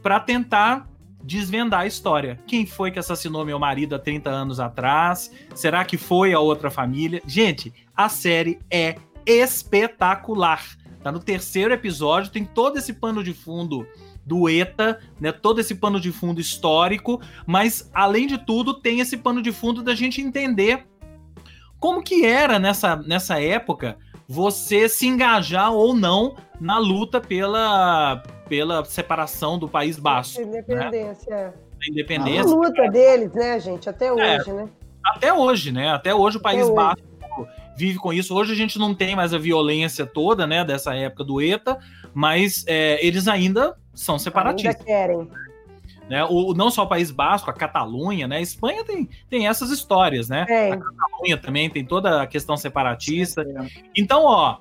para 0.00 0.20
tentar 0.20 0.88
desvendar 1.22 1.80
a 1.80 1.86
história. 1.86 2.38
Quem 2.46 2.64
foi 2.64 2.90
que 2.90 2.98
assassinou 2.98 3.44
meu 3.44 3.58
marido 3.58 3.94
há 3.94 3.98
30 3.98 4.30
anos 4.30 4.60
atrás? 4.60 5.30
Será 5.54 5.84
que 5.84 5.96
foi 5.96 6.32
a 6.32 6.40
outra 6.40 6.70
família? 6.70 7.20
Gente, 7.26 7.72
a 7.96 8.08
série 8.08 8.60
é 8.70 8.96
espetacular. 9.26 10.64
Tá 11.02 11.10
no 11.10 11.18
terceiro 11.18 11.72
episódio, 11.72 12.30
tem 12.30 12.44
todo 12.44 12.78
esse 12.78 12.92
pano 12.92 13.24
de 13.24 13.32
fundo 13.32 13.86
do 14.24 14.48
ETA, 14.48 14.98
né? 15.20 15.32
Todo 15.32 15.60
esse 15.60 15.74
pano 15.74 16.00
de 16.00 16.12
fundo 16.12 16.40
histórico, 16.40 17.20
mas 17.46 17.90
além 17.92 18.26
de 18.26 18.38
tudo, 18.38 18.74
tem 18.74 19.00
esse 19.00 19.16
pano 19.16 19.42
de 19.42 19.52
fundo 19.52 19.82
da 19.82 19.94
gente 19.94 20.20
entender 20.20 20.86
como 21.78 22.02
que 22.02 22.26
era 22.26 22.58
nessa, 22.58 22.96
nessa 22.96 23.40
época 23.40 23.96
você 24.28 24.88
se 24.88 25.06
engajar 25.06 25.72
ou 25.72 25.94
não 25.94 26.36
na 26.60 26.78
luta 26.78 27.20
pela 27.20 28.22
pela 28.48 28.84
separação 28.84 29.58
do 29.58 29.68
País 29.68 29.96
Basco. 29.96 30.42
Independência. 30.42 31.36
Né? 31.36 31.52
Independência. 31.88 32.52
A 32.52 32.54
luta 32.54 32.90
deles, 32.90 33.32
né, 33.32 33.60
gente? 33.60 33.88
Até 33.88 34.06
é. 34.06 34.12
hoje, 34.12 34.50
é, 34.50 34.52
né? 34.52 34.68
Até 35.04 35.32
hoje, 35.32 35.72
né? 35.72 35.90
Até 35.90 36.14
hoje 36.14 36.36
o 36.36 36.40
País 36.40 36.68
Basco 36.68 37.10
vive 37.76 37.98
com 37.98 38.12
isso. 38.12 38.34
Hoje 38.34 38.52
a 38.52 38.56
gente 38.56 38.78
não 38.78 38.94
tem 38.94 39.16
mais 39.16 39.32
a 39.32 39.38
violência 39.38 40.04
toda, 40.04 40.46
né, 40.46 40.64
dessa 40.64 40.94
época 40.94 41.24
do 41.24 41.40
ETA, 41.40 41.78
mas 42.12 42.64
é, 42.66 43.04
eles 43.04 43.26
ainda 43.26 43.76
são 43.94 44.18
separatistas. 44.18 44.76
Ainda 44.76 44.84
querem. 44.84 45.28
Né? 46.08 46.24
O, 46.24 46.54
não 46.54 46.70
só 46.70 46.82
o 46.82 46.88
País 46.88 47.10
Basco, 47.10 47.50
a 47.50 47.52
Catalunha, 47.52 48.26
né? 48.26 48.38
A 48.38 48.40
Espanha 48.40 48.84
tem, 48.84 49.08
tem 49.28 49.46
essas 49.46 49.70
histórias, 49.70 50.28
né? 50.28 50.44
É. 50.48 50.72
A 50.72 50.76
Catalunha 50.76 51.36
também 51.36 51.70
tem 51.70 51.84
toda 51.84 52.22
a 52.22 52.26
questão 52.26 52.56
separatista. 52.56 53.46
Então, 53.96 54.24
ó, 54.24 54.58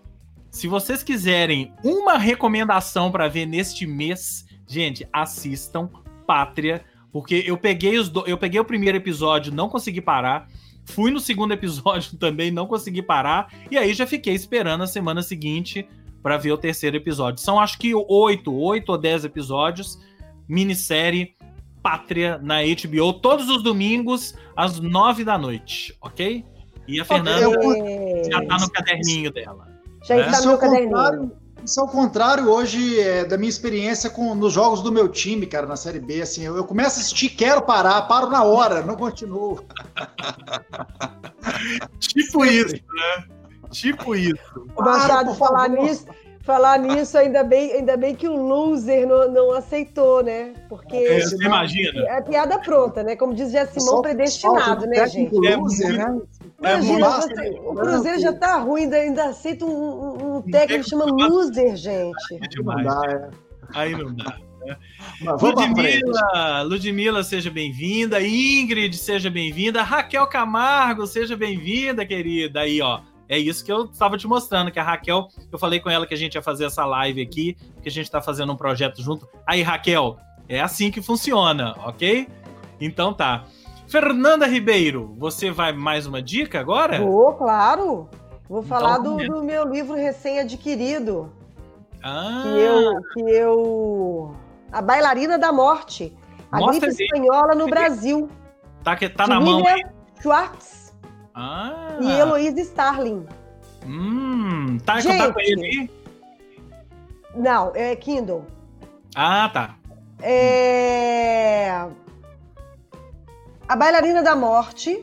se 0.52 0.68
vocês 0.68 1.02
quiserem 1.02 1.74
uma 1.84 2.18
recomendação 2.18 3.12
para 3.12 3.28
ver 3.28 3.48
neste 3.48 3.88
mês, 3.88 4.46
gente, 4.68 5.08
assistam 5.12 5.90
Pátria, 6.28 6.84
porque 7.12 7.44
eu 7.46 7.58
peguei 7.58 7.98
os 7.98 8.10
do... 8.10 8.24
eu 8.28 8.38
peguei 8.38 8.60
o 8.60 8.66
primeiro 8.66 8.98
episódio, 8.98 9.52
não 9.52 9.70
consegui 9.70 10.02
parar. 10.02 10.48
Fui 10.86 11.10
no 11.10 11.20
segundo 11.20 11.52
episódio 11.52 12.18
também, 12.20 12.52
não 12.52 12.68
consegui 12.68 13.02
parar. 13.02 13.52
E 13.72 13.78
aí 13.78 13.94
já 13.94 14.06
fiquei 14.06 14.36
esperando 14.36 14.84
a 14.84 14.88
semana 14.88 15.24
seguinte 15.24 15.88
para 16.22 16.38
ver 16.38 16.52
o 16.52 16.58
terceiro 16.58 16.98
episódio. 16.98 17.42
São 17.42 17.60
acho 17.60 17.78
que 17.78 17.94
oito, 17.94 18.54
oito 18.54 18.90
ou 18.92 18.98
dez 18.98 19.24
episódios, 19.24 20.00
minissérie 20.48 21.36
Pátria 21.82 22.38
na 22.44 22.58
HBO, 22.62 23.14
todos 23.14 23.50
os 23.50 23.64
domingos 23.64 24.36
às 24.56 24.80
nove 24.80 25.24
da 25.24 25.38
noite, 25.38 25.96
ok? 26.02 26.46
E 26.88 27.00
a 27.00 27.06
Fernanda 27.06 27.48
okay. 27.48 28.24
já 28.30 28.46
tá 28.46 28.58
no 28.58 28.70
caderninho 28.70 29.32
dela. 29.32 29.68
Já 30.04 30.16
é. 30.16 30.22
está 30.22 30.42
no 30.42 30.58
caderninho. 30.58 31.32
Isso 31.64 31.80
ao 31.80 31.88
contrário 31.88 32.50
hoje 32.50 33.00
é, 33.00 33.26
da 33.26 33.38
minha 33.38 33.50
experiência 33.50 34.10
com 34.10 34.34
nos 34.34 34.54
jogos 34.54 34.82
do 34.82 34.92
meu 34.92 35.08
time, 35.10 35.46
cara, 35.46 35.66
na 35.68 35.76
Série 35.76 36.00
B. 36.00 36.22
Assim, 36.22 36.44
eu, 36.44 36.56
eu 36.56 36.64
começo 36.64 36.98
a 36.98 37.02
assistir, 37.02 37.30
quero 37.30 37.62
parar, 37.62 38.02
paro 38.04 38.30
na 38.30 38.44
hora, 38.44 38.82
não 38.82 38.96
continuo. 38.96 39.64
tipo 42.00 42.46
isso, 42.46 42.76
né? 42.76 43.39
Tipo 43.72 44.16
isso. 44.16 44.68
O 44.76 44.82
Machado, 44.82 45.34
falar 45.36 45.70
nisso, 45.70 46.06
falar 46.42 46.80
nisso, 46.80 47.18
ainda 47.18 47.44
bem, 47.44 47.74
ainda 47.74 47.96
bem 47.96 48.16
que 48.16 48.28
o 48.28 48.36
loser 48.36 49.08
não, 49.08 49.32
não 49.32 49.52
aceitou, 49.54 50.24
né? 50.24 50.54
Porque 50.68 50.96
é, 50.96 51.20
você 51.22 51.36
imagina. 51.44 52.02
É 52.10 52.22
piada 52.22 52.58
pronta, 52.60 53.04
né? 53.04 53.16
Como 53.16 53.34
diz 53.34 53.52
Simão, 53.72 54.02
predestinado, 54.02 54.86
né, 54.88 55.08
gente? 55.08 55.36
É 55.48 55.56
loser, 55.56 55.94
né? 55.94 56.22
Imagina, 56.60 57.10
você, 57.10 57.60
o 57.64 57.74
Cruzeiro 57.74 58.20
já 58.20 58.34
tá 58.34 58.58
ruim, 58.58 58.84
ainda, 58.84 58.98
ainda 58.98 59.26
aceita 59.26 59.66
um, 59.66 59.70
um, 59.70 60.38
um 60.38 60.42
técnico 60.42 60.84
que 60.84 60.90
chama 60.90 61.06
loser, 61.06 61.76
gente. 61.76 62.36
É 62.42 62.48
demais. 62.48 62.86
Não 62.86 63.02
dá, 63.02 63.12
é. 63.12 63.30
Aí 63.76 63.92
não 63.92 64.14
dá. 64.14 64.38
Né? 64.66 64.78
Ludmilla, 65.22 66.62
Ludmilla, 66.64 67.24
seja 67.24 67.50
bem-vinda. 67.50 68.22
Ingrid, 68.22 68.96
seja 68.98 69.30
bem-vinda. 69.30 69.84
Raquel 69.84 70.28
Camargo, 70.28 71.08
seja 71.08 71.36
bem-vinda, 71.36 72.06
querida. 72.06 72.62
Aí, 72.62 72.82
ó. 72.82 73.02
É 73.30 73.38
isso 73.38 73.64
que 73.64 73.72
eu 73.72 73.86
estava 73.86 74.18
te 74.18 74.28
mostrando, 74.28 74.72
que 74.72 74.80
a 74.80 74.84
Raquel, 74.84 75.28
eu 75.52 75.60
falei 75.60 75.80
com 75.80 75.88
ela 75.88 76.08
que 76.08 76.16
a 76.16 76.18
gente 76.18 76.34
ia 76.34 76.42
fazer 76.42 76.66
essa 76.66 76.84
live 76.84 77.22
aqui, 77.22 77.56
que 77.80 77.88
a 77.88 77.92
gente 77.92 78.06
está 78.06 78.20
fazendo 78.20 78.52
um 78.52 78.56
projeto 78.56 79.04
junto. 79.04 79.30
Aí, 79.46 79.62
Raquel, 79.62 80.18
é 80.48 80.60
assim 80.60 80.90
que 80.90 81.00
funciona, 81.00 81.76
ok? 81.86 82.28
Então 82.82 83.14
tá. 83.14 83.44
Fernanda 83.88 84.48
Ribeiro, 84.48 85.16
você 85.18 85.52
vai 85.52 85.72
mais 85.74 86.08
uma 86.08 86.24
dica 86.24 86.60
agora? 86.60 87.00
Vou, 87.00 87.34
claro. 87.34 88.10
Vou 88.50 88.64
então, 88.64 88.64
falar 88.64 88.98
do, 88.98 89.18
do, 89.18 89.44
meu 89.44 89.64
livro 89.64 89.94
recém-adquirido. 89.94 91.32
Ah. 92.02 92.42
Que 92.42 92.60
eu, 92.60 93.02
que 93.14 93.22
eu. 93.22 94.36
A 94.72 94.82
Bailarina 94.82 95.38
da 95.38 95.52
Morte. 95.52 96.16
A 96.52 96.60
Mostra 96.60 96.88
gripe 96.88 97.04
espanhola 97.04 97.54
no 97.54 97.68
Brasil. 97.68 98.28
Tá, 98.84 98.96
que, 98.96 99.08
tá 99.08 99.28
na 99.28 99.40
mão. 99.40 99.62
Schwartz. 100.20 100.79
Ah. 101.42 101.98
E 102.02 102.12
Heloísa 102.12 102.60
Starling. 102.60 103.26
Hum, 103.86 104.78
tá, 104.86 105.00
Gente, 105.00 105.18
tá 105.18 105.32
com 105.32 105.40
ele 105.40 105.66
aí? 105.66 105.92
Não, 107.34 107.72
é 107.74 107.96
Kindle. 107.96 108.46
Ah, 109.16 109.50
tá. 109.54 109.76
É... 110.22 111.88
A 113.70 113.76
Bailarina 113.78 114.22
da 114.22 114.36
Morte, 114.36 115.00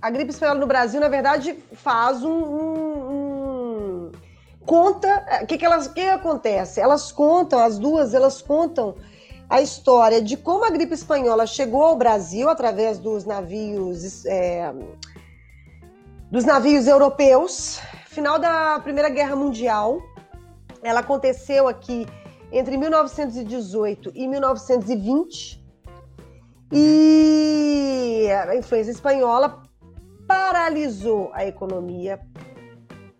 a 0.00 0.08
gripe 0.08 0.30
espanhola 0.30 0.60
no 0.60 0.68
Brasil, 0.68 1.00
na 1.00 1.08
verdade, 1.08 1.58
faz 1.72 2.22
um. 2.22 2.30
um, 2.30 3.10
um... 3.10 4.12
conta. 4.64 5.08
O 5.08 5.34
é, 5.34 5.46
que, 5.46 5.58
que, 5.58 5.64
elas, 5.64 5.88
que 5.88 6.02
acontece? 6.02 6.80
Elas 6.80 7.10
contam, 7.10 7.58
as 7.58 7.76
duas, 7.76 8.14
elas 8.14 8.40
contam 8.40 8.94
a 9.50 9.60
história 9.60 10.22
de 10.22 10.36
como 10.36 10.64
a 10.64 10.70
gripe 10.70 10.94
espanhola 10.94 11.44
chegou 11.44 11.82
ao 11.82 11.96
Brasil 11.96 12.48
através 12.48 13.00
dos 13.00 13.24
navios. 13.24 14.24
É, 14.26 14.72
dos 16.30 16.44
navios 16.44 16.86
europeus, 16.86 17.80
final 18.06 18.38
da 18.38 18.80
Primeira 18.80 19.08
Guerra 19.08 19.36
Mundial. 19.36 20.00
Ela 20.82 21.00
aconteceu 21.00 21.68
aqui 21.68 22.06
entre 22.52 22.76
1918 22.76 24.12
e 24.14 24.26
1920. 24.26 25.64
E 26.72 28.28
a 28.30 28.56
influência 28.56 28.90
espanhola 28.90 29.62
paralisou 30.26 31.30
a 31.32 31.46
economia, 31.46 32.20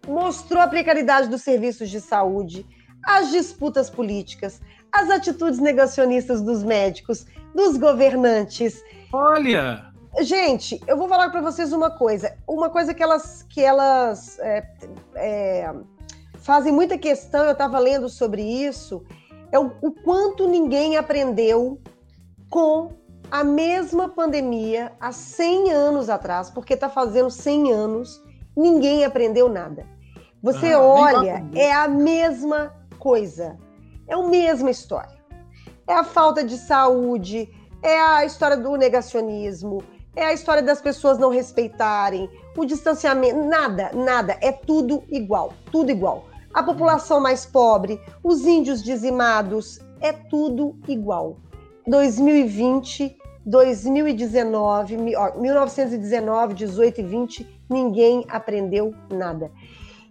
mostrou 0.09 0.61
a 0.61 0.67
precariedade 0.67 1.29
dos 1.29 1.43
serviços 1.43 1.89
de 1.89 2.01
saúde, 2.01 2.67
as 3.05 3.31
disputas 3.31 3.89
políticas, 3.89 4.61
as 4.91 5.09
atitudes 5.11 5.61
negacionistas 5.61 6.43
dos 6.43 6.65
médicos, 6.65 7.25
dos 7.55 7.77
governantes. 7.77 8.83
Olha! 9.13 9.96
Gente, 10.21 10.81
eu 10.87 10.97
vou 10.97 11.09
falar 11.09 11.31
para 11.31 11.43
vocês 11.43 11.73
uma 11.73 11.91
coisa. 11.91 12.37
Uma 12.47 12.71
coisa 12.71 12.95
que 12.95 13.03
elas, 13.03 13.43
que 13.43 13.63
elas 13.63 14.39
é, 14.39 14.67
é, 15.15 15.75
fazem 16.39 16.73
muita 16.73 16.97
questão, 16.97 17.45
eu 17.45 17.53
estava 17.53 17.79
lendo 17.79 18.09
sobre 18.09 18.43
isso, 18.43 19.05
é 19.53 19.59
o, 19.59 19.73
o 19.83 19.93
quanto 19.93 20.49
ninguém 20.49 20.97
aprendeu 20.97 21.81
com 22.49 22.93
a 23.31 23.45
mesma 23.45 24.09
pandemia 24.09 24.93
há 25.01 25.13
100 25.13 25.73
anos 25.73 26.09
atrás, 26.09 26.51
porque 26.51 26.75
está 26.75 26.89
fazendo 26.89 27.31
100 27.31 27.73
anos, 27.73 28.23
ninguém 28.57 29.05
aprendeu 29.05 29.49
nada. 29.49 29.87
Você 30.43 30.73
ah, 30.73 30.81
olha, 30.81 31.45
é 31.55 31.73
a 31.73 31.89
mesma 31.89 32.73
coisa, 32.99 33.59
é 34.07 34.15
a 34.15 34.23
mesma 34.23 34.71
história. 34.71 35.17
É 35.87 35.95
a 35.95 36.05
falta 36.05 36.43
de 36.43 36.57
saúde, 36.57 37.51
é 37.83 38.01
a 38.01 38.25
história 38.25 38.57
do 38.57 38.77
negacionismo, 38.77 39.83
é 40.17 40.25
a 40.25 40.33
história 40.33 40.63
das 40.63 40.81
pessoas 40.81 41.19
não 41.19 41.31
respeitarem, 41.31 42.29
o 42.57 42.65
distanciamento, 42.65 43.45
nada, 43.45 43.91
nada, 43.93 44.39
é 44.41 44.51
tudo 44.51 45.05
igual, 45.11 45.53
tudo 45.71 45.91
igual. 45.91 46.25
A 46.55 46.63
população 46.63 47.21
mais 47.21 47.45
pobre, 47.45 48.01
os 48.25 48.47
índios 48.47 48.83
dizimados, 48.83 49.79
é 50.01 50.13
tudo 50.13 50.75
igual. 50.89 51.37
2020, 51.87 53.15
2019, 53.45 54.97
1919, 54.97 56.55
18 56.55 57.01
e 57.01 57.05
20, 57.05 57.61
ninguém 57.69 58.25
aprendeu 58.29 58.95
nada. 59.13 59.51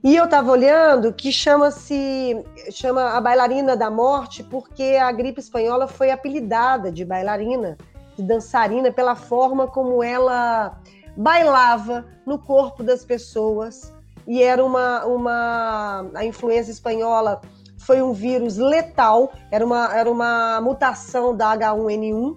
E 0.04 0.16
eu 0.16 0.26
estava 0.26 0.52
olhando 0.52 1.12
que 1.12 1.32
chama-se 1.32 2.40
chama 2.72 3.10
a 3.10 3.20
bailarina 3.20 3.76
da 3.76 3.90
morte 3.90 4.44
porque 4.44 4.98
a 5.02 5.12
gripe 5.12 5.40
espanhola 5.40 5.88
foi 5.88 6.12
apelidada 6.12 6.92
de 6.92 7.04
bailarina, 7.04 7.76
de 8.16 8.24
dançarina 8.24 8.92
pela 8.92 9.16
forma 9.16 9.68
como 9.68 10.04
ela 10.04 10.80
bailava 11.16 12.06
no 12.26 12.38
corpo 12.38 12.84
das 12.84 13.06
pessoas 13.06 13.94
e 14.28 14.42
era 14.42 14.64
uma 14.64 15.06
uma 15.06 16.10
a 16.14 16.26
influência 16.26 16.72
espanhola 16.72 17.42
foi 17.78 18.02
um 18.02 18.14
vírus 18.14 18.58
letal, 18.58 19.32
era 19.52 19.64
uma 19.64 19.96
era 19.96 20.10
uma 20.10 20.60
mutação 20.62 21.36
da 21.36 21.56
H1N1 21.56 22.36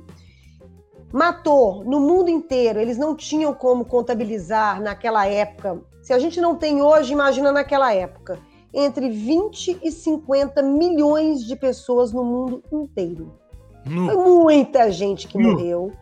matou 1.12 1.84
no 1.84 2.00
mundo 2.00 2.28
inteiro. 2.28 2.78
Eles 2.78 2.98
não 2.98 3.14
tinham 3.14 3.54
como 3.54 3.84
contabilizar 3.84 4.80
naquela 4.80 5.26
época. 5.26 5.80
Se 6.02 6.12
a 6.12 6.18
gente 6.18 6.40
não 6.40 6.54
tem 6.54 6.82
hoje, 6.82 7.12
imagina 7.12 7.52
naquela 7.52 7.92
época. 7.92 8.38
Entre 8.72 9.08
20 9.08 9.80
e 9.82 9.90
50 9.90 10.62
milhões 10.62 11.44
de 11.44 11.56
pessoas 11.56 12.12
no 12.12 12.24
mundo 12.24 12.62
inteiro. 12.70 13.32
Foi 13.84 14.16
muita 14.16 14.90
gente 14.90 15.28
que 15.28 15.38
morreu. 15.38 15.92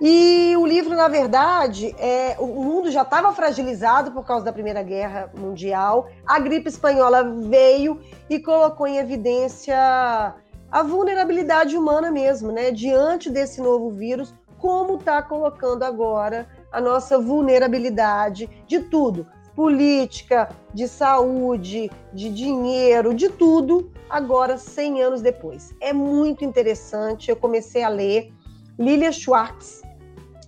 E 0.00 0.56
o 0.56 0.64
livro, 0.64 0.96
na 0.96 1.08
verdade, 1.08 1.94
é, 1.98 2.34
o 2.38 2.46
mundo 2.46 2.90
já 2.90 3.02
estava 3.02 3.32
fragilizado 3.34 4.12
por 4.12 4.24
causa 4.24 4.44
da 4.44 4.52
Primeira 4.52 4.82
Guerra 4.82 5.30
Mundial. 5.36 6.08
A 6.26 6.38
gripe 6.38 6.70
espanhola 6.70 7.22
veio 7.22 8.00
e 8.28 8.38
colocou 8.38 8.86
em 8.86 8.96
evidência 8.96 9.76
a 9.76 10.82
vulnerabilidade 10.82 11.76
humana 11.76 12.10
mesmo, 12.10 12.50
né? 12.50 12.70
Diante 12.70 13.28
desse 13.28 13.60
novo 13.60 13.90
vírus, 13.90 14.32
como 14.56 14.96
está 14.96 15.20
colocando 15.20 15.82
agora 15.82 16.46
a 16.72 16.80
nossa 16.80 17.18
vulnerabilidade 17.18 18.48
de 18.66 18.80
tudo, 18.80 19.26
política, 19.60 20.48
de 20.72 20.88
saúde, 20.88 21.90
de 22.14 22.30
dinheiro, 22.30 23.12
de 23.12 23.28
tudo, 23.28 23.92
agora 24.08 24.56
100 24.56 25.02
anos 25.02 25.20
depois. 25.20 25.74
É 25.82 25.92
muito 25.92 26.46
interessante. 26.46 27.28
Eu 27.28 27.36
comecei 27.36 27.82
a 27.82 27.90
ler 27.90 28.32
Lilia 28.78 29.12
Schwartz 29.12 29.82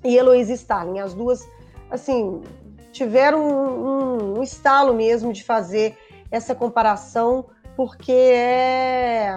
e 0.03 0.17
Heloísa 0.17 0.55
Stalin, 0.55 0.99
as 0.99 1.13
duas, 1.13 1.47
assim, 1.91 2.41
tiveram 2.91 3.47
um, 3.47 3.87
um, 3.87 4.39
um 4.39 4.43
estalo 4.43 4.95
mesmo 4.95 5.31
de 5.31 5.45
fazer 5.45 5.95
essa 6.31 6.55
comparação, 6.55 7.45
porque 7.77 8.13
é 8.13 9.37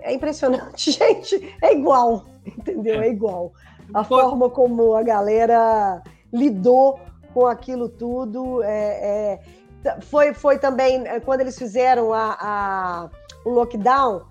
é 0.00 0.12
impressionante, 0.12 0.90
gente. 0.98 1.56
É 1.62 1.72
igual, 1.72 2.24
entendeu? 2.44 3.00
É 3.00 3.08
igual. 3.08 3.52
A 3.94 4.02
forma 4.02 4.50
como 4.50 4.96
a 4.96 5.02
galera 5.04 6.02
lidou 6.32 6.98
com 7.32 7.46
aquilo 7.46 7.88
tudo 7.88 8.62
é, 8.62 9.40
é, 9.84 10.00
foi, 10.02 10.34
foi 10.34 10.58
também 10.58 11.06
é, 11.06 11.20
quando 11.20 11.40
eles 11.40 11.58
fizeram 11.58 12.12
a, 12.12 12.36
a 12.40 13.10
o 13.44 13.50
lockdown. 13.50 14.22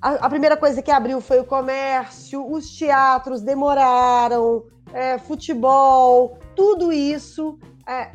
A, 0.00 0.26
a, 0.26 0.30
primeira 0.30 0.56
coisa 0.56 0.82
que 0.82 0.90
abriu 0.90 1.20
foi 1.20 1.38
o 1.38 1.44
comércio, 1.44 2.44
os 2.50 2.76
teatros 2.76 3.40
demoraram, 3.40 4.64
é, 4.92 5.18
futebol, 5.18 6.38
tudo 6.56 6.92
isso. 6.92 7.58
É, 7.86 8.10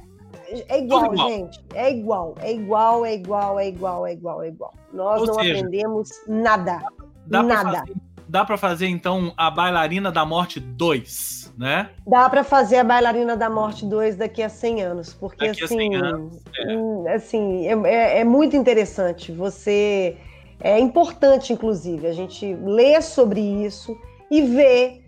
é 0.68 0.80
igual, 0.80 1.14
igual, 1.14 1.30
gente. 1.30 1.64
É 1.74 1.92
igual, 1.92 2.36
é 2.42 2.54
igual, 2.54 3.06
é 3.06 3.14
igual, 3.16 3.60
é 3.60 3.68
igual, 3.68 4.08
é 4.08 4.14
igual, 4.14 4.44
é 4.44 4.48
igual. 4.48 4.74
Nós 4.94 5.22
Ou 5.22 5.28
não 5.28 5.34
seja, 5.36 5.58
aprendemos 5.58 6.10
nada. 6.28 6.82
Dá 7.26 7.44
nada. 7.44 7.64
Pra 7.64 7.80
fazer, 7.80 7.96
dá 8.28 8.46
para 8.46 8.58
fazer, 8.58 8.88
então, 8.88 9.34
a 9.38 9.50
Bailarina 9.50 10.12
da 10.12 10.26
Morte 10.26 10.60
2, 10.60 11.47
né? 11.58 11.90
Dá 12.06 12.30
para 12.30 12.44
fazer 12.44 12.78
a 12.78 12.84
Bailarina 12.84 13.36
da 13.36 13.50
Morte 13.50 13.86
2 13.86 14.16
daqui 14.16 14.44
a 14.44 14.50
100 14.50 14.84
anos. 14.84 15.14
Porque, 15.14 15.48
daqui 15.48 15.64
assim, 15.64 15.96
anos, 15.96 16.40
é. 16.56 16.78
Hum, 16.78 17.06
assim 17.08 17.68
é, 17.68 17.74
é, 17.90 18.20
é 18.20 18.24
muito 18.24 18.56
interessante. 18.56 19.32
Você. 19.32 20.18
É 20.60 20.80
importante, 20.80 21.54
inclusive, 21.54 22.08
a 22.08 22.14
gente 22.14 22.52
ler 22.56 23.04
sobre 23.04 23.40
isso 23.40 23.96
e 24.30 24.42
ver 24.42 25.06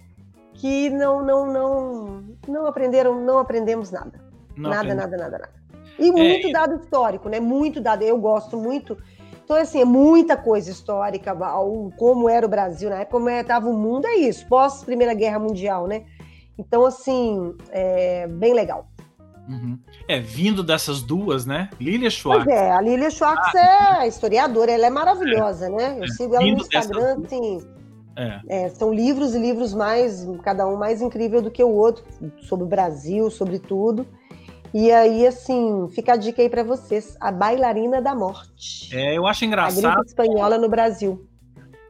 que 0.54 0.92
não, 0.92 1.26
não, 1.26 1.52
não, 1.52 2.24
não 2.48 2.68
aprenderam, 2.68 3.20
não 3.20 3.40
aprendemos 3.40 3.90
nada. 3.90 4.14
Não 4.56 4.70
nada, 4.70 4.94
nada, 4.94 5.18
nada, 5.18 5.38
nada. 5.40 5.50
E 5.98 6.10
é, 6.10 6.12
muito 6.12 6.48
é... 6.48 6.52
dado 6.52 6.76
histórico, 6.76 7.30
né? 7.30 7.40
Muito 7.40 7.82
dado. 7.82 8.04
Eu 8.04 8.18
gosto 8.20 8.58
muito. 8.58 8.96
Então, 9.44 9.58
assim, 9.58 9.82
é 9.82 9.86
muita 9.86 10.38
coisa 10.38 10.70
histórica, 10.70 11.36
como 11.98 12.30
era 12.30 12.46
o 12.46 12.50
Brasil 12.50 12.88
na 12.88 12.98
época, 12.98 13.18
como 13.18 13.30
estava 13.32 13.68
é, 13.68 13.72
o 13.72 13.74
mundo, 13.74 14.06
é 14.06 14.18
isso, 14.18 14.46
pós 14.48 14.84
Primeira 14.84 15.16
Guerra 15.16 15.40
Mundial, 15.40 15.88
né? 15.88 16.06
Então, 16.60 16.86
assim, 16.86 17.56
é 17.70 18.28
bem 18.28 18.54
legal. 18.54 18.86
Uhum. 19.48 19.80
É, 20.08 20.20
vindo 20.20 20.62
dessas 20.62 21.02
duas, 21.02 21.46
né? 21.46 21.70
Lilia 21.80 22.10
Schwartz. 22.10 22.44
Pois 22.44 22.56
é, 22.56 22.70
a 22.70 22.82
Lilia 22.82 23.10
Schwartz 23.10 23.56
ah, 23.56 24.00
é 24.02 24.08
historiadora, 24.08 24.72
ela 24.72 24.86
é 24.86 24.90
maravilhosa, 24.90 25.68
é, 25.68 25.70
né? 25.70 25.98
Eu 25.98 26.04
é, 26.04 26.08
sigo 26.08 26.36
ela 26.36 26.46
no 26.46 26.58
Instagram, 26.58 27.18
assim. 27.26 27.62
É. 28.16 28.40
É, 28.50 28.70
são 28.70 28.94
livros 28.94 29.34
e 29.34 29.40
livros 29.40 29.74
mais, 29.74 30.28
cada 30.44 30.68
um 30.68 30.76
mais 30.76 31.02
incrível 31.02 31.42
do 31.42 31.50
que 31.50 31.64
o 31.64 31.70
outro, 31.70 32.04
sobre 32.42 32.66
o 32.66 32.68
Brasil, 32.68 33.32
sobre 33.32 33.58
tudo. 33.58 34.06
E 34.74 34.92
aí, 34.92 35.26
assim, 35.26 35.88
fica 35.96 36.14
a 36.14 36.18
dica 36.18 36.42
aí 36.42 36.50
para 36.50 36.62
vocês: 36.62 37.16
A 37.22 37.32
Bailarina 37.32 38.02
da 38.02 38.14
Morte. 38.14 38.96
É, 38.96 39.18
eu 39.18 39.26
acho 39.26 39.46
engraçado. 39.46 39.86
A 39.86 39.96
gripe 39.96 40.08
espanhola 40.10 40.58
no 40.58 40.68
Brasil. 40.68 41.26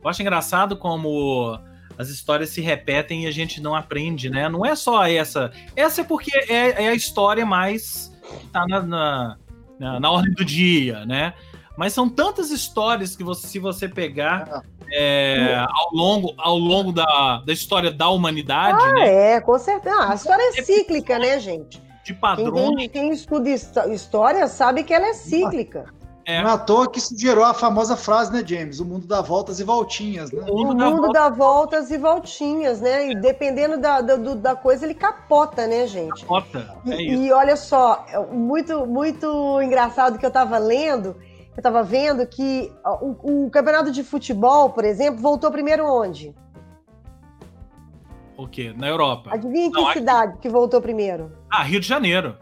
Eu 0.01 0.09
acho 0.09 0.21
engraçado 0.21 0.77
como 0.77 1.59
as 1.99 2.07
histórias 2.07 2.49
se 2.51 2.61
repetem 2.61 3.25
e 3.25 3.27
a 3.27 3.31
gente 3.31 3.61
não 3.61 3.75
aprende, 3.75 4.29
né? 4.29 4.47
Não 4.47 4.65
é 4.65 4.73
só 4.73 5.05
essa. 5.05 5.51
Essa 5.75 5.99
é 5.99 6.03
porque 6.05 6.31
é, 6.49 6.85
é 6.85 6.87
a 6.87 6.95
história 6.95 7.45
mais 7.45 8.09
que 8.39 8.47
tá 8.47 8.65
na, 8.65 8.81
na, 8.81 9.37
na, 9.77 9.99
na, 9.99 10.09
ordem 10.09 10.33
do 10.33 10.45
dia, 10.45 11.05
né? 11.05 11.33
Mas 11.77 11.91
são 11.91 12.07
tantas 12.07 12.51
histórias 12.51 13.17
que 13.17 13.23
você, 13.23 13.47
se 13.47 13.59
você 13.59 13.89
pegar 13.89 14.63
é, 14.93 15.57
ao 15.57 15.93
longo, 15.93 16.33
ao 16.37 16.57
longo 16.57 16.93
da, 16.93 17.43
da 17.45 17.51
história 17.51 17.91
da 17.91 18.07
humanidade. 18.07 18.81
Ah, 18.81 18.93
né? 18.93 19.33
é, 19.33 19.41
com 19.41 19.59
certeza. 19.59 19.95
Ah, 19.97 20.11
a 20.13 20.15
história 20.15 20.41
é 20.55 20.61
cíclica, 20.63 21.19
né, 21.19 21.37
gente? 21.37 21.81
de 22.09 22.13
padrões. 22.13 22.75
Quem, 22.77 22.89
quem 22.89 23.11
estuda 23.11 23.49
história 23.49 24.47
sabe 24.47 24.83
que 24.83 24.93
ela 24.93 25.07
é 25.07 25.13
cíclica. 25.13 25.85
É. 26.29 26.43
Não 26.43 26.51
é 26.51 26.53
à 26.53 26.57
toa 26.59 26.87
que 26.87 26.99
isso 26.99 27.17
gerou 27.17 27.43
a 27.43 27.55
famosa 27.55 27.97
frase, 27.97 28.31
né, 28.31 28.43
James? 28.45 28.79
O 28.79 28.85
mundo 28.85 29.07
dá 29.07 29.19
voltas 29.19 29.59
e 29.59 29.63
voltinhas, 29.63 30.31
né? 30.31 30.45
O 30.47 30.63
mundo, 30.63 30.85
o 30.85 30.91
mundo 30.91 31.11
dá, 31.11 31.27
voltas 31.27 31.89
e 31.89 31.97
voltinhas, 31.97 32.79
né? 32.79 33.09
E 33.09 33.15
dependendo 33.15 33.79
da, 33.79 33.99
da, 33.99 34.15
da 34.15 34.55
coisa, 34.55 34.85
ele 34.85 34.93
capota, 34.93 35.65
né, 35.65 35.87
gente? 35.87 36.21
Capota. 36.21 36.77
É 36.85 37.01
e, 37.01 37.25
e, 37.25 37.31
olha 37.31 37.55
só, 37.55 38.05
é 38.07 38.19
muito, 38.27 38.85
muito 38.85 39.59
engraçado 39.59 40.19
que 40.19 40.25
eu 40.25 40.27
estava 40.27 40.59
lendo, 40.59 41.15
eu 41.49 41.57
estava 41.57 41.81
vendo 41.81 42.23
que 42.27 42.71
o, 43.01 43.45
o 43.45 43.49
campeonato 43.49 43.91
de 43.91 44.03
futebol, 44.03 44.69
por 44.69 44.85
exemplo, 44.85 45.19
voltou 45.19 45.49
primeiro 45.49 45.83
onde? 45.83 46.35
O 48.37 48.47
quê? 48.47 48.71
Na 48.77 48.87
Europa. 48.87 49.31
Adivinha 49.33 49.71
que 49.71 49.81
Não, 49.81 49.91
cidade 49.93 50.33
aqui... 50.33 50.41
que 50.43 50.49
voltou 50.49 50.79
primeiro? 50.79 51.31
Ah, 51.49 51.63
Rio 51.63 51.79
de 51.79 51.87
Janeiro. 51.87 52.37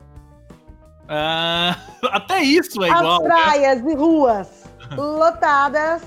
Ah, 1.07 1.77
até 2.11 2.41
isso 2.41 2.83
é 2.83 2.89
As 2.89 2.99
igual. 2.99 3.21
As 3.21 3.27
né? 3.27 3.27
praias 3.27 3.83
né? 3.83 3.91
e 3.91 3.95
ruas 3.95 4.63
lotadas. 4.95 6.01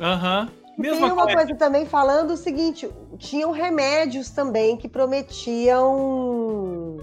Aham. 0.00 0.42
Uhum. 0.42 0.64
Tem 0.82 0.92
uma 0.92 1.14
coisa. 1.14 1.36
coisa 1.36 1.54
também 1.54 1.86
falando 1.86 2.32
o 2.32 2.36
seguinte: 2.36 2.90
tinham 3.18 3.52
remédios 3.52 4.30
também 4.30 4.76
que 4.76 4.88
prometiam 4.88 6.98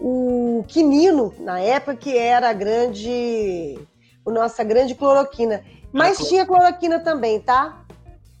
o 0.00 0.64
quinino, 0.66 1.32
na 1.38 1.60
época, 1.60 1.96
que 1.96 2.16
era 2.16 2.50
a 2.50 2.52
grande. 2.52 3.78
A 4.26 4.30
nossa 4.30 4.64
grande 4.64 4.94
cloroquina. 4.94 5.62
Mas 5.92 6.18
tinha 6.28 6.44
cloroquina 6.44 7.00
também, 7.00 7.40
tá? 7.40 7.80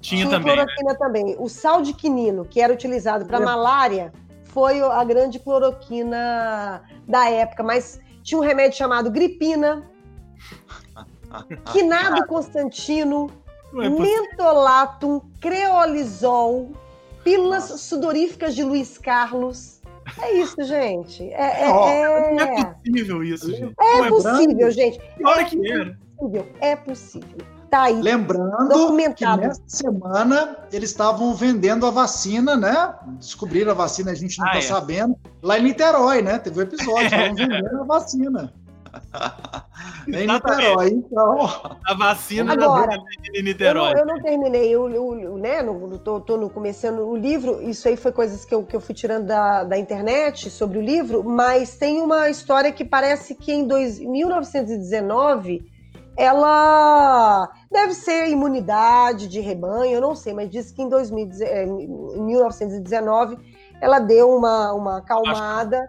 Tinha, 0.00 0.26
tinha 0.26 0.30
também. 0.30 0.54
Né? 0.54 0.62
cloroquina 0.62 0.92
né? 0.92 0.98
também. 0.98 1.36
O 1.38 1.48
sal 1.48 1.80
de 1.80 1.92
quinino, 1.92 2.44
que 2.44 2.60
era 2.60 2.72
utilizado 2.72 3.24
para 3.24 3.40
malária, 3.40 4.12
foi 4.48 4.82
a 4.82 5.04
grande 5.04 5.38
cloroquina 5.38 6.82
da 7.06 7.30
época. 7.30 7.62
Mas 7.62 8.00
tinha 8.22 8.38
um 8.38 8.42
remédio 8.42 8.76
chamado 8.76 9.10
gripina, 9.10 9.88
quinado 11.72 12.24
constantino, 12.28 13.30
é 13.74 13.88
mentolatum, 13.88 15.20
creolizol, 15.40 16.72
pílulas 17.22 17.70
Nossa. 17.70 17.78
sudoríficas 17.78 18.54
de 18.54 18.62
Luiz 18.62 18.98
Carlos. 18.98 19.78
É 20.22 20.32
isso, 20.32 20.62
gente. 20.64 21.22
É, 21.32 21.64
é, 21.64 21.70
oh, 21.70 21.86
é... 21.86 22.34
Não 22.34 22.44
é 22.44 22.64
possível 22.64 23.24
isso, 23.24 23.50
gente. 23.54 23.74
É, 23.78 23.98
é 23.98 24.08
possível, 24.08 24.70
gente. 24.70 25.00
Olha 25.22 25.40
é 25.40 25.44
que. 25.44 25.56
Possível. 26.16 26.46
É 26.60 26.76
possível. 26.76 27.57
Tá 27.70 27.82
aí. 27.82 28.00
Lembrando 28.00 28.96
que 29.14 29.26
nessa 29.26 29.62
semana 29.66 30.56
eles 30.72 30.90
estavam 30.90 31.34
vendendo 31.34 31.84
a 31.86 31.90
vacina, 31.90 32.56
né? 32.56 32.94
Descobriram 33.18 33.72
a 33.72 33.74
vacina, 33.74 34.10
a 34.10 34.14
gente 34.14 34.38
não 34.38 34.46
ah, 34.46 34.52
tá 34.52 34.58
é. 34.58 34.62
sabendo. 34.62 35.16
Lá 35.42 35.58
em 35.58 35.64
Niterói, 35.64 36.22
né? 36.22 36.38
Teve 36.38 36.60
um 36.60 36.62
episódio, 36.62 37.04
estavam 37.04 37.34
vendendo 37.34 37.80
a 37.80 37.84
vacina. 37.84 38.52
em 40.08 40.26
Niterói, 40.26 40.88
então. 40.88 41.46
A 41.86 41.94
vacina 41.94 42.54
Agora, 42.54 42.96
da 42.96 43.42
Niterói. 43.42 43.90
Eu 43.90 43.94
não, 43.94 44.00
eu 44.00 44.06
não 44.06 44.22
terminei, 44.22 44.70
eu, 44.70 44.88
eu, 44.88 45.36
né? 45.36 45.60
No, 45.60 45.98
tô, 45.98 46.20
tô 46.22 46.38
no, 46.38 46.48
começando 46.48 47.00
o 47.00 47.14
livro. 47.14 47.60
Isso 47.62 47.86
aí 47.86 47.98
foi 47.98 48.12
coisas 48.12 48.46
que 48.46 48.54
eu, 48.54 48.64
que 48.64 48.74
eu 48.74 48.80
fui 48.80 48.94
tirando 48.94 49.26
da, 49.26 49.64
da 49.64 49.76
internet 49.76 50.48
sobre 50.48 50.78
o 50.78 50.82
livro, 50.82 51.22
mas 51.22 51.76
tem 51.76 52.00
uma 52.00 52.30
história 52.30 52.72
que 52.72 52.84
parece 52.84 53.34
que 53.34 53.52
em 53.52 53.66
dois, 53.66 53.98
1919 53.98 55.76
ela 56.18 57.48
deve 57.70 57.94
ser 57.94 58.28
imunidade 58.28 59.28
de 59.28 59.40
rebanho, 59.40 59.94
eu 59.94 60.00
não 60.00 60.14
sei, 60.14 60.32
mas 60.32 60.50
diz 60.50 60.70
que 60.70 60.82
em, 60.82 60.88
2000, 60.88 61.28
eh, 61.42 61.64
em 61.64 62.22
1919 62.22 63.36
ela 63.80 63.98
deu 63.98 64.30
uma, 64.30 64.72
uma 64.72 64.98
acalmada. 64.98 65.88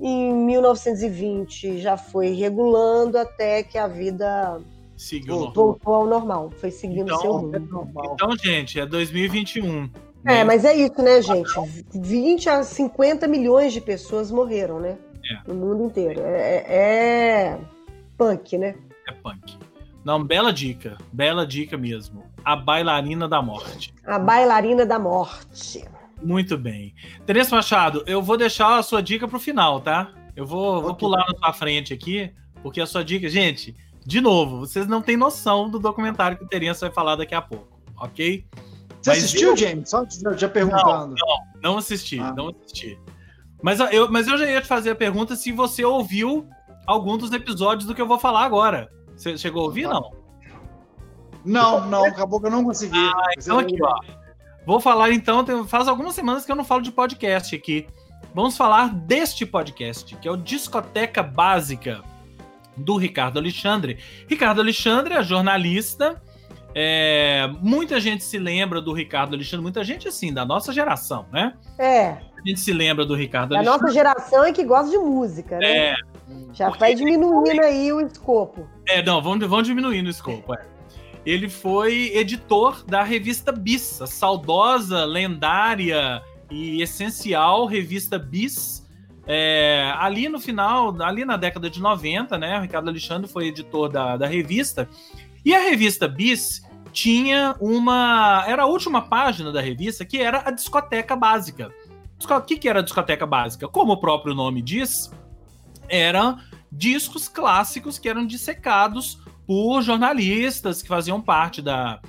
Em 0.00 0.32
1920 0.32 1.78
já 1.78 1.96
foi 1.96 2.30
regulando 2.30 3.18
até 3.18 3.62
que 3.62 3.76
a 3.76 3.86
vida 3.86 4.60
Seguiu 4.96 5.50
voltou 5.52 5.78
ao 5.84 6.06
normal, 6.06 6.50
foi 6.56 6.70
seguindo 6.70 7.02
então, 7.02 7.20
seu 7.20 7.32
rumo. 7.32 7.92
Então, 8.14 8.36
gente, 8.36 8.80
é 8.80 8.86
2021. 8.86 9.90
É, 10.24 10.36
né? 10.36 10.44
mas 10.44 10.64
é 10.64 10.74
isso, 10.74 11.02
né, 11.02 11.20
gente? 11.22 11.50
20 11.94 12.48
a 12.48 12.62
50 12.62 13.26
milhões 13.26 13.72
de 13.72 13.80
pessoas 13.80 14.30
morreram, 14.30 14.78
né? 14.78 14.96
É. 15.24 15.48
No 15.48 15.54
mundo 15.54 15.84
inteiro. 15.84 16.20
É, 16.20 16.40
é, 16.40 16.64
é 16.68 17.58
punk, 18.16 18.58
né? 18.58 18.74
é 19.08 19.12
punk. 19.12 19.58
Não, 20.04 20.22
bela 20.22 20.52
dica. 20.52 20.96
Bela 21.12 21.46
dica 21.46 21.76
mesmo. 21.76 22.24
A 22.44 22.56
bailarina 22.56 23.28
da 23.28 23.42
morte. 23.42 23.94
A 24.04 24.18
bailarina 24.18 24.86
da 24.86 24.98
morte. 24.98 25.84
Muito 26.22 26.56
bem. 26.56 26.94
Teresa 27.26 27.54
Machado, 27.54 28.02
eu 28.06 28.22
vou 28.22 28.36
deixar 28.36 28.78
a 28.78 28.82
sua 28.82 29.02
dica 29.02 29.26
pro 29.26 29.38
final, 29.38 29.80
tá? 29.80 30.12
Eu 30.36 30.46
vou, 30.46 30.76
okay. 30.76 30.82
vou 30.82 30.94
pular 30.94 31.26
na 31.26 31.38
sua 31.38 31.52
frente 31.52 31.92
aqui, 31.92 32.32
porque 32.62 32.80
a 32.80 32.86
sua 32.86 33.04
dica. 33.04 33.28
Gente, 33.28 33.74
de 34.04 34.20
novo, 34.20 34.60
vocês 34.60 34.86
não 34.86 35.02
têm 35.02 35.16
noção 35.16 35.68
do 35.68 35.78
documentário 35.78 36.38
que 36.38 36.44
o 36.44 36.48
Teresa 36.48 36.86
vai 36.86 36.94
falar 36.94 37.16
daqui 37.16 37.34
a 37.34 37.42
pouco, 37.42 37.80
ok? 37.96 38.46
Você 39.00 39.10
Mas 39.10 39.18
assistiu, 39.18 39.50
eu... 39.50 39.56
James? 39.56 39.88
Só 39.88 40.04
já 40.36 40.48
perguntando. 40.48 41.14
Não, 41.14 41.26
não, 41.62 41.72
não 41.72 41.78
assisti, 41.78 42.18
ah. 42.18 42.32
não 42.36 42.48
assisti. 42.48 42.98
Mas 43.62 43.78
eu, 43.80 44.10
mas 44.10 44.26
eu 44.26 44.38
já 44.38 44.50
ia 44.50 44.60
te 44.60 44.66
fazer 44.66 44.90
a 44.90 44.94
pergunta 44.94 45.36
se 45.36 45.52
você 45.52 45.84
ouviu 45.84 46.48
algum 46.86 47.16
dos 47.16 47.32
episódios 47.32 47.86
do 47.86 47.94
que 47.94 48.00
eu 48.00 48.06
vou 48.06 48.18
falar 48.18 48.44
agora. 48.44 48.90
Você 49.20 49.36
chegou 49.36 49.62
a 49.62 49.64
ouvir, 49.66 49.86
não? 49.86 50.12
Não, 51.44 51.86
não, 51.86 52.06
acabou 52.06 52.40
que 52.40 52.46
eu 52.46 52.50
não 52.50 52.64
consegui. 52.64 52.96
Ah, 52.96 53.32
então 53.36 53.58
aqui, 53.58 53.76
ó. 53.82 54.00
Vou 54.64 54.80
falar 54.80 55.10
então, 55.12 55.44
faz 55.66 55.88
algumas 55.88 56.14
semanas 56.14 56.46
que 56.46 56.50
eu 56.50 56.56
não 56.56 56.64
falo 56.64 56.80
de 56.80 56.90
podcast 56.90 57.54
aqui. 57.54 57.86
Vamos 58.34 58.56
falar 58.56 58.94
deste 58.94 59.44
podcast, 59.44 60.16
que 60.16 60.26
é 60.26 60.30
o 60.30 60.38
Discoteca 60.38 61.22
Básica, 61.22 62.02
do 62.74 62.96
Ricardo 62.96 63.38
Alexandre. 63.38 63.98
Ricardo 64.26 64.62
Alexandre 64.62 65.12
é 65.12 65.22
jornalista. 65.22 66.22
É, 66.74 67.46
muita 67.60 68.00
gente 68.00 68.24
se 68.24 68.38
lembra 68.38 68.80
do 68.80 68.94
Ricardo 68.94 69.34
Alexandre, 69.34 69.62
muita 69.62 69.84
gente 69.84 70.08
assim, 70.08 70.32
da 70.32 70.46
nossa 70.46 70.72
geração, 70.72 71.26
né? 71.30 71.54
É. 71.78 72.08
A 72.08 72.48
gente 72.48 72.60
se 72.60 72.72
lembra 72.72 73.04
do 73.04 73.14
Ricardo 73.14 73.50
da 73.50 73.56
Alexandre. 73.56 73.80
Da 73.80 73.86
nossa 73.86 73.92
geração 73.92 74.46
e 74.46 74.52
que 74.52 74.64
gosta 74.64 74.90
de 74.90 74.96
música, 74.96 75.58
né? 75.58 75.88
É, 75.88 75.94
já 76.52 76.66
Porque 76.66 76.80
vai 76.80 76.94
diminuindo 76.94 77.62
aí 77.62 77.92
o 77.92 78.00
escopo. 78.00 78.66
É, 78.88 79.02
não, 79.02 79.22
vamos, 79.22 79.46
vamos 79.46 79.66
diminuindo 79.66 80.06
o 80.06 80.10
escopo, 80.10 80.54
é. 80.54 80.66
Ele 81.24 81.48
foi 81.48 82.12
editor 82.14 82.84
da 82.84 83.02
revista 83.02 83.52
Bis, 83.52 84.00
a 84.00 84.06
saudosa, 84.06 85.04
lendária 85.04 86.22
e 86.50 86.82
essencial 86.82 87.66
revista 87.66 88.18
Bis. 88.18 88.80
É, 89.26 89.92
ali 89.98 90.28
no 90.28 90.40
final, 90.40 91.00
ali 91.02 91.24
na 91.24 91.36
década 91.36 91.68
de 91.68 91.80
90, 91.80 92.38
né? 92.38 92.58
O 92.58 92.62
Ricardo 92.62 92.88
Alexandre 92.88 93.30
foi 93.30 93.48
editor 93.48 93.88
da, 93.88 94.16
da 94.16 94.26
revista. 94.26 94.88
E 95.44 95.54
a 95.54 95.60
revista 95.60 96.08
Bis 96.08 96.62
tinha 96.90 97.54
uma. 97.60 98.44
Era 98.46 98.62
a 98.62 98.66
última 98.66 99.02
página 99.02 99.52
da 99.52 99.60
revista, 99.60 100.04
que 100.04 100.18
era 100.18 100.42
a 100.46 100.50
discoteca 100.50 101.14
básica. 101.14 101.70
O 102.28 102.40
que, 102.42 102.56
que 102.56 102.68
era 102.68 102.80
a 102.80 102.82
discoteca 102.82 103.26
básica? 103.26 103.68
Como 103.68 103.92
o 103.92 103.96
próprio 103.96 104.34
nome 104.34 104.60
diz, 104.60 105.10
eram 105.90 106.38
discos 106.70 107.28
clássicos 107.28 107.98
que 107.98 108.08
eram 108.08 108.26
dissecados 108.26 109.18
por 109.46 109.82
jornalistas 109.82 110.80
que 110.80 110.88
faziam 110.88 111.20
parte 111.20 111.60
da 111.60 112.00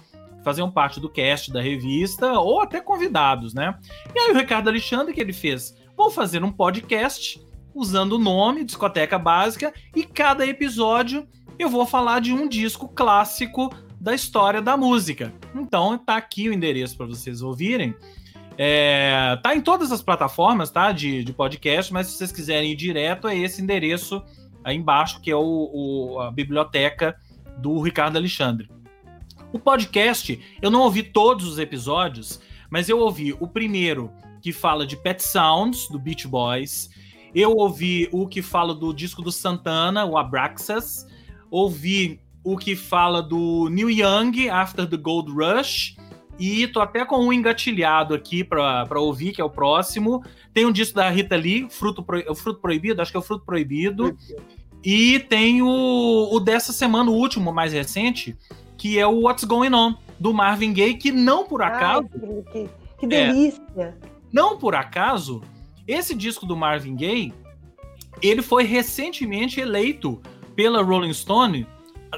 faziam 0.43 0.71
parte 0.71 0.99
do 0.99 1.09
cast 1.09 1.51
da 1.51 1.61
revista 1.61 2.33
ou 2.33 2.61
até 2.61 2.81
convidados, 2.81 3.53
né? 3.53 3.77
E 4.15 4.19
aí 4.19 4.31
o 4.31 4.37
Ricardo 4.37 4.69
Alexandre 4.69 5.13
que 5.13 5.21
ele 5.21 5.33
fez, 5.33 5.75
vou 5.95 6.09
fazer 6.09 6.43
um 6.43 6.51
podcast 6.51 7.39
usando 7.75 8.13
o 8.13 8.19
nome 8.19 8.63
Discoteca 8.63 9.19
Básica 9.19 9.73
e 9.95 10.03
cada 10.03 10.45
episódio 10.45 11.27
eu 11.59 11.69
vou 11.69 11.85
falar 11.85 12.21
de 12.21 12.33
um 12.33 12.47
disco 12.47 12.87
clássico 12.87 13.71
da 13.99 14.15
história 14.15 14.61
da 14.61 14.75
música. 14.75 15.31
Então 15.53 15.97
tá 15.97 16.17
aqui 16.17 16.49
o 16.49 16.53
endereço 16.53 16.97
para 16.97 17.05
vocês 17.05 17.43
ouvirem. 17.43 17.95
É, 18.57 19.37
tá 19.41 19.55
em 19.55 19.61
todas 19.61 19.91
as 19.91 20.01
plataformas, 20.01 20.69
tá? 20.69 20.91
De, 20.91 21.23
de 21.23 21.33
podcast, 21.33 21.91
mas 21.91 22.07
se 22.07 22.17
vocês 22.17 22.31
quiserem 22.31 22.71
ir 22.71 22.75
direto, 22.75 23.27
é 23.27 23.37
esse 23.37 23.61
endereço 23.61 24.21
aí 24.63 24.75
embaixo, 24.75 25.19
que 25.21 25.31
é 25.31 25.35
o, 25.35 25.69
o, 25.73 26.19
a 26.19 26.31
biblioteca 26.31 27.15
do 27.57 27.79
Ricardo 27.81 28.17
Alexandre. 28.17 28.69
O 29.51 29.59
podcast, 29.59 30.39
eu 30.61 30.71
não 30.71 30.81
ouvi 30.81 31.03
todos 31.03 31.45
os 31.45 31.59
episódios, 31.59 32.39
mas 32.69 32.87
eu 32.87 32.99
ouvi 32.99 33.35
o 33.39 33.47
primeiro, 33.47 34.11
que 34.41 34.51
fala 34.51 34.85
de 34.85 34.95
Pet 34.95 35.21
Sounds, 35.21 35.87
do 35.89 35.99
Beach 35.99 36.27
Boys. 36.27 36.89
Eu 37.33 37.51
ouvi 37.55 38.09
o 38.11 38.27
que 38.27 38.41
fala 38.41 38.73
do 38.73 38.93
disco 38.93 39.21
do 39.21 39.31
Santana, 39.31 40.05
o 40.05 40.17
Abraxas. 40.17 41.07
Ouvi 41.49 42.19
o 42.43 42.57
que 42.57 42.75
fala 42.75 43.21
do 43.21 43.69
New 43.69 43.89
Young, 43.89 44.49
After 44.49 44.87
the 44.87 44.97
Gold 44.97 45.31
Rush. 45.31 45.95
E 46.41 46.65
tô 46.65 46.81
até 46.81 47.05
com 47.05 47.19
um 47.19 47.31
engatilhado 47.31 48.15
aqui 48.15 48.43
para 48.43 48.99
ouvir, 48.99 49.31
que 49.31 49.39
é 49.39 49.43
o 49.43 49.49
próximo. 49.49 50.23
Tem 50.51 50.65
um 50.65 50.71
disco 50.71 50.95
da 50.95 51.07
Rita 51.07 51.35
Lee, 51.35 51.67
Fruto, 51.69 52.01
Pro, 52.01 52.33
Fruto 52.33 52.59
Proibido, 52.59 52.99
acho 52.99 53.11
que 53.11 53.17
é 53.17 53.19
o 53.19 53.23
Fruto 53.23 53.45
Proibido. 53.45 54.17
E 54.83 55.19
tem 55.19 55.61
o, 55.61 56.29
o 56.31 56.39
dessa 56.39 56.73
semana, 56.73 57.11
o 57.11 57.13
último, 57.13 57.53
mais 57.53 57.73
recente, 57.73 58.35
que 58.75 58.97
é 58.97 59.05
o 59.05 59.21
What's 59.21 59.43
Going 59.43 59.71
On, 59.71 59.93
do 60.19 60.33
Marvin 60.33 60.73
Gaye, 60.73 60.95
que 60.95 61.11
não 61.11 61.45
por 61.45 61.61
acaso. 61.61 62.09
Ai, 62.11 62.43
que, 62.51 62.69
que 62.97 63.05
delícia! 63.05 63.61
É, 63.77 63.93
não 64.33 64.57
por 64.57 64.73
acaso, 64.73 65.43
esse 65.87 66.15
disco 66.15 66.47
do 66.47 66.57
Marvin 66.57 66.95
Gaye, 66.95 67.31
ele 68.19 68.41
foi 68.41 68.63
recentemente 68.63 69.59
eleito 69.59 70.19
pela 70.55 70.81
Rolling 70.81 71.13
Stone 71.13 71.67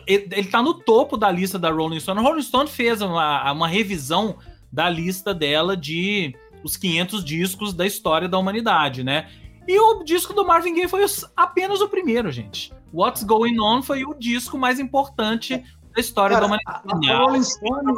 ele, 0.07 0.45
tá 0.45 0.61
no 0.61 0.73
topo 0.73 1.17
da 1.17 1.31
lista 1.31 1.59
da 1.59 1.71
Rolling 1.71 1.99
Stone. 1.99 2.19
A 2.19 2.23
Rolling 2.23 2.41
Stone 2.41 2.69
fez 2.69 3.01
uma, 3.01 3.51
uma 3.51 3.67
revisão 3.67 4.37
da 4.71 4.89
lista 4.89 5.33
dela 5.33 5.77
de 5.77 6.35
os 6.63 6.77
500 6.77 7.23
discos 7.23 7.73
da 7.73 7.85
história 7.85 8.27
da 8.27 8.37
humanidade, 8.37 9.03
né? 9.03 9.29
E 9.67 9.79
o 9.79 10.03
disco 10.03 10.33
do 10.33 10.45
Marvin 10.45 10.75
Gaye 10.75 10.87
foi 10.87 11.05
apenas 11.35 11.81
o 11.81 11.87
primeiro, 11.87 12.31
gente. 12.31 12.73
What's 12.93 13.23
Going 13.23 13.59
On 13.59 13.81
foi 13.81 14.03
o 14.03 14.13
disco 14.13 14.57
mais 14.57 14.79
importante 14.79 15.63
da 15.93 16.01
história 16.01 16.35
cara, 16.35 16.47
da 16.47 16.53
humanidade. 16.53 17.09
A, 17.09 17.13
a 17.13 17.17
Rolling 17.19 17.43
Stone 17.43 17.93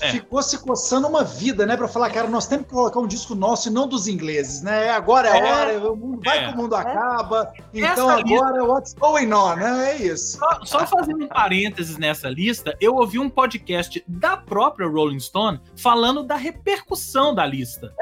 é. 0.00 0.10
ficou 0.10 0.42
se 0.42 0.58
coçando 0.58 1.08
uma 1.08 1.24
vida, 1.24 1.66
né? 1.66 1.76
Pra 1.76 1.88
falar, 1.88 2.10
cara, 2.10 2.28
nós 2.28 2.46
temos 2.46 2.66
que 2.66 2.72
colocar 2.72 3.00
um 3.00 3.06
disco 3.06 3.34
nosso 3.34 3.68
e 3.68 3.72
não 3.72 3.88
dos 3.88 4.06
ingleses, 4.06 4.62
né? 4.62 4.90
Agora 4.90 5.28
é, 5.28 5.38
é 5.38 5.52
hora, 5.52 5.92
o 5.92 5.96
mundo 5.96 6.20
vai 6.24 6.38
é. 6.38 6.48
que 6.48 6.54
o 6.54 6.56
mundo 6.56 6.74
acaba. 6.74 7.52
Então 7.74 8.10
Essa 8.10 8.20
agora, 8.20 8.58
lista... 8.58 8.64
what's 8.64 8.94
going 8.94 9.32
on, 9.32 9.56
né? 9.56 9.92
É 9.92 9.96
isso. 9.96 10.38
Só, 10.38 10.64
só 10.64 10.86
fazendo 10.86 11.24
um 11.24 11.28
parênteses 11.28 11.98
nessa 11.98 12.28
lista, 12.28 12.76
eu 12.80 12.94
ouvi 12.94 13.18
um 13.18 13.28
podcast 13.28 14.02
da 14.06 14.36
própria 14.36 14.86
Rolling 14.86 15.20
Stone 15.20 15.60
falando 15.76 16.22
da 16.22 16.36
repercussão 16.36 17.34
da 17.34 17.44
lista. 17.44 17.92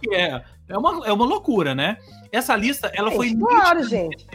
Que 0.00 0.14
é 0.14 0.42
É 0.68 0.78
uma, 0.78 1.06
é 1.06 1.12
uma 1.12 1.24
loucura, 1.24 1.74
né? 1.74 1.98
Essa 2.32 2.56
lista, 2.56 2.90
ela 2.94 3.10
Gente, 3.10 3.16
foi 3.16 3.36
claro, 3.36 3.84
gente. 3.84 4.26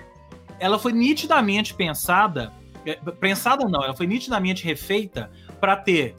ela 0.60 0.78
foi 0.78 0.94
nitidamente 0.94 1.74
pensada, 1.74 2.54
é, 2.86 2.96
pensada 2.96 3.68
não, 3.68 3.84
ela 3.84 3.96
foi 3.96 4.08
nitidamente 4.08 4.64
refeita 4.64 5.32
para 5.60 5.76
ter 5.76 6.16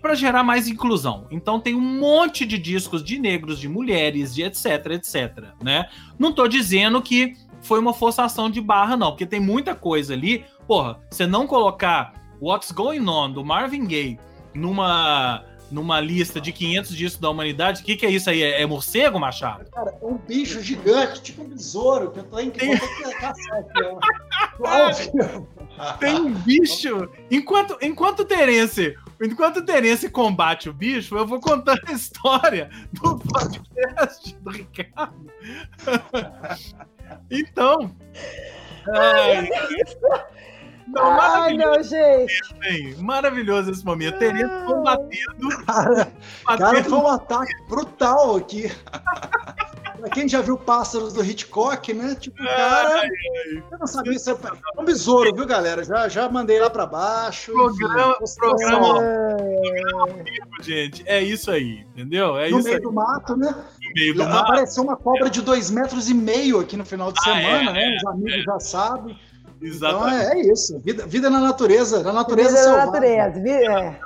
para 0.00 0.14
gerar 0.14 0.42
mais 0.42 0.66
inclusão. 0.66 1.26
Então 1.30 1.60
tem 1.60 1.74
um 1.74 1.80
monte 1.80 2.44
de 2.44 2.58
discos 2.58 3.04
de 3.04 3.18
negros, 3.18 3.58
de 3.58 3.68
mulheres, 3.68 4.34
de 4.34 4.42
etc, 4.42 4.86
etc, 4.92 5.44
né? 5.62 5.88
Não 6.18 6.32
tô 6.32 6.48
dizendo 6.48 7.00
que 7.00 7.34
foi 7.60 7.78
uma 7.78 7.94
forçação 7.94 8.50
de 8.50 8.60
barra 8.60 8.96
não, 8.96 9.10
porque 9.10 9.26
tem 9.26 9.38
muita 9.40 9.74
coisa 9.74 10.14
ali. 10.14 10.44
Porra, 10.66 11.00
você 11.08 11.26
não 11.26 11.46
colocar 11.46 12.14
What's 12.40 12.72
Going 12.72 13.06
On 13.08 13.30
do 13.30 13.44
Marvin 13.44 13.86
Gaye 13.86 14.18
numa 14.54 15.44
numa 15.72 15.98
lista 16.00 16.38
de 16.38 16.52
500 16.52 16.94
discos 16.94 17.18
da 17.18 17.30
humanidade, 17.30 17.80
o 17.80 17.84
que 17.84 17.96
que 17.96 18.04
é 18.04 18.10
isso 18.10 18.28
aí? 18.28 18.42
É, 18.42 18.60
é 18.60 18.66
morcego, 18.66 19.18
Machado? 19.18 19.64
Cara, 19.70 19.96
um 20.02 20.18
bicho 20.18 20.60
gigante, 20.60 21.22
tipo 21.22 21.42
um 21.42 21.48
besouro, 21.48 22.10
que 22.10 22.18
eu 22.18 22.24
tô 22.24 22.38
em 22.38 22.50
que 22.50 22.66
vou 22.66 22.76
Tem 25.98 26.14
um 26.14 26.32
bicho. 26.32 27.08
Enquanto, 27.30 27.76
enquanto 27.82 28.24
Terence, 28.24 28.96
enquanto 29.22 29.64
Terence 29.64 30.08
combate 30.10 30.68
o 30.68 30.72
bicho, 30.72 31.16
eu 31.16 31.26
vou 31.26 31.40
contando 31.40 31.80
a 31.88 31.92
história 31.92 32.70
do 32.92 33.18
podcast 33.18 34.34
do 34.40 34.50
Ricardo. 34.50 35.26
então. 37.30 37.94
Ai, 38.94 39.48
não, 40.88 41.04
Ai, 41.06 41.56
maravilhoso, 41.56 41.76
não, 41.76 41.82
gente. 41.84 42.42
hein? 42.64 42.96
maravilhoso 42.98 43.70
esse 43.70 43.84
momento. 43.84 44.18
Terence 44.18 44.64
combatendo. 44.66 45.64
Cara, 45.66 46.12
cara, 46.46 46.58
batendo- 46.58 46.90
foi 46.90 46.98
um 46.98 47.08
ataque 47.08 47.54
brutal 47.68 48.36
aqui. 48.36 48.70
pra 50.02 50.10
quem 50.10 50.28
já 50.28 50.40
viu 50.40 50.58
Pássaros 50.58 51.12
do 51.12 51.24
Hitchcock, 51.24 51.92
né? 51.94 52.16
Tipo, 52.18 52.36
cara, 52.42 53.02
eu 53.70 53.78
não 53.78 53.86
sabia 53.86 54.18
se 54.18 54.30
era 54.30 54.38
um 54.78 54.84
besouro, 54.84 55.32
viu, 55.34 55.46
galera? 55.46 55.84
Já, 55.84 56.08
já 56.08 56.28
mandei 56.28 56.58
lá 56.60 56.68
pra 56.68 56.84
baixo. 56.86 57.52
Programa- 57.52 58.16
enfim, 58.20 58.34
programa- 58.36 58.98
É, 59.02 60.62
gente. 60.62 61.04
É 61.06 61.20
isso 61.22 61.50
aí, 61.50 61.86
entendeu? 61.94 62.36
É 62.36 62.50
no 62.50 62.58
isso 62.58 62.64
meio 62.64 62.76
aí. 62.78 62.82
do 62.82 62.92
mato, 62.92 63.36
né? 63.36 63.54
No 63.54 63.92
meio 63.94 64.14
do 64.14 64.24
mato. 64.24 64.36
Apareceu 64.38 64.82
uma 64.82 64.96
cobra 64.96 65.30
de 65.30 65.40
dois 65.40 65.70
metros 65.70 66.10
e 66.10 66.14
meio 66.14 66.58
aqui 66.60 66.76
no 66.76 66.84
final 66.84 67.12
de 67.12 67.18
Ah, 67.20 67.24
semana, 67.24 67.70
é, 67.70 67.72
né? 67.72 67.94
é, 67.94 67.96
Os 67.98 68.04
amigos 68.06 68.44
já 68.44 68.60
sabem. 68.60 69.16
Então 69.64 69.68
Exatamente. 70.08 70.24
é, 70.24 70.32
é 70.40 70.52
isso. 70.52 70.80
Vida, 70.80 71.06
vida 71.06 71.30
na 71.30 71.38
natureza, 71.38 72.02
na 72.02 72.12
natureza 72.12 72.48
vida 72.48 72.58
da 72.60 72.64
selvagem. 72.64 72.92
natureza. 72.92 73.40
vi- 73.40 73.50
é. 73.50 74.00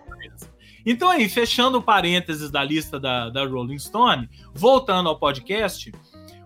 Então 0.86 1.10
aí, 1.10 1.28
fechando 1.28 1.78
o 1.78 1.82
parênteses 1.82 2.50
da 2.50 2.62
lista 2.62 2.98
da, 3.00 3.28
da 3.28 3.44
Rolling 3.44 3.78
Stone, 3.78 4.30
voltando 4.54 5.08
ao 5.08 5.18
podcast, 5.18 5.92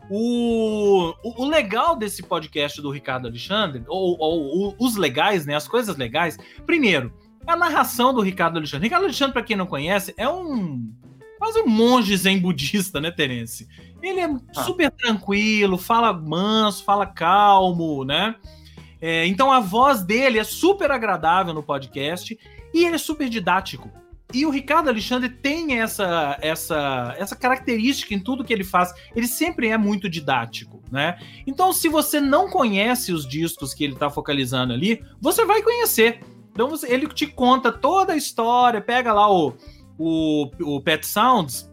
o, 0.09 1.15
o, 1.23 1.43
o 1.45 1.47
legal 1.49 1.95
desse 1.97 2.23
podcast 2.23 2.81
do 2.83 2.91
Ricardo 2.91 3.29
Alexandre, 3.29 3.85
ou, 3.87 4.17
ou- 4.19 4.59
ou 4.59 4.77
os 4.79 4.97
legais, 4.97 5.47
né, 5.47 5.55
as 5.55 5.69
coisas 5.69 5.97
legais, 5.97 6.37
primeiro, 6.67 7.13
a 7.47 7.55
narração 7.55 8.13
do 8.13 8.21
Ricardo 8.21 8.57
Alexandre. 8.57 8.87
Ricardo 8.87 9.05
Alexandre, 9.05 9.33
para 9.35 9.43
quem 9.43 9.57
não 9.57 9.67
conhece, 9.67 10.13
é 10.17 10.29
um 10.29 10.91
quase 11.39 11.61
um 11.61 11.69
monge 11.69 12.15
zen 12.17 12.39
budista, 12.39 13.01
né, 13.01 13.11
Terence? 13.11 13.67
Ele 14.03 14.21
é 14.21 14.27
Ah. 14.57 14.63
super 14.65 14.91
tranquilo, 14.91 15.79
fala 15.79 16.13
manso, 16.13 16.85
fala 16.85 17.07
calmo, 17.07 18.05
né? 18.05 18.35
É, 19.01 19.27
então 19.27 19.51
a 19.51 19.61
voz 19.61 20.03
dele 20.03 20.39
é 20.39 20.45
super 20.45 20.91
agradável 20.91 21.55
no 21.55 21.63
podcast 21.63 22.39
e 22.75 22.85
ele 22.85 22.97
é 22.97 22.99
super 22.99 23.29
didático. 23.29 23.91
E 24.33 24.47
o 24.47 24.51
Ricardo 24.51 24.89
Alexandre 24.89 25.29
tem 25.29 25.81
essa, 25.81 26.37
essa, 26.41 27.15
essa 27.19 27.35
característica 27.37 28.15
em 28.15 28.21
tudo 28.21 28.45
que 28.45 28.53
ele 28.53 28.65
faz. 28.65 28.93
Ele 29.15 29.27
sempre 29.27 29.69
é 29.69 29.77
muito 29.77 30.09
didático, 30.09 30.83
né? 30.91 31.19
Então, 31.47 31.73
se 31.73 31.89
você 31.89 32.21
não 32.21 32.49
conhece 32.49 33.13
os 33.13 33.27
discos 33.27 33.75
que 33.75 33.85
ele 33.85 33.95
está 33.95 34.09
focalizando 34.09 34.73
ali, 34.73 35.03
você 35.21 35.45
vai 35.45 35.63
conhecer. 35.63 36.21
Então, 36.53 36.69
você- 36.69 36.93
ele 36.93 37.07
te 37.09 37.27
conta 37.27 37.73
toda 37.73 38.13
a 38.13 38.17
história, 38.17 38.81
pega 38.81 39.13
lá 39.13 39.31
o, 39.33 39.55
o, 39.99 40.51
o 40.77 40.81
Pet 40.81 41.07
Sounds, 41.07 41.71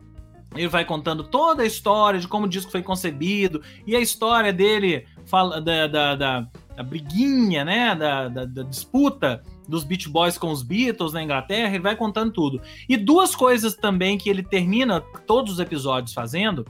ele 0.56 0.68
vai 0.68 0.86
contando 0.86 1.24
toda 1.24 1.64
a 1.64 1.66
história 1.66 2.20
de 2.20 2.28
como 2.28 2.46
o 2.46 2.50
disco 2.50 2.72
foi 2.72 2.82
concebido 2.82 3.62
e 3.86 3.96
a 3.96 4.00
história 4.00 4.52
dele 4.52 5.06
fala 5.26 5.60
da, 5.62 5.88
da, 5.88 6.16
da, 6.16 6.48
da 6.78 6.84
briguinha, 6.84 7.66
né? 7.66 7.96
Da, 7.96 8.30
da, 8.30 8.46
da 8.46 8.64
disputa 8.64 9.42
dos 9.68 9.84
Beach 9.84 10.08
Boys 10.08 10.38
com 10.38 10.52
os 10.52 10.62
Beatles 10.64 11.12
na 11.12 11.22
Inglaterra, 11.24 11.70
ele 11.74 11.84
vai 11.84 11.96
contando 11.96 12.32
tudo. 12.32 12.62
E 12.88 12.96
duas 12.96 13.36
coisas 13.36 13.76
também 13.76 14.18
que 14.18 14.30
ele 14.30 14.44
termina 14.44 15.02
todos 15.26 15.54
os 15.54 15.60
episódios 15.60 16.14
fazendo, 16.14 16.66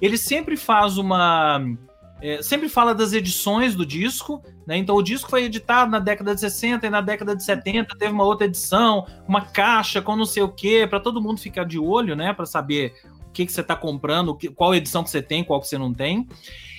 ele 0.00 0.16
sempre 0.18 0.56
faz 0.56 0.98
uma. 0.98 1.60
é, 2.20 2.42
sempre 2.42 2.68
fala 2.68 2.94
das 2.94 3.12
edições 3.12 3.74
do 3.74 3.84
disco, 3.86 4.42
né? 4.66 4.76
Então 4.76 4.94
o 4.94 5.02
disco 5.02 5.30
foi 5.30 5.44
editado 5.44 5.90
na 5.90 5.98
década 5.98 6.34
de 6.34 6.40
60 6.42 6.86
e 6.86 6.90
na 6.90 7.00
década 7.00 7.34
de 7.34 7.42
70 7.42 7.96
teve 7.98 8.12
uma 8.12 8.24
outra 8.24 8.46
edição, 8.46 9.06
uma 9.26 9.40
caixa 9.40 10.02
com 10.02 10.14
não 10.14 10.26
sei 10.26 10.42
o 10.42 10.48
quê, 10.48 10.86
para 10.88 11.00
todo 11.00 11.22
mundo 11.22 11.40
ficar 11.40 11.64
de 11.64 11.78
olho, 11.78 12.14
né? 12.14 12.32
Para 12.34 12.44
saber 12.46 12.92
o 13.26 13.32
que, 13.32 13.46
que 13.46 13.52
você 13.52 13.62
está 13.62 13.74
comprando, 13.74 14.34
que- 14.36 14.48
qual 14.50 14.74
edição 14.74 15.02
que 15.02 15.10
você 15.10 15.22
tem, 15.22 15.42
qual 15.42 15.60
que 15.60 15.66
você 15.66 15.78
não 15.78 15.92
tem. 15.92 16.26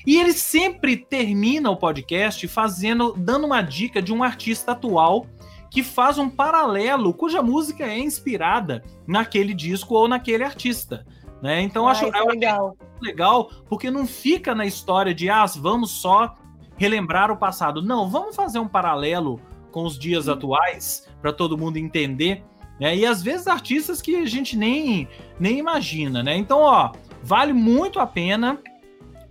E 0.10 0.18
ele 0.18 0.34
sempre 0.34 0.98
termina 0.98 1.70
o 1.70 1.78
podcast 1.78 2.48
fazendo, 2.48 3.14
dando 3.16 3.46
uma 3.46 3.62
dica 3.62 4.02
de 4.02 4.12
um 4.12 4.24
artista 4.24 4.72
atual 4.72 5.28
que 5.70 5.84
faz 5.84 6.18
um 6.18 6.28
paralelo, 6.28 7.14
cuja 7.14 7.44
música 7.44 7.84
é 7.84 8.00
inspirada 8.00 8.84
naquele 9.06 9.54
disco 9.54 9.94
ou 9.94 10.08
naquele 10.08 10.44
artista. 10.44 11.06
Né? 11.44 11.62
Então 11.62 11.88
Ah, 11.88 11.92
acho, 11.92 12.06
é 12.06 12.24
legal. 12.24 12.76
legal, 13.00 13.52
porque 13.70 13.92
não 13.92 14.08
fica 14.08 14.56
na 14.56 14.66
história 14.66 15.14
de 15.14 15.30
ah, 15.30 15.46
vamos 15.46 15.92
só 15.92 16.36
relembrar 16.76 17.30
o 17.30 17.38
passado. 17.38 17.80
Não, 17.80 18.10
vamos 18.10 18.36
fazer 18.36 18.58
um 18.58 18.68
paralelo 18.68 19.40
com 19.72 19.84
os 19.84 19.96
dias 20.00 20.28
atuais 20.28 21.08
para 21.22 21.32
todo 21.32 21.56
mundo 21.56 21.78
entender. 21.78 22.44
Né? 22.80 22.96
E 22.98 23.06
às 23.06 23.22
vezes 23.22 23.46
artistas 23.46 24.02
que 24.02 24.16
a 24.16 24.26
gente 24.26 24.58
nem, 24.58 25.08
nem 25.40 25.60
imagina, 25.60 26.24
né? 26.24 26.36
Então, 26.36 26.62
ó, 26.62 26.94
vale 27.22 27.54
muito 27.54 28.00
a 28.00 28.08
pena. 28.08 28.58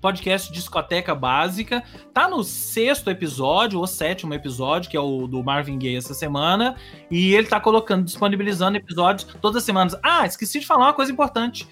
Podcast 0.00 0.52
Discoteca 0.52 1.14
Básica. 1.14 1.82
Tá 2.12 2.28
no 2.28 2.42
sexto 2.42 3.10
episódio, 3.10 3.78
ou 3.78 3.86
sétimo 3.86 4.34
episódio, 4.34 4.90
que 4.90 4.96
é 4.96 5.00
o 5.00 5.26
do 5.26 5.42
Marvin 5.42 5.78
Gaye 5.78 5.96
essa 5.96 6.14
semana. 6.14 6.76
E 7.10 7.34
ele 7.34 7.46
tá 7.46 7.60
colocando, 7.60 8.04
disponibilizando 8.04 8.76
episódios 8.76 9.24
todas 9.40 9.58
as 9.58 9.64
semanas. 9.64 9.98
Ah, 10.02 10.26
esqueci 10.26 10.60
de 10.60 10.66
falar 10.66 10.86
uma 10.86 10.94
coisa 10.94 11.12
importante. 11.12 11.68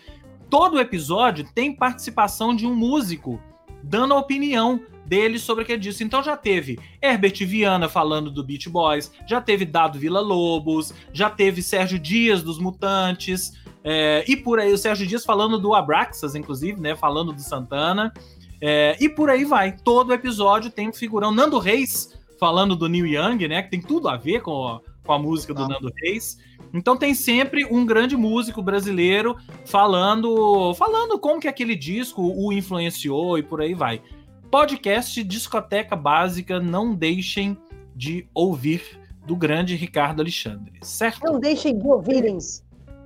Todo 0.49 0.81
episódio 0.81 1.47
tem 1.55 1.75
participação 1.75 2.55
de 2.55 2.67
um 2.67 2.75
músico 2.75 3.41
dando 3.83 4.15
a 4.15 4.19
opinião 4.19 4.81
dele 5.07 5.39
sobre 5.39 5.63
o 5.63 5.67
que 5.67 5.73
é 5.73 5.77
disso. 5.77 6.03
Então 6.03 6.23
já 6.23 6.37
teve 6.37 6.79
Herbert 7.01 7.47
Viana 7.47 7.89
falando 7.89 8.31
do 8.31 8.43
Beach 8.43 8.69
Boys, 8.69 9.13
já 9.27 9.41
teve 9.41 9.65
Dado 9.65 9.99
Vila 9.99 10.21
Lobos, 10.21 10.93
já 11.13 11.31
teve 11.31 11.63
Sérgio 11.63 11.99
Dias 11.99 12.43
dos 12.43 12.59
Mutantes, 12.59 13.55
é, 13.89 14.25
e 14.27 14.37
por 14.37 14.59
aí 14.59 14.73
o 14.73 14.77
Sérgio 14.77 15.07
Dias 15.07 15.25
falando 15.25 15.61
do 15.61 15.73
Abraxas, 15.73 16.35
inclusive, 16.35 16.81
né? 16.81 16.97
Falando 16.97 17.33
do 17.33 17.41
Santana. 17.41 18.13
É, 18.61 18.97
e 18.99 19.09
por 19.09 19.31
aí 19.31 19.45
vai. 19.45 19.77
Todo 19.77 20.13
episódio 20.13 20.73
tem 20.73 20.89
um 20.89 20.93
figurão. 20.93 21.31
Nando 21.31 21.61
Reis 21.61 22.19
falando 22.37 22.75
do 22.75 22.89
Neil 22.89 23.07
Young, 23.07 23.47
né? 23.47 23.63
Que 23.63 23.71
tem 23.71 23.81
tudo 23.81 24.09
a 24.09 24.17
ver 24.17 24.43
com 24.43 24.67
a, 24.67 24.81
com 25.05 25.13
a 25.13 25.19
música 25.21 25.55
do 25.55 25.61
Não. 25.61 25.69
Nando 25.69 25.93
Reis. 26.03 26.37
Então 26.75 26.97
tem 26.97 27.15
sempre 27.15 27.65
um 27.65 27.87
grande 27.87 28.17
músico 28.17 28.61
brasileiro 28.61 29.37
falando, 29.65 30.75
falando 30.75 31.17
como 31.17 31.41
que 31.41 31.47
aquele 31.47 31.77
disco 31.77 32.21
o 32.23 32.53
influenciou 32.53 33.39
e 33.39 33.43
por 33.45 33.61
aí 33.61 33.73
vai. 33.73 34.03
Podcast 34.51 35.23
Discoteca 35.23 35.95
Básica, 35.95 36.59
não 36.59 36.93
deixem 36.93 37.57
de 37.95 38.29
ouvir 38.35 38.83
do 39.25 39.37
grande 39.37 39.77
Ricardo 39.77 40.23
Alexandre, 40.23 40.73
certo? 40.83 41.25
Não 41.25 41.39
deixem 41.39 41.79
de 41.79 41.87
ouvirem. 41.87 42.39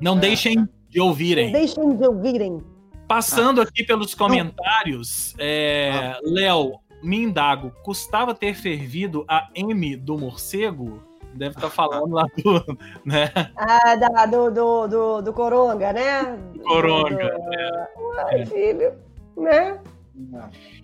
Não 0.01 0.17
deixem 0.19 0.67
de 0.89 0.99
Não 0.99 1.07
ouvirem. 1.07 1.53
deixem 1.53 1.97
de 1.97 2.07
ouvirem. 2.07 2.61
Passando 3.07 3.61
aqui 3.61 3.85
pelos 3.85 4.15
comentários, 4.15 5.35
é, 5.39 6.17
Léo, 6.23 6.79
me 7.03 7.17
indago, 7.19 7.73
custava 7.83 8.35
ter 8.35 8.55
fervido 8.55 9.25
a 9.29 9.49
M 9.55 9.97
do 9.97 10.17
morcego? 10.17 11.03
Deve 11.35 11.55
estar 11.57 11.71
falando 11.71 12.13
lá 12.15 12.25
do. 12.43 12.79
Né? 13.05 13.31
Ah, 13.57 13.95
da, 13.97 14.27
do, 14.27 14.51
do, 14.51 14.87
do, 14.89 15.23
do 15.23 15.33
Coronga, 15.33 15.93
né? 15.93 16.39
Coronga, 16.65 17.35
Do- 17.37 18.19
Ai, 18.29 18.47
filho. 18.47 18.93
Né? 19.37 19.79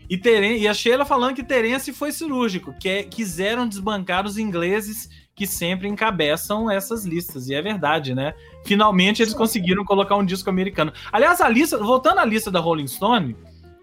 E, 0.08 0.16
Teren 0.16 0.56
e 0.56 0.66
a 0.68 0.72
Sheila 0.72 1.04
falando 1.04 1.34
que 1.34 1.42
Terence 1.44 1.92
foi 1.92 2.10
cirúrgico, 2.12 2.72
que 2.80 2.88
é- 2.88 3.02
quiseram 3.02 3.68
desbancar 3.68 4.24
os 4.24 4.38
ingleses 4.38 5.10
que 5.36 5.46
sempre 5.46 5.86
encabeçam 5.86 6.68
essas 6.70 7.04
listas. 7.04 7.48
E 7.48 7.54
é 7.54 7.60
verdade, 7.60 8.14
né? 8.14 8.32
Finalmente 8.64 9.22
eles 9.22 9.34
conseguiram 9.34 9.84
colocar 9.84 10.16
um 10.16 10.24
disco 10.24 10.48
americano. 10.48 10.92
Aliás, 11.12 11.40
a 11.42 11.48
lista, 11.48 11.76
voltando 11.76 12.18
à 12.20 12.24
lista 12.24 12.50
da 12.50 12.58
Rolling 12.58 12.86
Stone, 12.88 13.36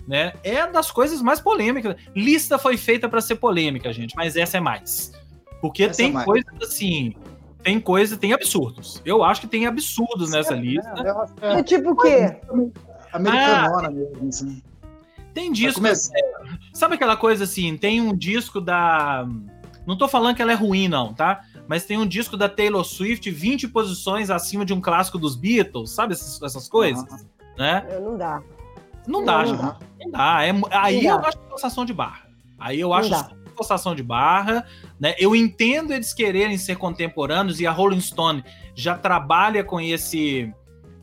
né? 0.07 0.33
É 0.43 0.65
das 0.65 0.89
coisas 0.91 1.21
mais 1.21 1.39
polêmicas. 1.39 1.95
Lista 2.15 2.57
foi 2.57 2.75
feita 2.75 3.07
para 3.07 3.21
ser 3.21 3.35
polêmica, 3.35 3.93
gente, 3.93 4.15
mas 4.15 4.35
essa 4.35 4.57
é 4.57 4.59
mais. 4.59 5.13
Porque 5.61 5.83
Essa 5.83 6.01
é 6.01 6.05
tem 6.05 6.11
mais. 6.13 6.25
coisas 6.25 6.51
assim. 6.61 7.13
Tem 7.61 7.79
coisa, 7.79 8.17
tem 8.17 8.33
absurdos. 8.33 9.01
Eu 9.05 9.23
acho 9.23 9.39
que 9.39 9.47
tem 9.47 9.65
absurdos 9.67 10.31
nessa 10.31 10.53
lista. 10.55 10.89
É, 10.97 11.09
acho 11.11 11.33
que 11.35 11.45
é- 11.45 11.53
É 11.59 11.63
tipo 11.63 11.91
o 11.91 11.95
quê? 11.95 12.35
americanona 13.13 13.89
mesmo, 13.91 14.27
assim. 14.27 14.61
Tem 15.33 15.51
disco. 15.51 15.81
Sabe 16.73 16.95
aquela 16.95 17.15
coisa 17.15 17.43
assim? 17.45 17.77
Tem 17.77 18.01
um 18.01 18.13
disco 18.15 18.59
da. 18.59 19.25
Não 19.85 19.97
tô 19.97 20.07
falando 20.07 20.35
que 20.35 20.41
ela 20.41 20.51
é 20.51 20.55
ruim, 20.55 20.87
não, 20.87 21.13
tá? 21.13 21.41
Mas 21.67 21.85
tem 21.85 21.97
um 21.97 22.05
disco 22.05 22.35
da 22.37 22.47
Taylor 22.49 22.83
Swift 22.83 23.29
20 23.29 23.67
posições 23.69 24.29
acima 24.29 24.65
de 24.65 24.73
um 24.73 24.79
clássico 24.81 25.17
dos 25.17 25.35
Beatles, 25.35 25.91
sabe 25.91 26.13
essas, 26.13 26.41
essas 26.41 26.67
coisas? 26.69 27.03
Né? 27.57 27.85
Eu 27.89 28.01
Não 28.01 28.17
dá. 28.17 28.41
Não 29.07 29.23
dá, 29.25 29.37
Não 29.39 29.45
gente. 29.45 29.61
dá. 29.61 29.77
Não 30.01 30.11
dá. 30.11 30.43
É 30.45 30.51
aí 30.71 31.03
Não 31.03 31.11
eu 31.15 31.21
dá. 31.21 31.27
acho 31.27 31.37
forçação 31.49 31.85
de 31.85 31.93
barra. 31.93 32.23
Aí 32.57 32.79
eu 32.79 32.89
Não 32.89 32.95
acho 32.95 33.09
dá. 33.09 33.29
forçação 33.55 33.93
de 33.93 34.01
barra, 34.03 34.65
né? 34.99 35.13
Eu 35.19 35.35
entendo 35.35 35.91
eles 35.93 36.13
quererem 36.13 36.57
ser 36.57 36.77
contemporâneos 36.77 37.59
e 37.59 37.67
a 37.67 37.71
Rolling 37.71 37.99
Stone 38.01 38.43
já 38.73 38.97
trabalha 38.97 39.63
com 39.63 39.79
esse 39.79 40.53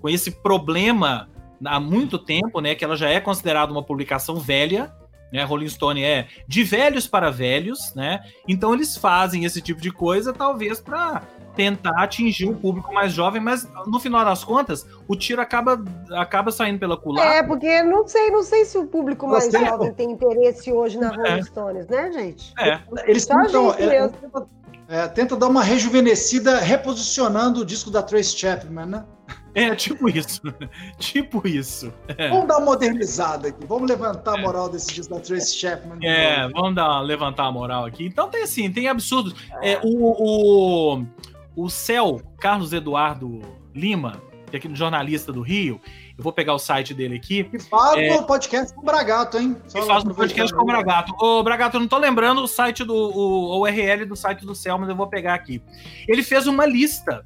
com 0.01 0.09
esse 0.09 0.31
problema 0.31 1.29
há 1.65 1.79
muito 1.79 2.19
tempo, 2.19 2.61
né? 2.61 2.75
Que 2.75 2.85
ela 2.85 2.97
já 2.97 3.09
é 3.11 3.21
considerada 3.21 3.71
uma 3.71 3.83
publicação 3.83 4.37
velha, 4.37 4.91
né? 5.33 5.43
Rolling 5.45 5.69
Stone 5.69 6.03
é 6.03 6.27
de 6.47 6.63
velhos 6.65 7.07
para 7.07 7.31
velhos, 7.31 7.95
né? 7.95 8.21
Então 8.49 8.73
eles 8.75 8.97
fazem 8.97 9.45
esse 9.45 9.61
tipo 9.61 9.81
de 9.81 9.91
coisa, 9.91 10.33
talvez 10.33 10.81
para 10.81 11.23
tentar 11.57 12.03
atingir 12.03 12.49
um 12.49 12.55
público 12.55 12.93
mais 12.95 13.13
jovem, 13.13 13.41
mas 13.41 13.69
no 13.87 13.99
final 13.99 14.25
das 14.25 14.43
contas, 14.45 14.87
o 15.09 15.17
tiro 15.17 15.43
acaba 15.43 15.83
acaba 16.13 16.51
saindo 16.53 16.79
pela 16.79 16.97
culatra. 16.97 17.35
É, 17.35 17.43
porque 17.43 17.83
não 17.83 18.07
sei, 18.07 18.31
não 18.31 18.43
sei 18.43 18.65
se 18.65 18.79
o 18.79 18.87
público 18.87 19.27
mais 19.27 19.47
Você- 19.47 19.59
jovem 19.67 19.93
tem 19.93 20.11
interesse 20.11 20.73
hoje 20.73 20.97
na 20.99 21.13
É. 21.13 21.17
Rolling 21.17 21.43
Stones, 21.43 21.87
né, 21.89 22.13
gente? 22.13 22.53
É. 22.59 22.79
Eles 23.05 23.25
Só 23.25 23.35
tentam, 23.43 23.71
gente 23.73 23.83
é, 23.83 24.11
é, 24.89 25.09
tenta 25.09 25.37
dar 25.37 25.49
uma 25.49 25.63
rejuvenescida 25.63 26.59
reposicionando 26.61 27.61
o 27.61 27.65
disco 27.65 27.91
da 27.91 28.03
Trace 28.03 28.37
Chapman, 28.37 28.87
né? 28.87 29.05
É, 29.55 29.75
tipo 29.75 30.09
isso. 30.09 30.41
tipo 30.99 31.47
isso. 31.47 31.93
Vamos 32.31 32.47
dar 32.49 32.59
uma 32.59 32.67
modernizada 32.67 33.49
aqui, 33.49 33.67
vamos 33.67 33.89
levantar 33.89 34.35
a 34.35 34.37
moral 34.39 34.69
desse 34.69 34.93
disco 34.93 35.15
da 35.15 35.21
Trace 35.21 35.57
Chapman. 35.57 35.99
É, 36.03 36.49
vamos 36.49 36.75
dar, 36.75 37.01
levantar 37.01 37.45
a 37.47 37.53
moral 37.53 37.85
aqui. 37.85 38.07
Então 38.07 38.29
tem 38.29 38.43
assim, 38.43 38.71
tem 38.71 38.89
absurdos. 38.89 39.35
É, 39.63 39.79
o, 39.83 40.97
o, 40.99 41.07
o 41.57 41.69
Céu, 41.69 42.21
Carlos 42.39 42.73
Eduardo 42.73 43.41
Lima, 43.75 44.23
que 44.49 44.57
é 44.57 44.59
aquele 44.59 44.75
jornalista 44.75 45.33
do 45.33 45.43
Rio, 45.43 45.81
eu 46.19 46.23
vou 46.23 46.33
pegar 46.33 46.55
o 46.55 46.59
site 46.59 46.93
dele 46.93 47.17
aqui. 47.17 47.45
Que 47.45 47.59
faz 47.59 47.97
É. 47.99 48.15
o 48.15 48.25
podcast 48.25 48.75
com 48.75 48.83
o 48.83 48.85
Bragato, 48.85 49.39
hein? 49.39 49.57
Só 49.69 49.79
Ele 49.79 49.87
faz 49.87 50.05
um 50.05 50.11
aproveitando 50.11 50.17
podcast 50.17 50.55
com 50.55 50.59
o 50.59 50.71
aí. 50.71 50.77
Bragato. 50.77 51.15
Ô, 51.19 51.43
Bragato, 51.43 51.77
eu 51.77 51.81
não 51.81 51.89
tô 51.89 51.99
lembrando 51.99 52.43
o 52.43 52.47
site 52.47 52.85
do 52.85 52.95
o, 52.95 53.57
o 53.57 53.61
URL 53.63 54.05
do 54.05 54.15
site 54.17 54.45
do 54.45 54.55
Céu, 54.55 54.77
mas 54.79 54.89
eu 54.89 54.97
vou 54.97 55.07
pegar 55.07 55.35
aqui. 55.35 55.63
Ele 56.07 56.23
fez 56.23 56.47
uma 56.47 56.67
lista 56.67 57.23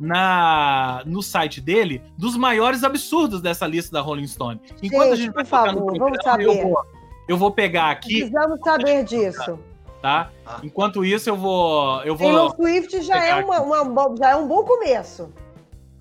na 0.00 1.02
no 1.06 1.22
site 1.22 1.60
dele 1.60 2.02
dos 2.16 2.36
maiores 2.36 2.84
absurdos 2.84 3.40
dessa 3.40 3.66
lista 3.66 3.92
da 3.92 4.00
Rolling 4.00 4.26
Stone. 4.26 4.60
Enquanto 4.82 5.12
a 5.12 5.16
Gente, 5.16 5.26
gente 5.26 5.34
vai 5.34 5.44
por 5.44 5.50
favor, 5.50 5.74
vamos 5.74 5.98
programa, 5.98 6.42
eu 6.42 6.52
saber. 6.52 6.62
vou, 6.62 6.82
eu 7.28 7.36
vou 7.36 7.50
pegar 7.50 7.90
aqui, 7.90 8.18
Precisamos 8.20 8.60
saber 8.64 9.04
disso. 9.04 9.58
tá? 10.00 10.30
Enquanto 10.62 11.04
isso, 11.04 11.28
eu 11.28 11.36
vou. 11.36 12.02
Eu 12.02 12.16
Taylor 12.16 12.48
vou. 12.48 12.56
Swift 12.56 13.02
já 13.02 13.24
é, 13.24 13.44
uma, 13.44 13.60
uma 13.60 14.16
já 14.16 14.30
é 14.30 14.36
um 14.36 14.46
bom 14.46 14.62
começo. 14.64 15.32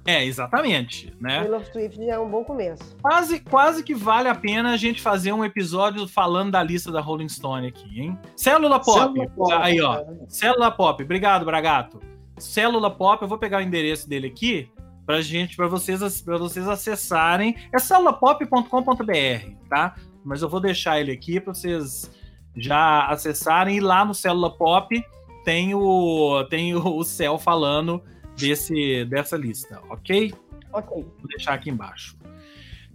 É, 0.05 0.23
exatamente, 0.23 1.13
né? 1.19 1.41
Taylor 1.41 1.65
Swift 1.65 1.97
já 2.05 2.13
é 2.13 2.19
um 2.19 2.29
bom 2.29 2.41
começo. 2.41 2.95
Quase, 3.01 3.41
quase 3.41 3.83
que 3.83 3.93
vale 3.93 4.29
a 4.29 4.35
pena 4.35 4.71
a 4.71 4.77
gente 4.77 5.01
fazer 5.01 5.33
um 5.33 5.43
episódio 5.43 6.07
falando 6.07 6.51
da 6.51 6.63
lista 6.63 6.89
da 6.93 7.01
Rolling 7.01 7.27
Stone 7.27 7.67
aqui, 7.67 7.99
hein? 7.99 8.17
Célula 8.33 8.79
Pop. 8.79 8.99
Célula 9.13 9.29
Pop, 9.35 9.53
Aí, 9.53 9.81
ó. 9.81 10.05
Célula 10.29 10.71
Pop. 10.71 11.03
Obrigado, 11.03 11.43
Bragato. 11.43 11.99
Célula 12.38 12.89
Pop, 12.91 13.21
eu 13.21 13.27
vou 13.27 13.38
pegar 13.38 13.57
o 13.59 13.61
endereço 13.61 14.07
dele 14.07 14.27
aqui 14.27 14.69
pra 15.05 15.21
gente, 15.21 15.55
pra 15.55 15.67
vocês, 15.67 16.21
pra 16.21 16.38
vocês 16.38 16.67
acessarem. 16.67 17.55
É 17.73 17.79
célulapop.com.br, 17.79 19.51
tá? 19.69 19.95
Mas 20.23 20.41
eu 20.41 20.49
vou 20.49 20.59
deixar 20.59 20.99
ele 20.99 21.11
aqui 21.11 21.39
pra 21.39 21.53
vocês 21.53 22.11
já 22.55 23.05
acessarem 23.07 23.77
e 23.77 23.79
lá 23.79 24.03
no 24.03 24.13
Célula 24.13 24.51
Pop 24.51 25.03
tem 25.45 25.73
o 25.73 26.43
tem 26.49 26.75
o, 26.75 27.03
Céu 27.03 27.38
falando 27.38 28.01
desse 28.35 29.05
dessa 29.05 29.38
lista, 29.38 29.81
ok? 29.89 30.33
Ok. 30.73 31.03
Vou 31.19 31.27
deixar 31.29 31.53
aqui 31.53 31.69
embaixo. 31.69 32.17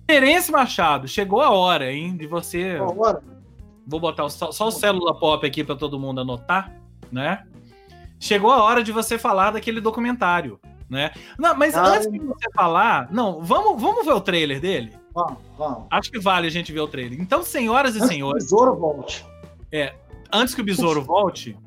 Terence 0.07 0.51
Machado, 0.53 1.09
chegou 1.09 1.41
a 1.41 1.51
hora, 1.51 1.91
hein, 1.93 2.17
de 2.17 2.27
você. 2.27 2.77
Agora, 2.81 3.23
Vou 3.87 3.99
botar 3.99 4.25
o- 4.25 4.31
só, 4.31 4.53
só 4.53 4.69
o 4.69 4.71
célula 4.71 5.19
pop 5.19 5.45
aqui 5.47 5.65
para 5.65 5.75
todo 5.75 5.99
mundo 5.99 6.21
anotar, 6.21 6.73
né? 7.11 7.45
Chegou 8.23 8.53
a 8.53 8.63
hora 8.63 8.85
de 8.85 8.93
você 8.93 9.19
falar 9.19 9.51
daquele 9.51 9.81
documentário, 9.81 10.61
né? 10.89 11.11
Não, 11.37 11.57
mas 11.57 11.75
Ah, 11.75 11.85
antes 11.97 12.09
de 12.09 12.21
você 12.21 12.49
falar, 12.55 13.09
não, 13.11 13.43
vamos, 13.43 13.83
vamos 13.83 14.07
ver 14.07 14.13
o 14.13 14.21
trailer 14.21 14.61
dele. 14.61 14.97
vamos, 15.13 15.39
vamos. 15.59 15.87
Acho 15.91 16.09
que 16.09 16.21
vale 16.21 16.47
a 16.47 16.51
gente 16.51 16.71
ver 16.73 16.79
o 16.79 16.87
trailer. 16.87 17.21
Então, 17.21 17.43
senhoras 17.43 17.97
e 17.97 17.99
Antes 17.99 18.09
que 18.09 18.15
o 18.15 18.17
senhores, 18.17 18.45
Besouro 18.45 18.77
volte. 18.77 19.27
antes 20.33 20.55
que 20.55 20.61
o 20.61 20.65
besouro 20.65 21.03
volte, 21.03 21.59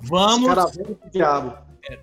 vamos. 0.00 0.48
diabo. 1.10 1.52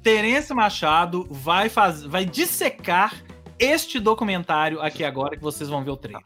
Terence 0.03 0.53
Machado 0.53 1.25
vai 1.31 1.69
fazer, 1.69 2.09
vai 2.09 2.25
dissecar 2.25 3.13
este 3.57 3.97
documentário 3.97 4.81
aqui 4.81 5.05
agora 5.05 5.37
que 5.37 5.41
vocês 5.41 5.69
vão 5.69 5.85
ver 5.85 5.91
o 5.91 5.95
trailer. 5.97 6.25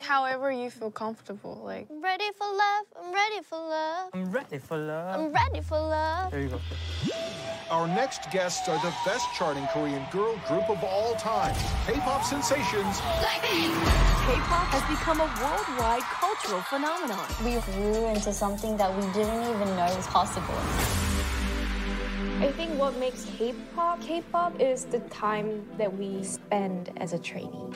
However 0.00 0.50
you 0.50 0.70
feel 0.70 0.90
comfortable, 0.90 1.60
like 1.64 1.86
I'm 1.90 2.02
ready 2.02 2.30
for 2.36 2.46
love, 2.46 2.86
I'm 3.00 3.12
ready 3.12 3.42
for 3.42 3.58
love, 3.58 4.10
I'm 4.14 4.30
ready 4.32 4.58
for 4.58 4.78
love. 4.78 5.20
I'm 5.20 5.32
ready 5.32 5.60
for 5.60 5.78
love. 5.78 6.30
There 6.30 6.40
you 6.40 6.48
go. 6.48 6.60
Our 7.70 7.88
next 7.88 8.30
guests 8.30 8.68
are 8.68 8.78
the 8.78 8.94
best 9.04 9.26
charting 9.34 9.66
Korean 9.72 10.04
girl 10.12 10.38
group 10.46 10.70
of 10.70 10.82
all 10.84 11.14
time. 11.16 11.54
K-pop 11.86 12.22
sensations 12.24 13.00
K-pop 13.00 14.66
has 14.70 14.82
become 14.86 15.20
a 15.20 15.26
worldwide 15.42 16.02
cultural 16.02 16.62
phenomenon. 16.62 17.26
We 17.44 17.58
grew 17.72 18.06
into 18.06 18.32
something 18.32 18.76
that 18.76 18.94
we 18.94 19.02
didn't 19.12 19.42
even 19.42 19.74
know 19.76 19.92
was 19.96 20.06
possible. 20.06 21.15
I 22.41 22.51
think 22.51 22.77
what 22.79 22.97
makes 22.97 23.25
K-pop 23.37 24.01
K-pop 24.01 24.59
is 24.59 24.85
the 24.85 24.99
time 25.09 25.65
that 25.77 25.91
we 25.95 26.23
spend 26.23 26.91
as 26.97 27.13
a 27.13 27.19
trainee. 27.19 27.71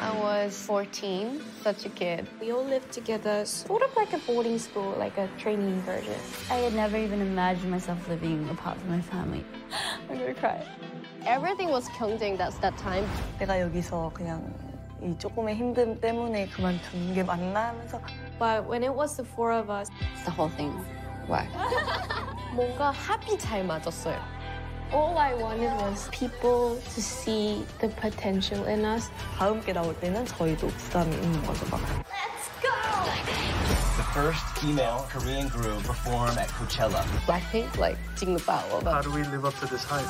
I 0.00 0.12
was 0.18 0.56
14, 0.66 1.40
such 1.62 1.86
a 1.86 1.88
kid. 1.88 2.26
We 2.40 2.52
all 2.52 2.64
lived 2.64 2.92
together, 2.92 3.44
sort 3.44 3.82
of 3.82 3.94
like 3.96 4.12
a 4.12 4.18
boarding 4.18 4.58
school, 4.58 4.94
like 4.98 5.16
a 5.18 5.28
trainee 5.38 5.78
version. 5.80 6.14
I 6.50 6.54
had 6.56 6.74
never 6.74 6.96
even 6.96 7.20
imagined 7.20 7.70
myself 7.70 8.08
living 8.08 8.48
apart 8.50 8.76
from 8.78 8.90
my 8.90 9.00
family. 9.00 9.44
I'm 10.10 10.18
gonna 10.18 10.34
cry. 10.34 10.62
Everything 11.24 11.70
was 11.70 11.88
경쟁 11.90 12.36
that's 12.36 12.58
that 12.60 12.76
time. 12.78 13.06
내가 13.38 13.60
여기서 13.60 14.10
그냥 14.14 14.52
이 15.02 15.16
조금의 15.18 15.56
힘듦 15.56 16.00
때문에 16.00 16.48
그만둔 16.48 17.14
게 17.14 17.22
맞나 17.22 17.68
하면서 17.68 18.00
But 18.38 18.66
when 18.68 18.82
it 18.82 18.94
was 18.94 19.16
the 19.16 19.24
four 19.24 19.52
of 19.52 19.70
us, 19.70 19.88
The 20.24 20.30
whole 20.30 20.50
thing. 20.56 20.74
Why? 21.27 21.47
뭔가 22.53 22.91
합이 22.91 23.37
잘 23.39 23.63
맞았어요. 23.63 24.19
All 24.93 25.17
I 25.17 25.33
wanted 25.35 25.71
was 25.79 26.09
people 26.11 26.75
to 26.75 27.01
see 27.01 27.65
the 27.79 27.87
potential 27.95 28.67
in 28.67 28.83
us. 28.83 29.09
다음 29.37 29.61
게 29.63 29.71
나올 29.71 29.97
때는 30.01 30.25
저희도 30.25 30.67
부담이 30.67 31.15
있는 31.15 31.41
거죠, 31.45 31.65
막. 31.67 31.79
Let's 31.79 32.51
go! 32.61 32.71
The 33.95 34.03
first 34.11 34.43
female 34.59 35.07
Korean 35.07 35.47
group 35.47 35.81
perform 35.83 36.37
at 36.37 36.49
Coachella. 36.49 37.03
Blackpink, 37.25 37.77
like, 37.77 37.97
징그빠워. 38.17 38.83
How 38.83 39.01
do 39.01 39.11
we 39.11 39.23
live 39.23 39.45
up 39.45 39.55
to 39.61 39.65
this 39.67 39.85
hype? 39.85 40.03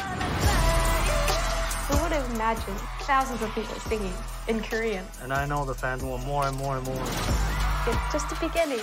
Who 1.91 2.01
would 2.01 2.13
have 2.13 2.25
imagined 2.33 2.79
thousands 3.05 3.43
of 3.43 3.53
people 3.53 3.75
singing 3.85 4.13
in 4.47 4.61
Korean? 4.61 5.05
And 5.21 5.31
I 5.31 5.45
know 5.45 5.63
the 5.63 5.75
fans 5.75 6.01
want 6.01 6.25
more 6.25 6.47
and 6.47 6.57
more 6.57 6.77
and 6.77 6.85
more. 6.87 7.03
It's 7.85 8.11
just 8.11 8.29
the 8.29 8.35
beginning. 8.41 8.81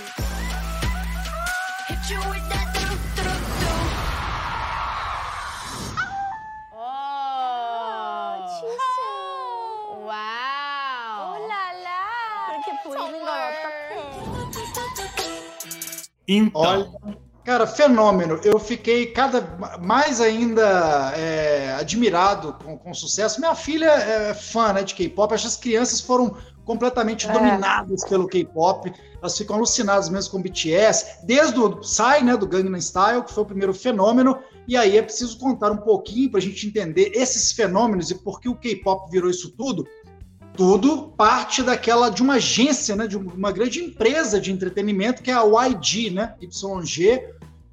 Então, 16.31 16.61
Olha, 16.61 17.17
cara, 17.43 17.65
fenômeno. 17.65 18.39
Eu 18.43 18.59
fiquei 18.59 19.07
cada 19.07 19.41
mais 19.79 20.21
ainda 20.21 21.11
é, 21.15 21.75
admirado 21.79 22.53
com, 22.63 22.77
com 22.77 22.91
o 22.91 22.95
sucesso. 22.95 23.39
Minha 23.39 23.55
filha 23.55 23.89
é 23.89 24.33
fã 24.35 24.73
né, 24.73 24.83
de 24.83 24.93
K-pop. 24.93 25.33
Acho 25.33 25.43
que 25.43 25.47
as 25.47 25.55
crianças 25.57 26.01
foram 26.01 26.37
completamente 26.65 27.27
É. 27.27 27.31
dominadas 27.33 28.03
pelo 28.07 28.27
K-pop. 28.27 28.91
Elas 29.21 29.37
ficam 29.37 29.55
alucinadas 29.55 30.09
mesmo 30.09 30.31
com 30.31 30.37
o 30.37 30.41
BTS. 30.41 31.25
Desde 31.25 31.59
o 31.59 31.77
Psy, 31.77 32.23
né, 32.23 32.37
do 32.37 32.47
Gangnam 32.47 32.79
Style, 32.79 33.23
que 33.23 33.33
foi 33.33 33.43
o 33.43 33.47
primeiro 33.47 33.73
fenômeno. 33.73 34.37
E 34.67 34.77
aí 34.77 34.97
é 34.97 35.01
preciso 35.01 35.37
contar 35.39 35.71
um 35.71 35.77
pouquinho 35.77 36.29
para 36.29 36.39
a 36.39 36.43
gente 36.43 36.67
entender 36.67 37.11
esses 37.15 37.51
fenômenos 37.51 38.11
e 38.11 38.15
por 38.15 38.39
que 38.39 38.47
o 38.47 38.55
K-pop 38.55 39.09
virou 39.11 39.29
isso 39.29 39.51
tudo 39.51 39.87
tudo 40.59 41.13
parte 41.15 41.63
daquela 41.63 42.09
de 42.09 42.21
uma 42.21 42.33
agência, 42.33 42.93
né, 42.93 43.07
de 43.07 43.15
uma 43.15 43.49
grande 43.49 43.81
empresa 43.81 44.41
de 44.41 44.51
entretenimento 44.51 45.23
que 45.23 45.31
é 45.31 45.33
a 45.33 45.43
YG, 45.43 46.09
né, 46.09 46.35
YG, 46.41 47.23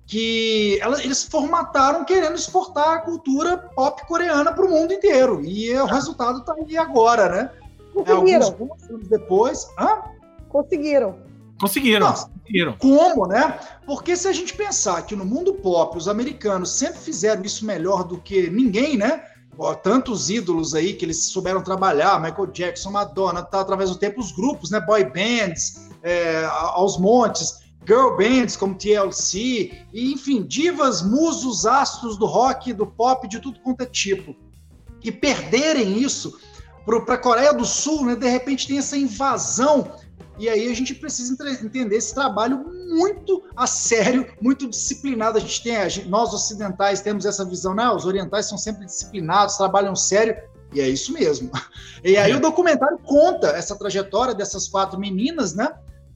que 0.06 0.78
ela, 0.80 1.02
eles 1.02 1.24
formataram 1.24 2.04
querendo 2.04 2.36
exportar 2.36 2.90
a 2.90 2.98
cultura 3.00 3.56
pop 3.56 4.06
coreana 4.06 4.52
para 4.52 4.64
o 4.64 4.70
mundo 4.70 4.92
inteiro. 4.92 5.44
E 5.44 5.74
o 5.74 5.84
resultado 5.84 6.38
está 6.38 6.54
aí 6.54 6.76
agora, 6.76 7.28
né? 7.28 7.50
Conseguiram. 8.04 8.42
É, 8.42 8.44
alguns, 8.44 8.90
anos 8.90 9.08
depois. 9.08 9.66
Hã? 9.78 10.02
Conseguiram. 10.48 11.16
Conseguiram, 11.58 12.06
Nossa, 12.06 12.28
conseguiram. 12.28 12.76
Como, 12.78 13.26
né? 13.26 13.58
Porque 13.86 14.14
se 14.14 14.28
a 14.28 14.32
gente 14.32 14.54
pensar 14.54 15.02
que 15.06 15.16
no 15.16 15.24
mundo 15.24 15.54
pop 15.54 15.96
os 15.96 16.06
americanos 16.06 16.70
sempre 16.72 16.98
fizeram 16.98 17.42
isso 17.42 17.64
melhor 17.64 18.04
do 18.04 18.18
que 18.18 18.50
ninguém, 18.50 18.98
né? 18.98 19.24
Ó, 19.58 19.74
tantos 19.74 20.28
ídolos 20.28 20.74
aí 20.74 20.92
que 20.92 21.06
eles 21.06 21.24
souberam 21.24 21.62
trabalhar, 21.62 22.20
Michael 22.20 22.48
Jackson, 22.48 22.90
Madonna, 22.90 23.42
tá, 23.42 23.60
através 23.60 23.88
do 23.88 23.96
tempo, 23.96 24.20
os 24.20 24.32
grupos, 24.32 24.70
né? 24.70 24.78
Boy 24.80 25.04
bands, 25.04 25.88
é, 26.02 26.44
aos 26.44 26.98
montes, 26.98 27.60
girl 27.86 28.14
bands 28.18 28.54
como 28.54 28.74
TLC, 28.74 29.72
e, 29.94 30.12
enfim, 30.12 30.42
divas, 30.42 31.00
musos, 31.00 31.64
astros 31.64 32.18
do 32.18 32.26
rock, 32.26 32.74
do 32.74 32.86
pop, 32.86 33.26
de 33.26 33.40
tudo 33.40 33.58
quanto 33.60 33.80
é 33.80 33.86
tipo. 33.86 34.36
E 35.02 35.10
perderem 35.10 35.98
isso 35.98 36.38
para 36.86 37.14
a 37.14 37.18
Coreia 37.18 37.52
do 37.52 37.64
Sul, 37.64 38.06
né? 38.06 38.16
De 38.16 38.28
repente 38.28 38.68
tem 38.68 38.78
essa 38.78 38.96
invasão 38.96 39.92
e 40.38 40.48
aí 40.48 40.70
a 40.70 40.74
gente 40.74 40.94
precisa 40.94 41.34
entender 41.62 41.96
esse 41.96 42.14
trabalho 42.14 42.64
muito 42.88 43.42
a 43.56 43.66
sério, 43.66 44.26
muito 44.40 44.68
disciplinado. 44.68 45.38
A 45.38 45.40
gente 45.40 45.62
tem, 45.62 45.76
a 45.76 45.88
gente, 45.88 46.08
nós 46.08 46.32
ocidentais 46.34 47.00
temos 47.00 47.24
essa 47.24 47.44
visão, 47.44 47.74
né? 47.74 47.88
Os 47.90 48.04
orientais 48.04 48.46
são 48.46 48.58
sempre 48.58 48.84
disciplinados, 48.84 49.56
trabalham 49.56 49.96
sério. 49.96 50.36
E 50.72 50.80
é 50.80 50.88
isso 50.88 51.12
mesmo. 51.12 51.50
E 52.04 52.16
aí 52.16 52.30
é. 52.30 52.36
o 52.36 52.40
documentário 52.40 52.98
conta 52.98 53.48
essa 53.48 53.74
trajetória 53.74 54.34
dessas 54.34 54.68
quatro 54.68 55.00
meninas, 55.00 55.54
né? 55.54 55.72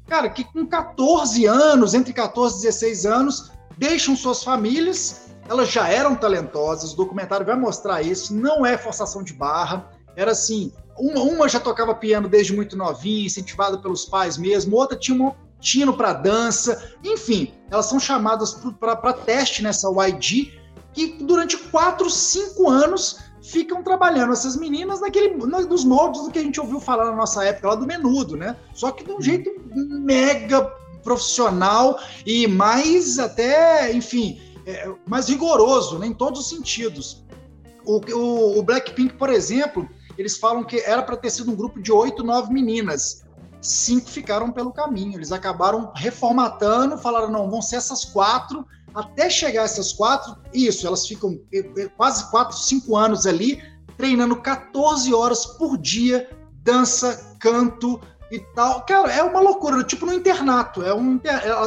Cara, 0.06 0.28
que 0.28 0.44
com 0.44 0.66
14 0.66 1.46
anos, 1.46 1.94
entre 1.94 2.12
14 2.12 2.58
e 2.58 2.62
16 2.62 3.06
anos, 3.06 3.50
deixam 3.78 4.14
suas 4.14 4.44
famílias. 4.44 5.30
Elas 5.48 5.68
já 5.68 5.88
eram 5.88 6.14
talentosas, 6.14 6.92
o 6.92 6.96
documentário 6.96 7.46
vai 7.46 7.56
mostrar 7.56 8.02
isso, 8.02 8.34
não 8.34 8.64
é 8.64 8.76
forçação 8.76 9.22
de 9.22 9.32
barra. 9.32 9.90
Era 10.16 10.32
assim, 10.32 10.72
uma, 10.98 11.20
uma 11.22 11.48
já 11.48 11.60
tocava 11.60 11.94
piano 11.94 12.28
desde 12.28 12.54
muito 12.54 12.76
novinha, 12.76 13.26
incentivada 13.26 13.78
pelos 13.78 14.04
pais 14.04 14.36
mesmo, 14.36 14.76
outra 14.76 14.98
tinha 14.98 15.20
um 15.20 15.32
tino 15.60 15.94
para 15.94 16.12
dança, 16.12 16.94
enfim, 17.04 17.52
elas 17.70 17.86
são 17.86 18.00
chamadas 18.00 18.60
para 18.78 19.12
teste 19.12 19.62
nessa 19.62 19.88
YG, 19.88 20.58
que 20.92 21.18
durante 21.22 21.56
4, 21.56 22.08
5 22.08 22.68
anos 22.68 23.18
ficam 23.42 23.82
trabalhando 23.82 24.32
essas 24.32 24.56
meninas 24.56 25.00
naquele, 25.00 25.34
nos 25.34 25.84
moldes 25.84 26.22
do 26.22 26.30
que 26.30 26.38
a 26.38 26.42
gente 26.42 26.60
ouviu 26.60 26.80
falar 26.80 27.06
na 27.06 27.16
nossa 27.16 27.44
época 27.44 27.68
lá 27.68 27.74
do 27.74 27.86
menudo, 27.86 28.36
né? 28.36 28.56
Só 28.74 28.90
que 28.90 29.04
de 29.04 29.12
um 29.12 29.20
jeito 29.20 29.50
mega 29.74 30.62
profissional 31.02 31.98
e 32.26 32.46
mais 32.46 33.18
até, 33.18 33.92
enfim, 33.92 34.40
é, 34.66 34.90
mais 35.06 35.28
rigoroso 35.28 35.98
né, 35.98 36.06
em 36.06 36.14
todos 36.14 36.40
os 36.40 36.48
sentidos. 36.48 37.24
O, 37.84 38.00
o, 38.14 38.58
o 38.58 38.62
Blackpink, 38.62 39.14
por 39.14 39.30
exemplo, 39.30 39.88
eles 40.20 40.36
falam 40.36 40.62
que 40.62 40.78
era 40.80 41.02
para 41.02 41.16
ter 41.16 41.30
sido 41.30 41.50
um 41.50 41.56
grupo 41.56 41.80
de 41.80 41.90
oito, 41.90 42.22
nove 42.22 42.52
meninas. 42.52 43.24
Cinco 43.62 44.10
ficaram 44.10 44.52
pelo 44.52 44.70
caminho. 44.70 45.16
Eles 45.16 45.32
acabaram 45.32 45.90
reformatando, 45.96 46.98
falaram: 46.98 47.30
não, 47.30 47.50
vão 47.50 47.62
ser 47.62 47.76
essas 47.76 48.04
quatro. 48.04 48.66
Até 48.94 49.30
chegar 49.30 49.62
essas 49.62 49.92
quatro, 49.92 50.36
isso, 50.52 50.86
elas 50.86 51.06
ficam 51.06 51.40
quase 51.96 52.28
quatro, 52.30 52.56
cinco 52.56 52.96
anos 52.96 53.24
ali, 53.24 53.62
treinando 53.96 54.34
14 54.34 55.14
horas 55.14 55.46
por 55.46 55.78
dia, 55.78 56.28
dança, 56.62 57.36
canto 57.38 58.00
e 58.30 58.40
tal. 58.54 58.84
Cara, 58.84 59.12
é 59.12 59.22
uma 59.22 59.40
loucura, 59.40 59.84
tipo 59.84 60.04
no 60.04 60.12
internato. 60.12 60.82
É 60.82 60.92
um, 60.92 61.18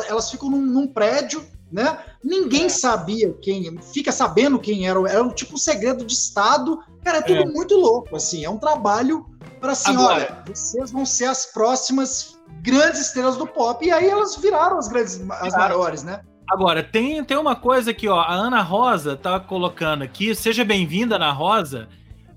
elas 0.07 0.29
ficam 0.29 0.49
num, 0.51 0.61
num 0.61 0.85
prédio 0.85 1.43
né? 1.73 1.97
Ninguém 2.23 2.65
é. 2.65 2.69
sabia 2.69 3.33
quem, 3.41 3.77
fica 3.81 4.11
sabendo 4.11 4.59
quem 4.59 4.87
era, 4.87 4.99
era 5.09 5.27
tipo 5.29 5.55
um 5.55 5.57
segredo 5.57 6.05
de 6.05 6.13
Estado. 6.13 6.79
Cara, 7.03 7.17
é 7.17 7.21
tudo 7.21 7.41
é. 7.41 7.45
muito 7.45 7.75
louco, 7.75 8.15
assim, 8.15 8.45
é 8.45 8.49
um 8.49 8.59
trabalho 8.59 9.25
para 9.59 9.71
assim, 9.71 9.91
Agora, 9.91 10.13
olha, 10.13 10.43
vocês 10.55 10.91
vão 10.91 11.05
ser 11.05 11.25
as 11.25 11.47
próximas 11.47 12.39
grandes 12.61 13.01
estrelas 13.01 13.35
do 13.35 13.47
pop, 13.47 13.83
e 13.83 13.91
aí 13.91 14.07
elas 14.07 14.35
viraram 14.35 14.77
as 14.77 14.87
grandes, 14.87 15.19
as 15.41 15.53
maiores, 15.53 16.03
né? 16.03 16.21
Agora, 16.47 16.83
tem, 16.83 17.23
tem 17.23 17.37
uma 17.37 17.55
coisa 17.55 17.89
aqui, 17.89 18.07
ó, 18.07 18.19
a 18.19 18.33
Ana 18.33 18.61
Rosa 18.61 19.17
tá 19.17 19.39
colocando 19.39 20.03
aqui, 20.03 20.35
seja 20.35 20.63
bem-vinda, 20.63 21.15
Ana 21.15 21.31
Rosa, 21.31 21.87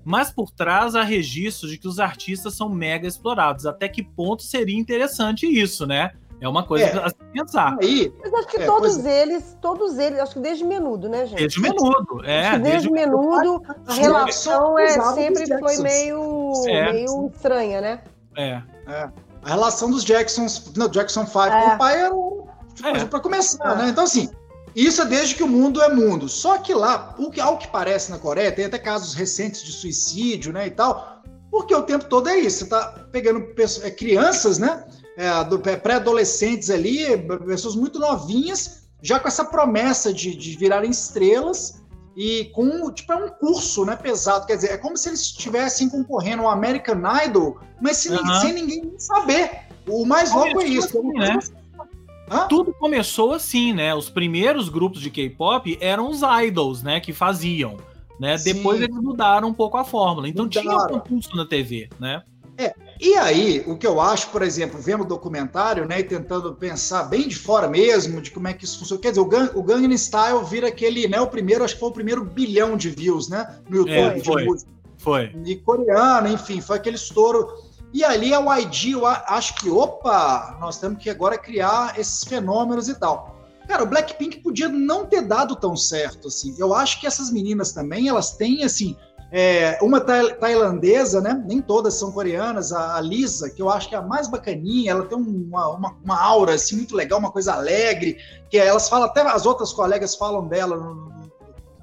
mas 0.03 0.31
por 0.31 0.49
trás 0.49 0.95
há 0.95 1.03
registros 1.03 1.69
de 1.69 1.77
que 1.77 1.87
os 1.87 1.99
artistas 1.99 2.55
são 2.55 2.69
mega 2.69 3.05
explorados. 3.05 3.65
Até 3.65 3.89
que 3.89 4.01
ponto 4.01 4.41
seria 4.41 4.79
interessante 4.79 5.45
isso, 5.45 5.85
né? 5.85 6.11
É 6.39 6.47
uma 6.47 6.63
coisa 6.63 6.85
é. 6.85 7.03
a 7.03 7.09
se 7.09 7.15
pensar. 7.33 7.77
Aí, 7.81 8.13
Mas 8.21 8.33
acho 8.33 8.47
que 8.47 8.57
é, 8.57 8.65
todos 8.65 9.05
eles, 9.05 9.57
todos 9.59 9.97
eles, 9.97 10.19
acho 10.19 10.33
que 10.33 10.39
desde 10.39 10.63
menudo, 10.63 11.09
né, 11.09 11.25
gente? 11.25 11.39
Desde 11.39 11.59
menudo, 11.59 12.23
é. 12.23 12.51
Desde, 12.51 12.69
desde 12.69 12.91
menudo, 12.91 13.63
a 13.87 13.93
relação 13.93 14.77
é, 14.77 15.01
sempre 15.13 15.59
foi 15.59 15.77
meio, 15.77 16.51
é. 16.67 16.91
meio 16.93 17.31
estranha, 17.33 17.81
né? 17.81 18.01
É. 18.35 18.61
é. 18.87 19.09
A 19.43 19.49
relação 19.49 19.89
dos 19.89 20.03
Jacksons, 20.03 20.73
não, 20.75 20.87
Jackson 20.87 21.25
5 21.25 21.39
é. 21.39 21.61
com 21.61 21.75
o 21.75 21.77
pai 21.77 22.01
era 22.01 22.99
é. 23.01 23.05
para 23.05 23.19
começar, 23.19 23.75
né? 23.75 23.89
Então, 23.89 24.03
assim, 24.03 24.29
isso 24.75 25.01
é 25.01 25.05
desde 25.05 25.33
que 25.33 25.41
o 25.41 25.47
mundo 25.47 25.81
é 25.81 25.89
mundo. 25.89 26.29
Só 26.29 26.59
que 26.59 26.73
lá, 26.73 27.15
o 27.17 27.31
que, 27.31 27.41
ao 27.41 27.57
que 27.57 27.67
parece 27.67 28.11
na 28.11 28.19
Coreia, 28.19 28.51
tem 28.51 28.65
até 28.65 28.77
casos 28.77 29.15
recentes 29.15 29.63
de 29.63 29.71
suicídio, 29.71 30.53
né, 30.53 30.67
e 30.67 30.71
tal, 30.71 31.23
porque 31.49 31.73
o 31.73 31.81
tempo 31.81 32.05
todo 32.05 32.29
é 32.29 32.37
isso. 32.37 32.59
Você 32.59 32.69
tá 32.69 33.07
pegando 33.11 33.41
pessoas, 33.55 33.87
é, 33.87 33.91
crianças, 33.91 34.59
né? 34.59 34.85
É, 35.17 35.75
pré-adolescentes 35.77 36.69
ali, 36.69 37.05
pessoas 37.47 37.75
muito 37.75 37.97
novinhas, 37.97 38.87
já 39.01 39.19
com 39.19 39.27
essa 39.27 39.43
promessa 39.43 40.13
de, 40.13 40.35
de 40.35 40.55
virarem 40.55 40.91
estrelas 40.91 41.83
e 42.15 42.45
com, 42.53 42.91
tipo, 42.91 43.11
é 43.13 43.15
um 43.15 43.29
curso, 43.29 43.83
né, 43.83 43.95
pesado, 43.95 44.45
quer 44.45 44.55
dizer, 44.55 44.71
é 44.71 44.77
como 44.77 44.95
se 44.95 45.09
eles 45.09 45.21
estivessem 45.21 45.89
concorrendo 45.89 46.43
ao 46.43 46.49
American 46.49 47.01
Idol, 47.25 47.59
mas 47.81 47.97
sem, 47.97 48.11
uhum. 48.11 48.41
sem 48.41 48.53
ninguém 48.53 48.93
saber. 48.99 49.67
O 49.87 50.05
mais 50.05 50.31
louco 50.31 50.61
é 50.61 50.65
isso. 50.65 50.99
Assim, 50.99 51.13
né? 51.13 51.39
Tudo 52.49 52.73
começou 52.73 53.33
assim, 53.33 53.71
né? 53.71 53.95
Os 53.95 54.09
primeiros 54.09 54.67
grupos 54.67 54.99
de 54.99 55.09
K-pop 55.09 55.77
eram 55.79 56.09
os 56.09 56.21
idols, 56.43 56.83
né, 56.83 56.99
que 56.99 57.13
faziam, 57.13 57.77
né? 58.19 58.37
Depois 58.37 58.81
eles 58.81 58.95
mudaram 58.95 59.47
um 59.47 59.53
pouco 59.53 59.77
a 59.77 59.83
fórmula. 59.83 60.27
Então 60.27 60.45
mudaram. 60.45 60.67
tinha 60.67 60.77
um 60.77 60.99
concurso 60.99 61.35
na 61.35 61.45
TV, 61.45 61.89
né? 61.99 62.21
É, 62.57 62.73
e 62.99 63.15
aí, 63.15 63.63
o 63.67 63.77
que 63.77 63.85
eu 63.85 64.01
acho, 64.01 64.29
por 64.29 64.41
exemplo, 64.41 64.79
vendo 64.79 65.01
o 65.01 65.07
documentário, 65.07 65.85
né, 65.85 65.99
e 65.99 66.03
tentando 66.03 66.53
pensar 66.53 67.03
bem 67.03 67.27
de 67.27 67.35
fora 67.35 67.67
mesmo, 67.67 68.21
de 68.21 68.31
como 68.31 68.47
é 68.47 68.53
que 68.53 68.65
isso 68.65 68.79
funciona. 68.79 69.01
Quer 69.01 69.09
dizer, 69.09 69.21
o, 69.21 69.25
Gang, 69.25 69.51
o 69.55 69.63
Gangnam 69.63 69.97
Style 69.97 70.43
vira 70.45 70.67
aquele, 70.67 71.07
né, 71.07 71.19
o 71.19 71.27
primeiro, 71.27 71.63
acho 71.63 71.75
que 71.75 71.79
foi 71.79 71.89
o 71.89 71.93
primeiro 71.93 72.23
bilhão 72.23 72.75
de 72.75 72.89
views, 72.89 73.29
né, 73.29 73.55
no 73.69 73.77
YouTube 73.77 73.91
é, 73.91 74.19
foi, 74.23 74.41
de 74.41 74.49
música. 74.49 74.71
Foi. 74.97 75.35
E 75.45 75.55
coreano, 75.57 76.27
enfim, 76.27 76.59
foi 76.59 76.77
aquele 76.77 76.95
estouro. 76.95 77.47
E 77.93 78.03
ali 78.03 78.33
a 78.33 78.39
YG, 78.57 78.91
eu 78.91 79.05
acho 79.05 79.55
que, 79.55 79.69
opa, 79.69 80.57
nós 80.59 80.79
temos 80.79 81.01
que 81.01 81.09
agora 81.09 81.37
criar 81.37 81.97
esses 81.99 82.23
fenômenos 82.23 82.89
e 82.89 82.95
tal. 82.95 83.37
Cara, 83.67 83.83
o 83.83 83.85
Blackpink 83.85 84.39
podia 84.39 84.69
não 84.69 85.05
ter 85.05 85.21
dado 85.21 85.55
tão 85.55 85.75
certo, 85.75 86.29
assim. 86.29 86.55
Eu 86.57 86.73
acho 86.73 87.01
que 87.01 87.05
essas 87.05 87.29
meninas 87.29 87.73
também, 87.73 88.07
elas 88.07 88.31
têm, 88.31 88.63
assim, 88.63 88.95
é, 89.31 89.77
uma 89.81 89.99
tailandesa, 89.99 91.19
né? 91.19 91.43
Nem 91.45 91.61
todas 91.61 91.95
são 91.95 92.11
coreanas, 92.11 92.71
a, 92.71 92.99
Lisa, 93.01 93.49
que 93.49 93.61
eu 93.61 93.69
acho 93.69 93.89
que 93.89 93.95
é 93.95 93.97
a 93.97 94.01
mais 94.01 94.27
bacaninha, 94.27 94.91
ela 94.91 95.05
tem 95.05 95.17
uma, 95.17 95.69
uma, 95.69 95.97
uma 96.03 96.21
aura 96.21 96.53
assim, 96.53 96.77
muito 96.77 96.95
legal, 96.95 97.19
uma 97.19 97.31
coisa 97.31 97.53
alegre, 97.53 98.17
que 98.49 98.57
elas 98.57 98.87
falam, 98.87 99.07
até 99.07 99.21
as 99.21 99.45
outras 99.45 99.73
colegas 99.73 100.15
falam 100.15 100.47
dela 100.47 100.77
no, 100.77 101.11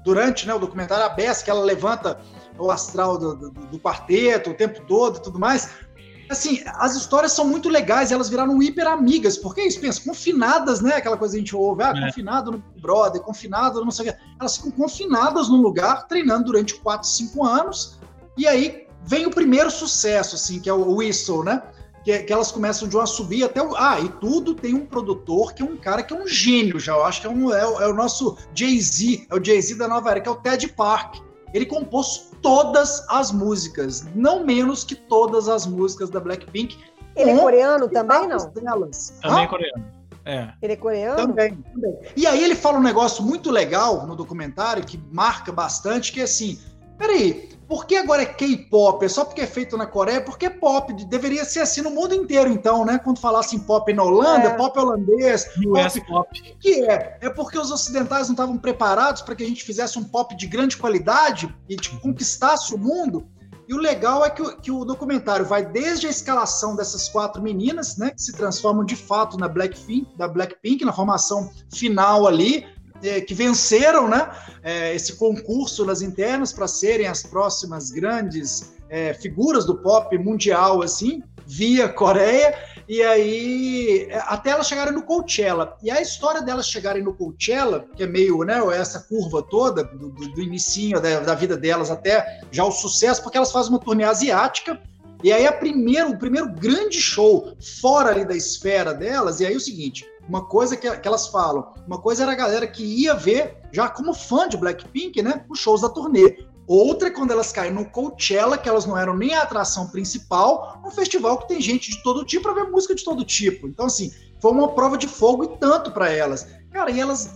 durante 0.03 0.47
né, 0.47 0.53
o 0.53 0.59
documentário, 0.59 1.05
a 1.05 1.09
Bess, 1.09 1.43
que 1.43 1.51
ela 1.51 1.63
levanta 1.63 2.19
o 2.57 2.71
astral 2.71 3.17
do, 3.17 3.35
do, 3.35 3.51
do 3.51 3.79
quarteto 3.79 4.51
o 4.51 4.53
tempo 4.53 4.81
todo 4.87 5.17
e 5.17 5.21
tudo 5.21 5.37
mais 5.37 5.84
assim, 6.29 6.63
as 6.65 6.95
histórias 6.95 7.31
são 7.31 7.47
muito 7.47 7.69
legais, 7.69 8.11
elas 8.11 8.29
viraram 8.29 8.61
hiper 8.61 8.87
amigas, 8.87 9.37
porque 9.37 9.61
é 9.61 9.67
isso, 9.67 9.79
pensa, 9.79 10.01
confinadas, 10.01 10.81
né? 10.81 10.95
Aquela 10.95 11.17
coisa 11.17 11.33
que 11.33 11.37
a 11.37 11.41
gente 11.41 11.55
ouve, 11.55 11.83
ah, 11.83 11.93
é. 11.95 12.05
confinado 12.05 12.51
no 12.51 12.63
brother, 12.81 13.21
confinado 13.21 13.79
no 13.79 13.85
não 13.85 13.91
sei 13.91 14.09
o 14.09 14.13
que. 14.13 14.19
Elas 14.39 14.57
ficam 14.57 14.71
confinadas 14.71 15.49
num 15.49 15.61
lugar, 15.61 16.07
treinando 16.07 16.45
durante 16.45 16.75
4, 16.75 17.07
5 17.07 17.45
anos, 17.45 17.99
e 18.37 18.47
aí 18.47 18.87
vem 19.03 19.25
o 19.25 19.31
primeiro 19.31 19.69
sucesso, 19.69 20.35
assim, 20.35 20.59
que 20.59 20.69
é 20.69 20.73
o 20.73 20.95
Whistle, 20.95 21.43
né? 21.43 21.61
Que, 22.03 22.19
que, 22.19 22.31
elas 22.31 22.51
começam 22.51 22.87
de 22.87 22.95
uma 22.95 23.07
subir 23.07 23.43
até 23.43 23.61
o. 23.61 23.75
Ah, 23.75 23.99
e 23.99 24.09
tudo 24.09 24.53
tem 24.53 24.75
um 24.75 24.85
produtor 24.85 25.53
que 25.53 25.63
é 25.63 25.65
um 25.65 25.75
cara 25.75 26.03
que 26.03 26.13
é 26.13 26.17
um 26.17 26.27
gênio 26.27 26.79
já. 26.79 26.93
Eu 26.93 27.03
acho 27.03 27.21
que 27.21 27.27
é, 27.27 27.29
um, 27.29 27.51
é, 27.51 27.61
é 27.61 27.87
o 27.87 27.93
nosso 27.93 28.37
Jay-Z, 28.53 29.25
é 29.29 29.35
o 29.35 29.43
Jay-Z 29.43 29.75
da 29.75 29.87
nova 29.87 30.11
era, 30.11 30.21
que 30.21 30.29
é 30.29 30.31
o 30.31 30.35
Ted 30.35 30.67
Park. 30.69 31.15
Ele 31.51 31.65
compôs 31.65 32.31
todas 32.45 33.03
as 33.09 33.31
músicas, 33.31 34.05
não 34.13 34.45
menos 34.45 34.83
que 34.83 34.93
todas 34.93 35.49
as 35.49 35.65
músicas 35.65 36.11
da 36.11 36.19
Blackpink. 36.19 36.77
Ele 37.15 37.31
é 37.31 37.37
coreano 37.39 37.89
também, 37.89 38.27
não? 38.27 38.49
Delas. 38.51 39.15
Também 39.19 39.45
é 39.45 39.47
coreano. 39.47 39.85
É. 40.25 40.53
Ele 40.61 40.73
é 40.73 40.75
coreano? 40.75 41.15
Também, 41.15 41.55
também. 41.55 41.97
E 42.15 42.27
aí 42.27 42.43
ele 42.43 42.53
fala 42.53 42.77
um 42.77 42.83
negócio 42.83 43.23
muito 43.23 43.49
legal 43.49 44.05
no 44.05 44.15
documentário, 44.15 44.85
que 44.85 45.01
marca 45.11 45.51
bastante, 45.51 46.11
que 46.11 46.19
é 46.19 46.23
assim, 46.25 46.59
peraí, 46.99 47.49
por 47.67 47.85
que 47.85 47.95
agora 47.95 48.21
é 48.21 48.25
K-pop? 48.25 49.03
É 49.03 49.09
só 49.09 49.25
porque 49.25 49.41
é 49.41 49.47
feito 49.47 49.75
na 49.77 49.85
Coreia? 49.85 50.21
Porque 50.21 50.45
é 50.45 50.49
pop. 50.49 50.93
Deveria 51.05 51.43
ser 51.45 51.61
assim 51.61 51.81
no 51.81 51.89
mundo 51.89 52.13
inteiro, 52.13 52.49
então, 52.49 52.85
né? 52.85 52.99
Quando 53.03 53.19
falasse 53.19 53.55
em 53.55 53.59
pop 53.59 53.91
na 53.93 54.03
Holanda, 54.03 54.49
É. 54.49 54.53
pop 54.55 54.77
holandês, 54.77 55.47
US 55.65 55.93
pop. 55.99 56.05
Pop. 56.07 56.53
O 56.55 56.57
que 56.59 56.83
é? 56.83 57.17
É 57.21 57.29
porque 57.29 57.57
os 57.57 57.71
ocidentais 57.71 58.27
não 58.27 58.33
estavam 58.33 58.57
preparados 58.57 59.21
para 59.21 59.35
que 59.35 59.43
a 59.43 59.47
gente 59.47 59.63
fizesse 59.63 59.97
um 59.97 60.03
pop 60.03 60.35
de 60.35 60.47
grande 60.47 60.77
qualidade 60.77 61.53
e 61.67 61.75
tipo, 61.75 61.99
conquistasse 61.99 62.73
o 62.73 62.77
mundo. 62.77 63.27
E 63.67 63.73
o 63.73 63.77
legal 63.77 64.23
é 64.23 64.29
que 64.29 64.43
o, 64.43 64.57
que 64.57 64.71
o 64.71 64.85
documentário 64.85 65.43
vai 65.43 65.65
desde 65.65 66.05
a 66.05 66.09
escalação 66.11 66.75
dessas 66.75 67.09
quatro 67.09 67.41
meninas, 67.41 67.97
né, 67.97 68.11
que 68.11 68.21
se 68.21 68.31
transformam 68.31 68.85
de 68.85 68.95
fato 68.95 69.37
na 69.37 69.47
Blackpink, 69.47 70.15
da 70.15 70.27
Blackpink, 70.27 70.85
na 70.85 70.93
formação 70.93 71.49
final 71.73 72.27
ali, 72.27 72.67
eh, 73.03 73.21
que 73.21 73.33
venceram, 73.33 74.07
né, 74.07 74.29
eh, 74.63 74.95
esse 74.95 75.13
concurso 75.15 75.85
nas 75.85 76.01
internas 76.01 76.51
para 76.51 76.67
serem 76.67 77.07
as 77.07 77.23
próximas 77.23 77.91
grandes 77.91 78.73
eh, 78.89 79.13
figuras 79.13 79.65
do 79.65 79.77
pop 79.77 80.17
mundial, 80.17 80.81
assim, 80.81 81.21
via 81.45 81.87
Coreia. 81.89 82.57
E 82.87 83.01
aí, 83.01 84.07
eh, 84.09 84.23
até 84.27 84.51
elas 84.51 84.67
chegarem 84.67 84.93
no 84.93 85.03
Coachella. 85.03 85.75
E 85.81 85.89
a 85.89 86.01
história 86.01 86.41
delas 86.41 86.67
chegarem 86.67 87.03
no 87.03 87.13
Coachella, 87.13 87.85
que 87.95 88.03
é 88.03 88.07
meio, 88.07 88.43
né, 88.43 88.59
essa 88.75 88.99
curva 88.99 89.41
toda, 89.41 89.83
do, 89.83 90.09
do, 90.09 90.29
do 90.29 90.41
inicinho 90.41 91.01
da, 91.01 91.19
da 91.19 91.35
vida 91.35 91.57
delas 91.57 91.89
até 91.89 92.41
já 92.51 92.63
o 92.63 92.71
sucesso, 92.71 93.21
porque 93.23 93.37
elas 93.37 93.51
fazem 93.51 93.71
uma 93.71 93.79
turnê 93.79 94.03
asiática, 94.03 94.79
e 95.23 95.33
aí 95.33 95.47
a 95.47 95.51
primeiro, 95.51 96.11
o 96.11 96.19
primeiro 96.19 96.51
grande 96.51 97.01
show 97.01 97.55
fora 97.81 98.11
ali 98.11 98.25
da 98.25 98.35
esfera 98.35 98.93
delas, 98.93 99.39
e 99.39 99.45
aí 99.45 99.53
é 99.53 99.57
o 99.57 99.59
seguinte, 99.59 100.05
uma 100.27 100.45
coisa 100.45 100.75
que, 100.75 100.89
que 100.97 101.07
elas 101.07 101.27
falam, 101.27 101.73
uma 101.85 101.99
coisa 101.99 102.23
era 102.23 102.31
a 102.31 102.35
galera 102.35 102.67
que 102.67 102.83
ia 102.83 103.13
ver, 103.13 103.57
já 103.71 103.87
como 103.87 104.13
fã 104.13 104.47
de 104.47 104.57
Blackpink, 104.57 105.21
né, 105.21 105.45
os 105.49 105.59
shows 105.59 105.81
da 105.81 105.89
turnê. 105.89 106.45
Outra 106.67 107.09
é 107.09 107.11
quando 107.11 107.29
elas 107.29 107.51
caem 107.51 107.71
no 107.71 107.85
Coachella, 107.85 108.57
que 108.57 108.67
elas 108.67 108.87
não 108.87 108.97
eram 108.97 109.15
nem 109.15 109.35
a 109.35 109.43
atração 109.43 109.87
principal, 109.87 110.81
um 110.83 110.89
festival 110.89 111.37
que 111.37 111.47
tem 111.47 111.61
gente 111.61 111.91
de 111.91 112.01
todo 112.01 112.25
tipo 112.25 112.43
para 112.43 112.53
ver 112.53 112.71
música 112.71 112.95
de 112.95 113.03
todo 113.03 113.23
tipo. 113.23 113.67
Então, 113.67 113.85
assim, 113.85 114.11
foi 114.41 114.51
uma 114.51 114.69
prova 114.69 114.97
de 114.97 115.07
fogo 115.07 115.43
e 115.43 115.57
tanto 115.57 115.91
para 115.91 116.09
elas. 116.09 116.47
Cara, 116.71 116.89
e 116.89 116.99
elas 116.99 117.35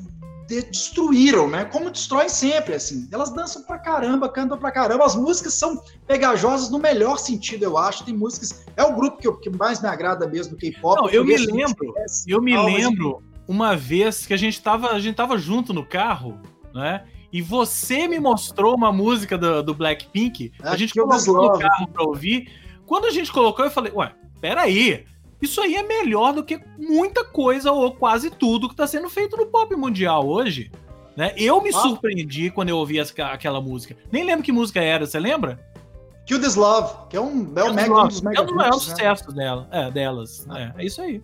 de- 0.49 0.63
destruíram, 0.63 1.47
né? 1.49 1.63
Como 1.65 1.89
destroem 1.91 2.27
sempre, 2.27 2.73
assim. 2.73 3.07
Elas 3.11 3.31
dançam 3.31 3.61
pra 3.63 3.77
caramba, 3.77 4.27
cantam 4.27 4.57
pra 4.57 4.71
caramba. 4.71 5.05
As 5.05 5.15
músicas 5.15 5.53
são 5.53 5.81
pegajosas 6.07 6.69
no 6.69 6.79
melhor 6.79 7.17
sentido, 7.19 7.63
eu 7.63 7.77
acho. 7.77 8.03
Tem 8.03 8.13
músicas. 8.15 8.65
É 8.75 8.83
o 8.83 8.93
grupo 8.95 9.17
que, 9.17 9.27
eu- 9.27 9.37
que 9.37 9.49
mais 9.49 9.81
me 9.81 9.87
agrada 9.87 10.27
mesmo 10.27 10.55
do 10.55 10.57
K-pop. 10.57 11.01
Não, 11.01 11.09
eu 11.09 11.23
me 11.23 11.37
lembro, 11.37 11.93
eu 12.27 12.41
me 12.41 12.57
lembro 12.57 13.21
uma 13.47 13.75
vez 13.75 14.25
que 14.25 14.33
a 14.33 14.37
gente 14.37 14.61
tava, 14.61 14.89
a 14.91 14.99
gente 14.99 15.15
tava 15.15 15.37
junto 15.37 15.73
no 15.73 15.85
carro, 15.85 16.39
né? 16.73 17.05
E 17.31 17.41
você 17.43 18.07
me 18.07 18.19
mostrou 18.19 18.75
uma 18.75 18.91
música 18.91 19.37
do, 19.37 19.61
do 19.61 19.73
Blackpink, 19.75 20.51
a 20.63 20.71
Ah, 20.71 20.75
gente 20.75 20.93
colocou 20.95 21.53
no 21.53 21.59
carro 21.59 21.87
pra 21.87 22.03
ouvir. 22.03 22.49
Quando 22.87 23.05
a 23.05 23.11
gente 23.11 23.31
colocou, 23.31 23.63
eu 23.63 23.69
falei, 23.69 23.91
ué, 23.93 24.11
peraí, 24.41 25.05
isso 25.41 25.61
aí 25.61 25.75
é 25.75 25.83
melhor 25.83 26.33
do 26.33 26.43
que 26.43 26.59
muita 26.77 27.23
coisa 27.23 27.71
ou 27.71 27.93
quase 27.95 28.29
tudo 28.29 28.67
que 28.69 28.75
tá 28.75 28.85
sendo 28.87 29.09
feito 29.09 29.37
no 29.37 29.45
pop 29.47 29.75
mundial 29.75 30.27
hoje. 30.27 30.71
Né? 31.15 31.33
Eu 31.35 31.61
me 31.61 31.69
Ah. 31.69 31.73
surpreendi 31.73 32.49
quando 32.49 32.69
eu 32.69 32.77
ouvi 32.77 32.99
essa- 32.99 33.25
aquela 33.25 33.59
música. 33.59 33.95
Nem 34.11 34.23
lembro 34.25 34.43
que 34.43 34.51
música 34.51 34.79
era, 34.81 35.05
você 35.05 35.19
lembra? 35.19 35.59
Kill 36.25 36.39
This 36.39 36.55
Love, 36.55 37.07
que 37.09 37.17
é 37.17 37.21
um, 37.21 37.51
é 37.55 37.63
um, 37.63 37.73
mega, 37.73 37.93
um 38.03 38.07
dos 38.07 38.21
é 38.21 38.25
mega 38.29 38.41
um 38.41 38.45
dos 38.45 38.55
maiores 38.55 38.87
né? 38.87 38.91
sucessos 38.95 39.33
dela, 39.33 39.67
é, 39.71 39.89
delas. 39.91 40.45
É, 40.55 40.81
é 40.81 40.85
isso 40.85 41.01
aí. 41.01 41.21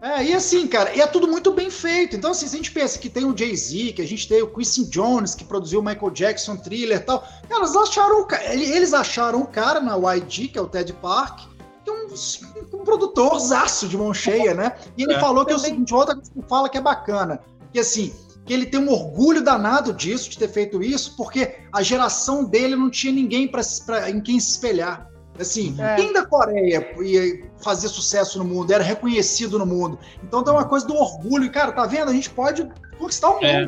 É, 0.00 0.24
e 0.24 0.32
assim, 0.34 0.66
cara, 0.68 0.94
e 0.94 1.00
é 1.00 1.06
tudo 1.06 1.26
muito 1.26 1.52
bem 1.52 1.70
feito. 1.70 2.14
Então, 2.14 2.30
assim, 2.30 2.46
se 2.46 2.54
a 2.54 2.58
gente 2.58 2.70
pensa 2.70 2.98
que 2.98 3.08
tem 3.08 3.24
o 3.24 3.36
Jay-Z, 3.36 3.92
que 3.94 4.02
a 4.02 4.06
gente 4.06 4.28
tem 4.28 4.42
o 4.42 4.46
Quincy 4.48 4.88
Jones, 4.90 5.34
que 5.34 5.44
produziu 5.44 5.80
o 5.80 5.82
Michael 5.82 6.10
Jackson 6.12 6.56
Thriller 6.56 6.98
e 6.98 7.00
tal, 7.00 7.26
eles 7.50 7.74
acharam, 7.74 8.26
eles 8.52 8.94
acharam 8.94 9.40
o 9.42 9.46
cara 9.46 9.80
na 9.80 9.96
YG, 9.96 10.48
que 10.48 10.58
é 10.58 10.62
o 10.62 10.68
Ted 10.68 10.92
Park, 10.94 11.40
é 11.57 11.57
um, 11.90 12.78
um 12.78 12.84
produtor 12.84 13.38
zaço 13.38 13.88
de 13.88 13.96
mão 13.96 14.12
cheia, 14.14 14.54
né? 14.54 14.72
E 14.96 15.02
ele 15.02 15.14
É. 15.14 15.20
falou 15.20 15.44
que 15.44 15.52
é 15.52 15.56
o 15.56 15.58
seguinte, 15.58 15.94
outra 15.94 16.14
coisa 16.14 16.30
que 16.30 16.38
ele 16.38 16.46
fala 16.48 16.68
que 16.68 16.78
é 16.78 16.80
bacana, 16.80 17.40
que 17.72 17.78
assim, 17.80 18.12
que 18.44 18.52
ele 18.54 18.66
tem 18.66 18.80
um 18.80 18.90
orgulho 18.90 19.42
danado 19.42 19.92
disso, 19.92 20.30
de 20.30 20.38
ter 20.38 20.48
feito 20.48 20.82
isso, 20.82 21.14
porque 21.16 21.56
a 21.72 21.82
geração 21.82 22.44
dele 22.44 22.74
não 22.76 22.88
tinha 22.90 23.12
ninguém 23.12 23.46
pra, 23.46 23.60
pra- 23.84 24.10
em 24.10 24.20
quem 24.20 24.38
se 24.40 24.50
espelhar. 24.52 25.06
Assim, 25.38 25.76
É. 25.78 25.94
quem 25.96 26.12
da 26.12 26.26
Coreia 26.26 26.84
ia 27.00 27.46
fazer 27.62 27.88
sucesso 27.88 28.38
no 28.38 28.44
mundo, 28.44 28.72
era 28.72 28.82
reconhecido 28.82 29.56
no 29.58 29.64
mundo. 29.66 29.96
Então 30.24 30.42
tem 30.42 30.52
uma 30.52 30.64
coisa 30.64 30.84
do 30.86 30.94
orgulho, 30.96 31.44
e, 31.44 31.50
cara, 31.50 31.70
tá 31.72 31.86
vendo? 31.86 32.10
A 32.10 32.12
gente 32.14 32.30
pode 32.30 32.68
conquistar 32.98 33.30
o 33.30 33.44
É. 33.44 33.66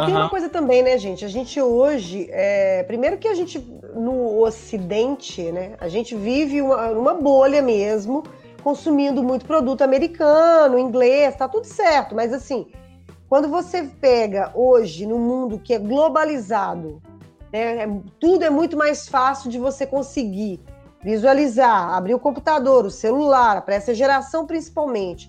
né? 0.00 0.06
Tem 0.06 0.14
uma 0.14 0.28
coisa 0.28 0.48
também, 0.48 0.82
né, 0.82 0.96
gente? 0.98 1.24
A 1.24 1.28
gente 1.28 1.60
hoje, 1.60 2.28
é, 2.30 2.82
primeiro 2.84 3.18
que 3.18 3.28
a 3.28 3.34
gente 3.34 3.58
no 3.94 4.40
Ocidente, 4.40 5.52
né, 5.52 5.74
a 5.78 5.88
gente 5.88 6.14
vive 6.14 6.62
uma, 6.62 6.90
uma 6.90 7.14
bolha 7.14 7.60
mesmo, 7.60 8.22
consumindo 8.62 9.22
muito 9.22 9.44
produto 9.44 9.82
americano, 9.82 10.78
inglês, 10.78 11.36
tá 11.36 11.48
tudo 11.48 11.66
certo. 11.66 12.14
Mas 12.14 12.32
assim, 12.32 12.66
quando 13.28 13.48
você 13.48 13.82
pega 13.82 14.50
hoje 14.54 15.06
no 15.06 15.18
mundo 15.18 15.58
que 15.58 15.74
é 15.74 15.78
globalizado, 15.78 17.02
né, 17.52 17.84
é- 17.84 17.88
tudo 18.18 18.44
é 18.44 18.50
muito 18.50 18.76
mais 18.76 19.08
fácil 19.08 19.50
de 19.50 19.58
você 19.58 19.86
conseguir 19.86 20.60
visualizar, 21.02 21.94
abrir 21.94 22.14
o 22.14 22.18
computador, 22.18 22.86
o 22.86 22.90
celular, 22.90 23.62
para 23.62 23.74
essa 23.74 23.92
geração 23.92 24.46
principalmente. 24.46 25.28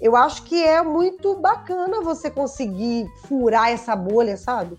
Eu 0.00 0.16
acho 0.16 0.42
que 0.42 0.62
é 0.62 0.82
muito 0.82 1.36
bacana 1.36 2.00
você 2.02 2.30
conseguir 2.30 3.06
furar 3.26 3.70
essa 3.70 3.94
bolha, 3.96 4.36
sabe? 4.36 4.76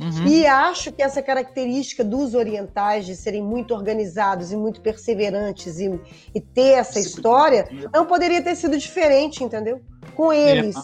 Uhum. 0.00 0.26
E 0.26 0.44
acho 0.46 0.90
que 0.92 1.02
essa 1.02 1.22
característica 1.22 2.02
dos 2.02 2.34
orientais 2.34 3.06
de 3.06 3.14
serem 3.14 3.42
muito 3.42 3.72
organizados 3.74 4.50
e 4.50 4.56
muito 4.56 4.80
perseverantes 4.80 5.78
e, 5.78 6.00
e 6.34 6.40
ter 6.40 6.72
essa 6.72 6.98
história 6.98 7.68
não 7.92 8.04
poderia 8.04 8.42
ter 8.42 8.56
sido 8.56 8.76
diferente, 8.76 9.44
entendeu? 9.44 9.80
Com 10.16 10.32
eles, 10.32 10.74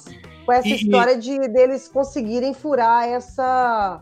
com 0.46 0.52
essa 0.52 0.68
E- 0.68 0.74
história 0.76 1.18
de 1.18 1.36
deles 1.48 1.88
conseguirem 1.88 2.54
furar 2.54 3.08
essa 3.08 4.00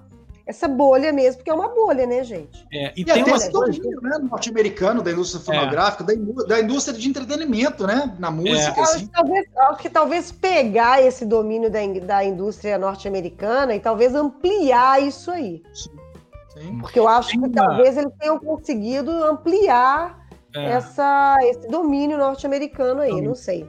essa 0.48 0.66
bolha 0.66 1.12
mesmo, 1.12 1.36
porque 1.36 1.50
é 1.50 1.54
uma 1.54 1.68
bolha, 1.68 2.06
né, 2.06 2.24
gente? 2.24 2.66
É, 2.72 2.92
e 2.96 3.02
E 3.02 3.04
tem 3.04 3.20
até 3.20 3.30
uma 3.30 3.36
esse 3.36 3.52
domínio 3.52 4.00
né, 4.00 4.18
norte-americano 4.30 5.02
da 5.02 5.12
indústria 5.12 5.44
fonográfica, 5.44 6.02
da, 6.02 6.14
indú- 6.14 6.46
da 6.46 6.58
indústria 6.58 6.96
de 6.98 7.06
entretenimento, 7.06 7.86
né? 7.86 8.16
Na 8.18 8.30
música, 8.30 8.74
Eu 8.78 8.82
assim. 8.82 8.96
acho, 8.96 9.04
que 9.06 9.10
talvez, 9.12 9.46
eu 9.54 9.62
acho 9.64 9.78
que 9.82 9.90
talvez 9.90 10.32
pegar 10.32 11.02
esse 11.02 11.26
domínio 11.26 11.70
da, 11.70 11.80
da 12.06 12.24
indústria 12.24 12.78
norte-americana 12.78 13.74
e 13.74 13.80
talvez 13.80 14.14
ampliar 14.14 15.02
isso 15.02 15.30
aí. 15.30 15.62
Sim. 15.74 16.78
Porque 16.80 16.98
eu 16.98 17.06
acho 17.06 17.28
Tem 17.28 17.40
que 17.42 17.46
uma- 17.46 17.54
talvez 17.66 17.96
eles 17.98 18.12
tenham 18.18 18.38
conseguido 18.40 19.10
ampliar 19.24 20.26
é, 20.56 20.64
essa, 20.70 21.36
esse 21.42 21.68
domínio 21.68 22.16
norte-americano 22.16 23.02
aí, 23.02 23.20
não 23.20 23.34
sei. 23.34 23.66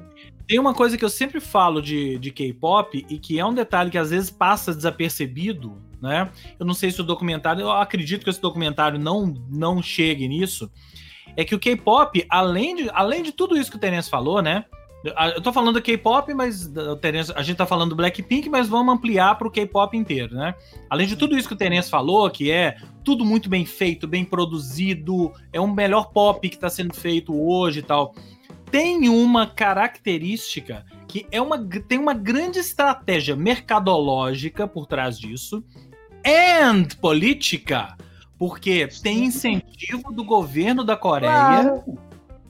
Tem 0.47 0.57
uma 0.57 0.73
coisa 0.73 0.97
que 0.97 1.03
eu 1.03 1.09
sempre 1.09 1.41
falo 1.41 1.81
de, 1.81 2.17
de 2.17 2.31
K-pop 2.31 3.05
e 3.09 3.19
que 3.19 3.37
é 3.37 3.45
um 3.45 3.53
detalhe 3.53 3.91
que 3.91 3.97
às 3.97 4.09
vezes 4.11 4.29
passa 4.31 4.73
desapercebido, 4.73 5.77
né? 6.01 6.29
Eu 6.59 6.65
não 6.65 6.73
sei 6.73 6.91
se 6.91 7.01
o 7.01 7.03
documentário, 7.03 7.61
eu 7.61 7.71
acredito 7.71 8.23
que 8.23 8.29
esse 8.29 8.41
documentário 8.41 8.99
não, 8.99 9.33
não 9.49 9.81
chegue 9.81 10.27
nisso. 10.27 10.71
É 11.35 11.43
que 11.43 11.55
o 11.55 11.59
K-pop, 11.59 12.25
além 12.29 12.75
de, 12.75 12.89
além 12.91 13.23
de 13.23 13.31
tudo 13.31 13.57
isso 13.57 13.69
que 13.69 13.77
o 13.77 13.79
Terence 13.79 14.09
falou, 14.09 14.41
né? 14.41 14.65
Eu- 15.03 15.41
tô 15.41 15.53
falando 15.53 15.75
do 15.75 15.81
K-pop, 15.81 16.33
mas 16.33 16.67
o 16.75 16.95
Terence, 16.97 17.31
a 17.33 17.41
gente 17.41 17.55
tá 17.57 17.65
falando 17.65 17.91
do 17.91 17.95
Blackpink, 17.95 18.49
mas 18.49 18.67
vamos 18.67 18.93
ampliar 18.93 19.37
pro 19.37 19.49
K-pop 19.49 19.95
inteiro, 19.95 20.35
né? 20.35 20.53
Além 20.89 21.07
de 21.07 21.15
tudo 21.15 21.37
isso 21.37 21.47
que 21.47 21.53
o 21.53 21.57
Terence 21.57 21.89
falou, 21.89 22.29
que 22.29 22.51
é 22.51 22.75
tudo 23.03 23.23
muito 23.23 23.47
bem 23.49 23.65
feito, 23.65 24.07
bem 24.07 24.25
produzido, 24.25 25.31
é 25.53 25.61
um 25.61 25.71
melhor 25.71 26.11
pop 26.11 26.47
que 26.49 26.57
tá 26.57 26.69
sendo 26.69 26.93
feito 26.93 27.33
hoje 27.33 27.79
e 27.79 27.83
tal 27.83 28.13
tem 28.71 29.09
uma 29.09 29.47
característica 29.47 30.85
que 31.07 31.25
é 31.31 31.41
uma, 31.41 31.57
tem 31.87 31.97
uma 31.97 32.13
grande 32.13 32.59
estratégia 32.59 33.35
mercadológica 33.35 34.67
por 34.67 34.85
trás 34.85 35.17
disso 35.17 35.63
and 36.25 36.87
política, 37.01 37.95
porque 38.37 38.87
tem 39.01 39.25
incentivo 39.25 40.11
do 40.11 40.23
governo 40.23 40.83
da 40.83 40.95
Coreia, 40.95 41.31
Claro, 41.33 41.83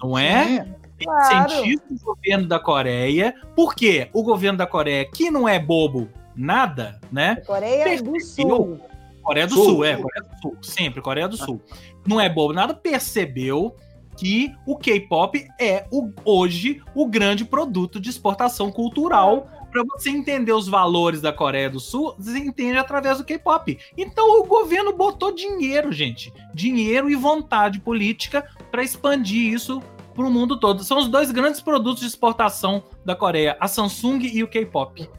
não 0.02 0.18
é? 0.18 0.46
Sim. 0.66 0.74
Tem 0.98 1.08
Claro. 1.08 1.52
incentivo 1.54 1.82
do 1.90 2.00
governo 2.04 2.48
da 2.48 2.60
Coreia, 2.60 3.34
porque 3.56 4.10
o 4.14 4.22
governo 4.22 4.58
da 4.58 4.68
Coreia, 4.68 5.10
que 5.10 5.32
não 5.32 5.48
é 5.48 5.58
bobo 5.58 6.10
nada, 6.36 7.00
né? 7.12 7.38
Coreia 7.48 8.02
do 8.04 8.12
Percebeu? 8.12 8.56
Sul. 8.56 8.80
Coreia 9.24 9.48
do 9.48 9.54
Sul. 9.54 9.66
Sul, 9.66 9.86
é, 9.86 9.96
Coreia 9.96 10.24
do 10.30 10.42
Sul, 10.42 10.58
sempre, 10.62 11.02
Coreia 11.02 11.28
do 11.28 11.38
Sul. 11.38 11.62
Não 12.06 12.20
é 12.20 12.28
bobo 12.28 12.52
nada, 12.54 12.74
percebeu 12.74 13.76
que 14.18 14.54
o 14.66 14.76
K-pop 14.78 15.48
é 15.60 15.86
o- 15.92 16.12
hoje 16.26 16.82
o 16.94 17.06
grande 17.08 17.46
produto 17.46 18.00
de 18.00 18.10
exportação 18.10 18.70
cultural. 18.72 19.48
Para 19.72 19.84
você 19.84 20.10
entender 20.10 20.52
os 20.52 20.68
valores 20.68 21.22
da 21.22 21.32
Coreia 21.32 21.70
do 21.70 21.80
Sul, 21.80 22.16
você 22.18 22.38
entende 22.40 22.78
através 22.78 23.20
do 23.20 23.24
K-pop. 23.24 23.78
Então 23.98 24.40
o 24.40 24.46
governo 24.46 24.94
botou 24.94 25.34
dinheiro, 25.34 25.92
gente. 25.92 26.34
Dinheiro 26.54 27.10
e 27.10 27.16
vontade 27.16 27.80
política 27.80 28.50
para 28.72 28.84
expandir 28.84 29.54
isso 29.54 29.82
para 30.16 30.26
o 30.26 30.32
mundo 30.32 30.60
todo. 30.60 30.84
São 30.84 30.98
os 30.98 31.08
dois 31.08 31.32
grandes 31.32 31.62
produtos 31.62 32.02
de 32.02 32.08
exportação 32.08 32.84
da 33.06 33.16
Coreia, 33.16 33.56
a 33.60 33.68
Samsung 33.68 34.20
e 34.22 34.44
o 34.44 34.48
K-pop. 34.48 35.10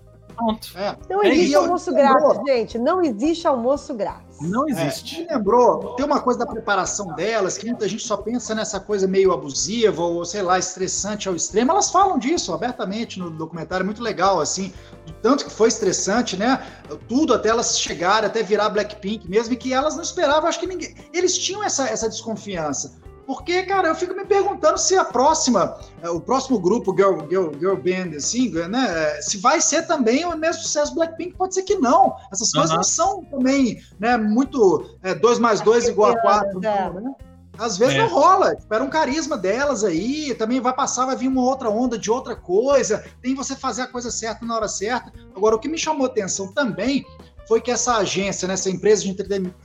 Pronto. 0.41 0.69
É. 0.75 0.97
Não 1.09 1.23
É 1.23 1.29
existe 1.29 1.55
almoço 1.55 1.93
grátis, 1.93 2.41
gente. 2.47 2.79
Não 2.79 3.03
existe 3.03 3.47
almoço 3.47 3.95
grátis. 3.95 4.41
Não 4.41 4.67
existe. 4.67 5.27
É, 5.29 5.37
lembrou, 5.37 5.95
tem 5.97 6.07
uma 6.07 6.21
coisa 6.21 6.39
da 6.39 6.47
preparação 6.47 7.15
delas, 7.15 7.59
que 7.59 7.67
muita 7.67 7.87
gente 7.87 8.07
só 8.07 8.17
pensa 8.17 8.55
nessa 8.55 8.81
coisa 8.81 9.07
meio 9.07 9.33
abusiva 9.33 10.03
ou, 10.03 10.25
sei 10.25 10.41
lá, 10.41 10.59
estressante 10.59 11.29
ao 11.29 11.37
extremo. 11.37 11.71
Elas 11.71 11.91
falam 11.91 12.19
disso 12.19 12.55
abertamente 12.55 13.19
no 13.19 13.31
documentário, 13.31 13.85
muito 13.85 14.03
legal, 14.03 14.41
assim, 14.41 14.73
do 15.07 15.13
tanto 15.21 15.45
que 15.45 15.51
foi 15.51 15.69
estressante, 15.69 16.39
né? 16.39 16.65
Tudo 17.07 17.35
até 17.35 17.51
elas 17.51 17.79
chegarem, 17.79 18.27
até 18.27 18.43
virar 18.43 18.71
Blackpink 18.71 19.29
mesmo, 19.29 19.53
e 19.53 19.57
que 19.57 19.75
elas 19.75 19.95
não 19.95 20.03
esperavam, 20.03 20.49
acho 20.49 20.59
que 20.59 20.67
ninguém. 20.67 20.95
Eles 21.13 21.37
tinham 21.37 21.63
essa, 21.63 21.87
essa 21.87 22.09
desconfiança. 22.09 22.99
Porque, 23.31 23.63
cara, 23.63 23.87
eu 23.87 23.95
fico 23.95 24.13
me 24.13 24.25
perguntando 24.25 24.77
se 24.77 24.97
a 24.97 25.05
próxima, 25.05 25.79
é, 26.03 26.11
o 26.11 26.21
próximo 26.21 26.59
grupo 26.59 26.93
Girl, 26.93 27.21
Girl, 27.29 27.53
Girl 27.57 27.77
Band, 27.77 28.17
assim, 28.17 28.51
né, 28.51 29.23
se 29.23 29.39
vai 29.39 29.61
ser 29.61 29.87
também 29.87 30.25
o 30.25 30.37
mesmo 30.37 30.63
sucesso 30.63 30.93
Blackpink, 30.97 31.37
pode 31.37 31.55
ser 31.55 31.63
que 31.63 31.77
não. 31.77 32.17
Essas 32.33 32.51
coisas 32.51 32.75
não 32.75 32.83
são 32.83 33.25
também, 33.27 33.81
né, 34.01 34.17
muito 34.17 34.85
2 35.21 35.39
é, 35.39 35.41
mais 35.41 35.61
2 35.61 35.87
igual 35.87 36.11
a 36.11 36.21
4, 36.21 36.59
né? 36.59 37.15
Às 37.57 37.79
vezes 37.79 37.95
é. 37.95 37.99
não 37.99 38.09
rola, 38.09 38.53
espera 38.53 38.83
um 38.83 38.91
carisma 38.91 39.39
delas 39.39 39.85
aí, 39.85 40.35
também 40.35 40.61
vai 40.61 40.75
passar, 40.75 41.07
vai 41.07 41.15
vir 41.15 41.29
uma 41.29 41.45
outra 41.45 41.71
onda 41.71 41.97
de 41.97 42.11
outra 42.11 42.35
coisa, 42.35 43.05
tem 43.23 43.37
você 43.37 43.55
fazer 43.55 43.83
a 43.83 43.87
coisa 43.87 44.11
certa 44.11 44.45
na 44.45 44.57
hora 44.57 44.67
certa. 44.67 45.13
Agora, 45.37 45.55
o 45.55 45.61
que 45.61 45.69
me 45.69 45.79
chamou 45.79 46.05
atenção 46.05 46.53
também 46.53 47.07
foi 47.47 47.61
que 47.61 47.71
essa 47.71 47.97
agência, 47.97 48.49
né, 48.49 48.55
essa 48.55 48.71
empresa 48.71 49.03
de 49.03 49.11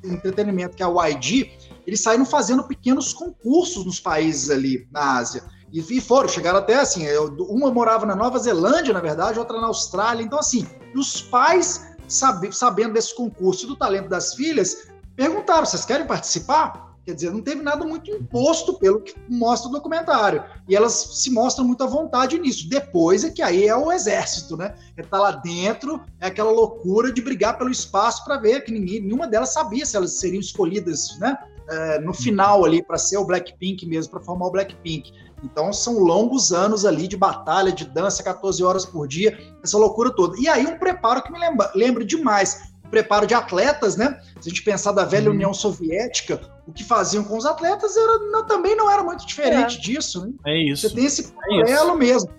entretenimento, 0.04 0.76
que 0.76 0.84
é 0.84 0.86
a 0.86 1.08
YG, 1.08 1.52
eles 1.86 2.02
saíram 2.02 2.26
fazendo 2.26 2.64
pequenos 2.64 3.14
concursos 3.14 3.86
nos 3.86 4.00
países 4.00 4.50
ali 4.50 4.88
na 4.92 5.18
Ásia. 5.18 5.44
E, 5.72 5.80
e 5.80 6.02
foram, 6.02 6.30
chegaram 6.30 6.60
até 6.60 6.76
assim, 6.76 7.06
uma 7.50 7.72
morava 7.72 8.06
na 8.06 8.16
Nova 8.16 8.40
Zelândia, 8.40 8.94
na 8.94 9.02
verdade, 9.02 9.40
outra 9.40 9.60
na 9.60 9.68
Austrália. 9.68 10.24
Então, 10.24 10.40
assim, 10.40 10.68
os 10.96 11.22
pais, 11.22 11.96
sabe, 12.08 12.56
sabendo 12.56 12.94
desse 12.94 13.16
concurso 13.16 13.66
e 13.66 13.68
do 13.68 13.76
talento 13.76 14.10
das 14.10 14.34
filhas, 14.34 14.88
perguntaram: 15.16 15.66
vocês 15.66 15.86
querem 15.86 16.08
participar? 16.08 16.86
Quer 17.06 17.14
dizer, 17.14 17.32
não 17.32 17.42
teve 17.42 17.62
nada 17.62 17.86
muito 17.86 18.10
imposto 18.10 18.80
pelo 18.80 19.00
que 19.00 19.14
mostra 19.30 19.70
o 19.70 19.72
documentário. 19.72 20.44
E 20.68 20.76
elas 20.76 20.94
se 20.94 21.30
mostram 21.30 21.64
muito 21.64 21.84
à 21.84 21.88
vontade 21.88 22.40
nisso. 22.40 22.68
Depois 22.68 23.24
é 23.24 23.30
que 23.30 23.44
aí 23.44 23.68
é 23.68 23.76
o 23.76 23.92
exército, 23.92 24.58
né? 24.58 24.74
É 24.98 25.04
tá 25.04 25.20
lá 25.20 25.32
dentro, 25.32 26.02
é 26.20 26.26
aquela 26.26 26.50
loucura 26.50 27.14
de 27.14 27.22
brigar 27.22 27.60
pelo 27.60 27.70
espaço 27.70 28.26
para 28.26 28.38
ver 28.38 28.62
que 28.62 28.72
ninguém, 28.72 29.02
nenhuma 29.02 29.28
delas 29.28 29.54
sabia 29.54 29.86
se 29.86 29.96
elas 29.96 30.14
seriam 30.14 30.40
escolhidas, 30.40 31.16
né? 31.20 31.38
É, 31.70 32.00
no 32.00 32.14
final 32.14 32.64
ali 32.66 32.84
para 32.84 32.98
ser 32.98 33.18
o 33.18 33.26
Blackpink 33.26 33.86
mesmo, 33.86 34.12
para 34.12 34.22
formar 34.22 34.48
o 34.48 34.52
Blackpink. 34.52 35.12
Então 35.44 35.72
são 35.72 36.00
longos 36.00 36.52
anos 36.52 36.86
ali 36.86 37.08
de 37.08 37.18
batalha, 37.18 37.72
de 37.72 37.86
dança, 37.86 38.24
14 38.24 38.64
horas 38.64 38.86
por 38.86 39.08
dia, 39.08 39.38
essa 39.64 39.78
loucura 39.78 40.12
toda. 40.14 40.40
E 40.40 40.48
aí 40.48 40.66
um 40.66 40.78
preparo 40.78 41.22
que 41.22 41.32
me 41.32 41.40
lembra, 41.40 41.72
lembra 41.76 42.06
demais, 42.06 42.74
o 42.84 42.90
preparo 42.90 43.28
de 43.28 43.34
atletas, 43.34 43.96
né? 43.96 44.20
Se 44.40 44.48
a 44.48 44.50
gente 44.50 44.64
pensar 44.64 44.92
da 44.92 45.06
velha 45.06 45.30
uhum. 45.30 45.36
União 45.36 45.54
Soviética, 45.54 46.42
o 46.68 46.72
que 46.72 46.84
faziam 46.84 47.24
com 47.24 47.38
os 47.38 47.46
atletas 47.46 47.96
era, 47.96 48.20
não, 48.20 48.46
também 48.46 48.76
não 48.76 48.90
era 48.90 49.04
muito 49.04 49.26
diferente 49.26 49.78
é. 49.78 49.82
disso, 49.82 50.26
né? 50.26 50.34
É 50.46 50.58
isso. 50.58 50.88
Você 50.88 50.96
tem 50.96 51.06
esse 51.06 51.32
paralelo 51.32 51.92
é 51.92 51.98
mesmo. 51.98 52.30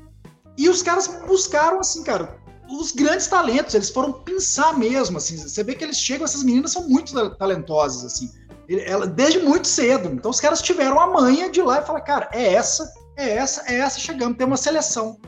E 0.58 0.68
os 0.68 0.82
caras 0.82 1.06
buscaram, 1.26 1.80
assim, 1.80 2.02
cara, 2.02 2.38
os 2.68 2.92
grandes 2.92 3.26
talentos, 3.26 3.74
eles 3.74 3.90
foram 3.90 4.12
pensar 4.12 4.76
mesmo, 4.76 5.18
assim, 5.18 5.36
você 5.36 5.62
vê 5.62 5.74
que 5.74 5.84
eles 5.84 5.98
chegam, 5.98 6.24
essas 6.24 6.42
meninas 6.42 6.72
são 6.72 6.88
muito 6.88 7.12
talentosas, 7.36 8.04
assim, 8.04 8.30
ela, 8.68 9.06
desde 9.06 9.40
muito 9.40 9.68
cedo. 9.68 10.08
Então 10.12 10.30
os 10.30 10.40
caras 10.40 10.62
tiveram 10.62 11.00
a 11.00 11.06
manha 11.06 11.50
de 11.50 11.60
ir 11.60 11.62
lá 11.62 11.80
e 11.80 11.86
falar, 11.86 12.00
cara, 12.00 12.28
é 12.32 12.54
essa, 12.54 12.92
é 13.16 13.36
essa, 13.36 13.62
é 13.70 13.78
essa, 13.78 13.98
chegamos, 14.00 14.36
tem 14.36 14.46
uma 14.46 14.56
seleção. 14.56 15.18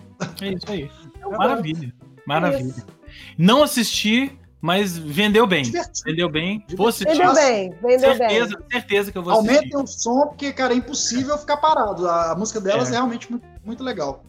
É 0.40 0.48
isso 0.48 0.70
aí. 0.70 0.90
É 1.20 1.28
maravilha, 1.36 1.92
maravilha. 2.26 2.74
É 2.78 2.92
Não 3.36 3.62
assisti, 3.62 4.38
mas 4.60 4.98
vendeu 4.98 5.46
bem. 5.46 5.62
Divertido. 5.62 6.04
Vendeu 6.04 6.28
bem. 6.28 6.64
Vou 6.76 6.88
assistir. 6.88 7.16
Vendeu 7.16 7.34
bem, 7.34 7.70
vendeu 7.82 8.16
certeza, 8.16 8.56
bem. 8.56 8.66
Certeza 8.70 9.12
que 9.12 9.18
eu 9.18 9.22
vou 9.22 9.32
assistir. 9.32 9.56
Aumentem 9.56 9.80
o 9.80 9.86
som, 9.86 10.26
porque, 10.26 10.52
cara, 10.52 10.74
é 10.74 10.76
impossível 10.76 11.38
ficar 11.38 11.58
parado. 11.58 12.08
A 12.08 12.34
música 12.36 12.60
delas 12.60 12.88
é, 12.88 12.92
é 12.92 12.94
realmente 12.96 13.30
muito, 13.30 13.46
muito 13.64 13.84
legal. 13.84 14.24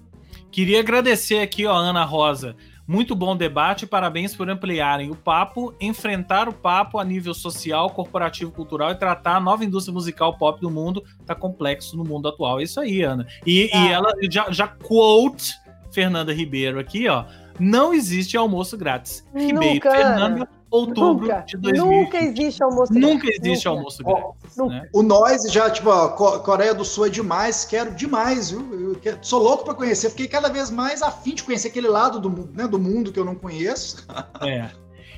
Queria 0.52 0.80
agradecer 0.80 1.40
aqui, 1.40 1.66
ó, 1.66 1.76
Ana 1.76 2.04
Rosa. 2.04 2.56
Muito 2.90 3.14
bom 3.14 3.38
debate, 3.38 3.86
parabéns 3.86 4.36
por 4.36 4.50
ampliarem 4.50 5.12
o 5.12 5.16
papo, 5.16 5.76
enfrentar 5.80 6.50
o 6.50 6.54
papo 6.54 6.98
a 6.98 7.06
nível 7.06 7.36
social, 7.36 7.88
corporativo, 7.92 8.52
cultural 8.52 8.90
e 8.90 8.96
tratar 8.96 9.36
a 9.36 9.40
nova 9.40 9.64
indústria 9.64 9.94
musical 9.94 10.36
pop 10.40 10.60
do 10.60 10.72
mundo. 10.72 11.04
Tá 11.24 11.36
complexo 11.36 11.96
no 11.96 12.04
mundo 12.04 12.28
atual. 12.28 12.60
É 12.60 12.64
isso 12.64 12.80
aí, 12.80 13.04
Ana. 13.04 13.28
E, 13.46 13.70
ah. 13.72 13.78
e 13.78 13.92
ela 13.92 14.12
já, 14.32 14.50
já 14.50 14.68
quote 14.68 15.54
Fernanda 15.92 16.34
Ribeiro 16.34 16.80
aqui, 16.80 17.08
ó. 17.08 17.26
Não 17.60 17.94
existe 17.94 18.36
almoço 18.36 18.76
grátis. 18.76 19.24
Nunca. 19.32 19.46
Ribeiro 19.46 19.82
Fernanda 19.82 20.50
outubro 20.70 21.28
nunca, 21.28 21.42
de 21.42 21.58
2000. 21.58 21.86
Nunca 21.86 22.18
existe 22.18 22.64
almoço 22.64 22.94
grátis. 22.94 23.10
Nunca 23.10 23.28
existe 23.28 23.66
nunca. 23.66 23.70
almoço 23.70 24.04
grátis. 24.04 24.58
Né? 24.58 24.90
O 24.94 25.02
Noise 25.02 25.50
já, 25.50 25.70
tipo, 25.70 25.90
ó, 25.90 26.10
Coreia 26.40 26.74
do 26.74 26.86
Sul 26.86 27.08
é 27.08 27.10
demais, 27.10 27.66
quero 27.66 27.92
demais, 27.96 28.52
viu? 28.52 29.00
Eu 29.04 29.18
sou 29.22 29.42
louco 29.42 29.66
para 29.66 29.74
conhecer, 29.74 30.10
fiquei 30.10 30.28
cada 30.28 30.50
vez 30.50 30.70
mais 30.70 31.02
afim 31.02 31.34
de 31.34 31.44
conhecer 31.44 31.70
aquele 31.70 31.88
lado 31.88 32.20
do, 32.20 32.50
né, 32.54 32.68
do 32.68 32.78
mundo 32.78 33.12
que 33.12 33.20
eu 33.20 33.26
não 33.26 33.36
conheço. 33.36 34.08
É. 34.42 34.70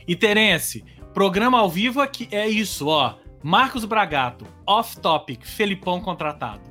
E 0.08 0.16
Terence, 0.16 0.84
programa 1.14 1.60
ao 1.60 1.70
vivo 1.70 2.02
aqui 2.02 2.28
é 2.32 2.48
isso, 2.48 2.88
ó. 2.88 3.16
Marcos 3.44 3.86
Bragato, 3.86 4.46
off 4.66 4.98
topic, 4.98 5.46
Felipão 5.46 6.02
contratado. 6.02 6.62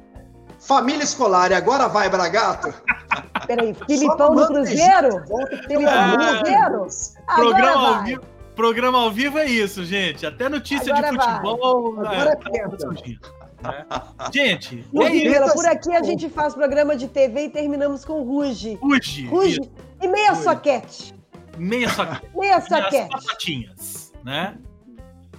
Família 0.58 1.04
escolar, 1.04 1.50
e 1.50 1.54
agora 1.54 1.88
vai, 1.88 2.08
Bragato? 2.08 2.74
Peraí, 3.46 3.74
Filipão 3.86 4.34
no 4.34 4.46
Cruzeiro? 4.46 5.22
Filipão 5.66 6.08
no 6.08 6.16
Cruzeiro? 6.16 6.86
Programa 7.34 7.98
ao 7.98 8.04
vivo 8.04 8.22
Programa 8.54 8.98
ao 8.98 9.10
vivo 9.10 9.38
é 9.38 9.46
isso, 9.46 9.84
gente. 9.84 10.26
Até 10.26 10.48
notícia 10.48 10.92
Agora 10.92 11.12
de 11.12 11.24
futebol. 11.24 11.94
Vai. 11.96 12.16
Agora 12.16 12.38
é, 12.52 12.58
é. 12.58 14.32
Gente, 14.32 14.84
é 14.94 15.52
por 15.52 15.66
aqui 15.66 15.94
a 15.94 16.02
gente 16.02 16.28
faz 16.28 16.54
programa 16.54 16.96
de 16.96 17.08
TV 17.08 17.44
e 17.44 17.50
terminamos 17.50 18.04
com 18.04 18.22
Ruge. 18.22 18.74
Ruge. 18.76 19.26
Ruge 19.26 19.60
e 20.00 20.08
meia 20.08 20.32
Ruge. 20.32 20.42
soquete. 20.42 21.14
Meia 21.58 21.88
soquete. 21.90 22.26
meia 22.34 22.60
soquete. 22.60 22.94
E 22.94 22.98
as 22.98 23.08
patatinhas, 23.08 24.12
né? 24.24 24.58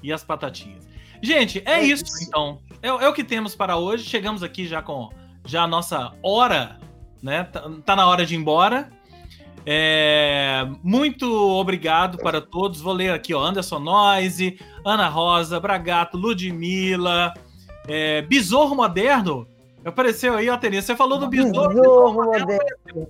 E 0.03 0.13
as 0.13 0.23
patatinhas. 0.23 0.87
Gente, 1.21 1.61
é, 1.65 1.73
é 1.73 1.83
isso, 1.83 2.03
isso, 2.03 2.23
então. 2.27 2.59
É, 2.81 2.89
é, 2.89 3.07
o 3.07 3.13
que 3.13 3.23
temos 3.23 3.55
para 3.55 3.77
hoje. 3.77 4.03
Chegamos 4.03 4.43
aqui 4.43 4.67
já 4.67 4.81
com 4.81 5.09
já 5.45 5.63
a 5.63 5.67
nossa 5.67 6.13
hora, 6.23 6.79
né? 7.21 7.43
Tá, 7.45 7.69
tá 7.85 7.95
na 7.95 8.07
hora 8.07 8.25
de 8.25 8.35
ir 8.35 8.37
embora. 8.37 8.89
É, 9.65 10.67
muito 10.83 11.31
obrigado 11.31 12.17
para 12.17 12.41
todos. 12.41 12.81
Vou 12.81 12.93
ler 12.93 13.11
aqui, 13.11 13.33
ó, 13.33 13.41
Anderson 13.41 13.79
Noise, 13.79 14.59
Ana 14.85 15.07
Rosa, 15.07 15.59
Bragato, 15.59 16.17
Ludmilla, 16.17 17.33
é, 17.87 18.21
Besouro 18.23 18.75
Moderno. 18.75 19.47
Apareceu 19.83 20.35
aí, 20.35 20.49
ó, 20.49 20.57
Teresa. 20.57 20.87
Você 20.87 20.95
falou 20.95 21.17
do 21.17 21.27
Besouro, 21.27 21.69
Besouro 21.69 22.13
Moderno. 22.13 23.07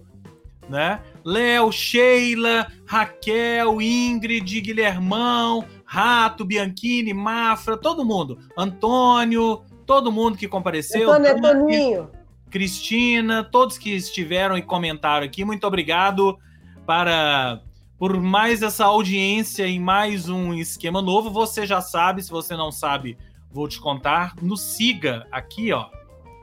Né? 0.70 1.02
Léo, 1.24 1.72
Sheila, 1.72 2.68
Raquel, 2.86 3.82
Ingrid, 3.82 4.62
Guilhermão, 4.62 5.66
Rato, 5.86 6.46
Bianchini, 6.46 7.14
Mafra, 7.14 7.76
todo 7.76 8.06
mundo. 8.06 8.40
Antônio, 8.58 9.62
todo 9.86 10.12
mundo 10.12 10.38
que 10.38 10.48
compareceu. 10.48 11.12
Antônio, 11.12 11.36
Antônio. 11.36 12.21
Cristina, 12.52 13.44
todos 13.44 13.78
que 13.78 13.90
estiveram 13.92 14.58
e 14.58 14.62
comentaram 14.62 15.26
aqui, 15.26 15.46
muito 15.46 15.66
obrigado 15.66 16.38
para 16.86 17.62
por 17.98 18.20
mais 18.20 18.62
essa 18.62 18.86
audiência 18.86 19.66
em 19.68 19.80
mais 19.80 20.28
um 20.28 20.54
esquema 20.54 21.02
novo. 21.02 21.30
Você 21.30 21.66
já 21.66 21.80
sabe, 21.80 22.22
se 22.22 22.30
você 22.30 22.56
não 22.58 22.72
sabe, 22.72 23.18
vou 23.52 23.68
te 23.68 23.80
contar. 23.80 24.36
Nos 24.42 24.62
siga 24.62 25.28
aqui, 25.32 25.72
ó, 25.72 25.86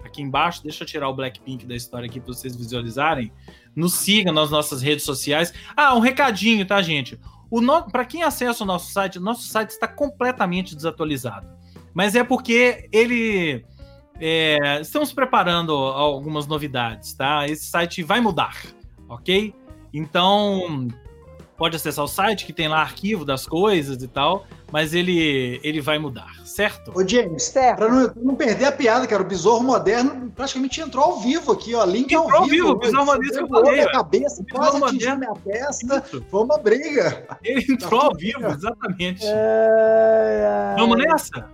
aqui 0.05 0.23
embaixo. 0.23 0.63
Deixa 0.63 0.85
eu 0.85 0.87
tirar 0.87 1.09
o 1.09 1.15
Blackpink 1.15 1.67
da 1.67 1.75
história 1.75 2.07
aqui 2.07 2.21
para 2.21 2.33
vocês 2.33 2.57
visualizarem. 2.57 3.33
Nos 3.75 3.95
siga 3.95 4.33
nas 4.33 4.51
nossas 4.51 4.81
redes 4.81 5.05
sociais. 5.05 5.53
Ah, 5.77 5.95
um 5.95 6.01
recadinho, 6.01 6.65
tá, 6.65 6.81
gente? 6.81 7.19
O 7.51 7.61
no... 7.61 7.83
Para 7.91 8.05
quem 8.05 8.23
acessa 8.23 8.63
o 8.63 8.67
nosso 8.67 8.93
site, 8.93 9.19
nosso 9.19 9.43
site 9.43 9.71
está 9.71 9.89
completamente 9.89 10.77
desatualizado. 10.77 11.49
Mas 11.93 12.15
é 12.15 12.23
porque 12.23 12.89
ele 12.93 13.65
é, 14.21 14.81
estamos 14.81 15.13
preparando 15.13 15.73
algumas 15.73 16.47
novidades, 16.47 17.13
tá? 17.15 17.47
Esse 17.47 17.67
site 17.67 18.03
vai 18.03 18.21
mudar, 18.21 18.57
ok? 19.09 19.55
Então, 19.93 20.89
pode 21.57 21.77
acessar 21.77 22.05
o 22.05 22.09
site 22.09 22.47
que 22.47 22.53
tem 22.53 22.69
lá 22.69 22.81
arquivo 22.81 23.25
das 23.25 23.47
coisas 23.47 24.03
e 24.03 24.09
tal, 24.09 24.47
mas 24.71 24.95
ele, 24.95 25.61
ele 25.65 25.81
vai 25.81 25.99
mudar, 25.99 26.33
certo? 26.45 26.93
Ô, 26.95 27.07
James, 27.07 27.43
certo. 27.43 27.79
pra 27.79 27.89
não, 27.89 28.13
não 28.17 28.35
perder 28.35 28.67
a 28.67 28.73
piada, 28.73 29.07
cara, 29.07 29.23
o 29.23 29.27
Besouro 29.27 29.65
Moderno 29.65 30.31
praticamente 30.35 30.81
entrou 30.81 31.05
ao 31.05 31.21
vivo 31.21 31.53
aqui, 31.53 31.75
ó, 31.75 31.85
link 31.85 32.13
entrou 32.13 32.43
ao 32.43 32.47
vivo. 32.47 32.71
o 32.71 32.77
Besouro 32.77 33.07
Moderno 33.07 33.33
que 33.33 33.41
eu 33.41 33.49
falei. 33.49 33.73
Minha 33.73 33.91
cabeça, 33.91 34.45
quase 34.51 34.85
atingiu 34.85 35.19
minha 35.19 35.35
testa, 35.35 36.03
foi 36.03 36.43
uma 36.43 36.59
briga. 36.59 37.27
Ele 37.43 37.73
entrou 37.73 38.01
ao 38.01 38.15
vivo, 38.15 38.47
exatamente. 38.47 39.25
É, 39.25 40.75
é... 40.75 40.77
Vamos 40.79 40.99
nessa? 40.99 41.49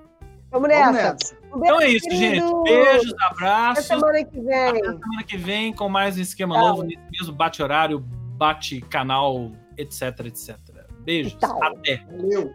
Vamos 0.51 0.69
nessa. 0.69 0.93
Vamos 0.93 1.03
nessa. 1.03 1.43
Então 1.57 1.81
é 1.81 1.89
isso, 1.89 2.11
gente. 2.11 2.43
Beijos, 2.65 3.15
abraços. 3.21 3.85
Até 3.85 3.95
semana 3.95 4.25
que 4.25 4.41
vem. 4.41 4.69
Até 4.69 4.81
semana 4.81 5.23
que 5.27 5.37
vem 5.37 5.73
com 5.73 5.89
mais 5.89 6.17
um 6.19 6.21
esquema 6.21 6.55
Tchau. 6.55 6.69
novo, 6.69 6.83
nesse 6.83 7.03
mesmo 7.11 7.35
bate-horário, 7.35 8.01
bate-canal, 8.01 9.53
etc, 9.77 10.27
etc. 10.27 10.57
Beijos. 11.01 11.35
Tchau. 11.35 11.63
Até. 11.63 12.05
Valeu. 12.11 12.53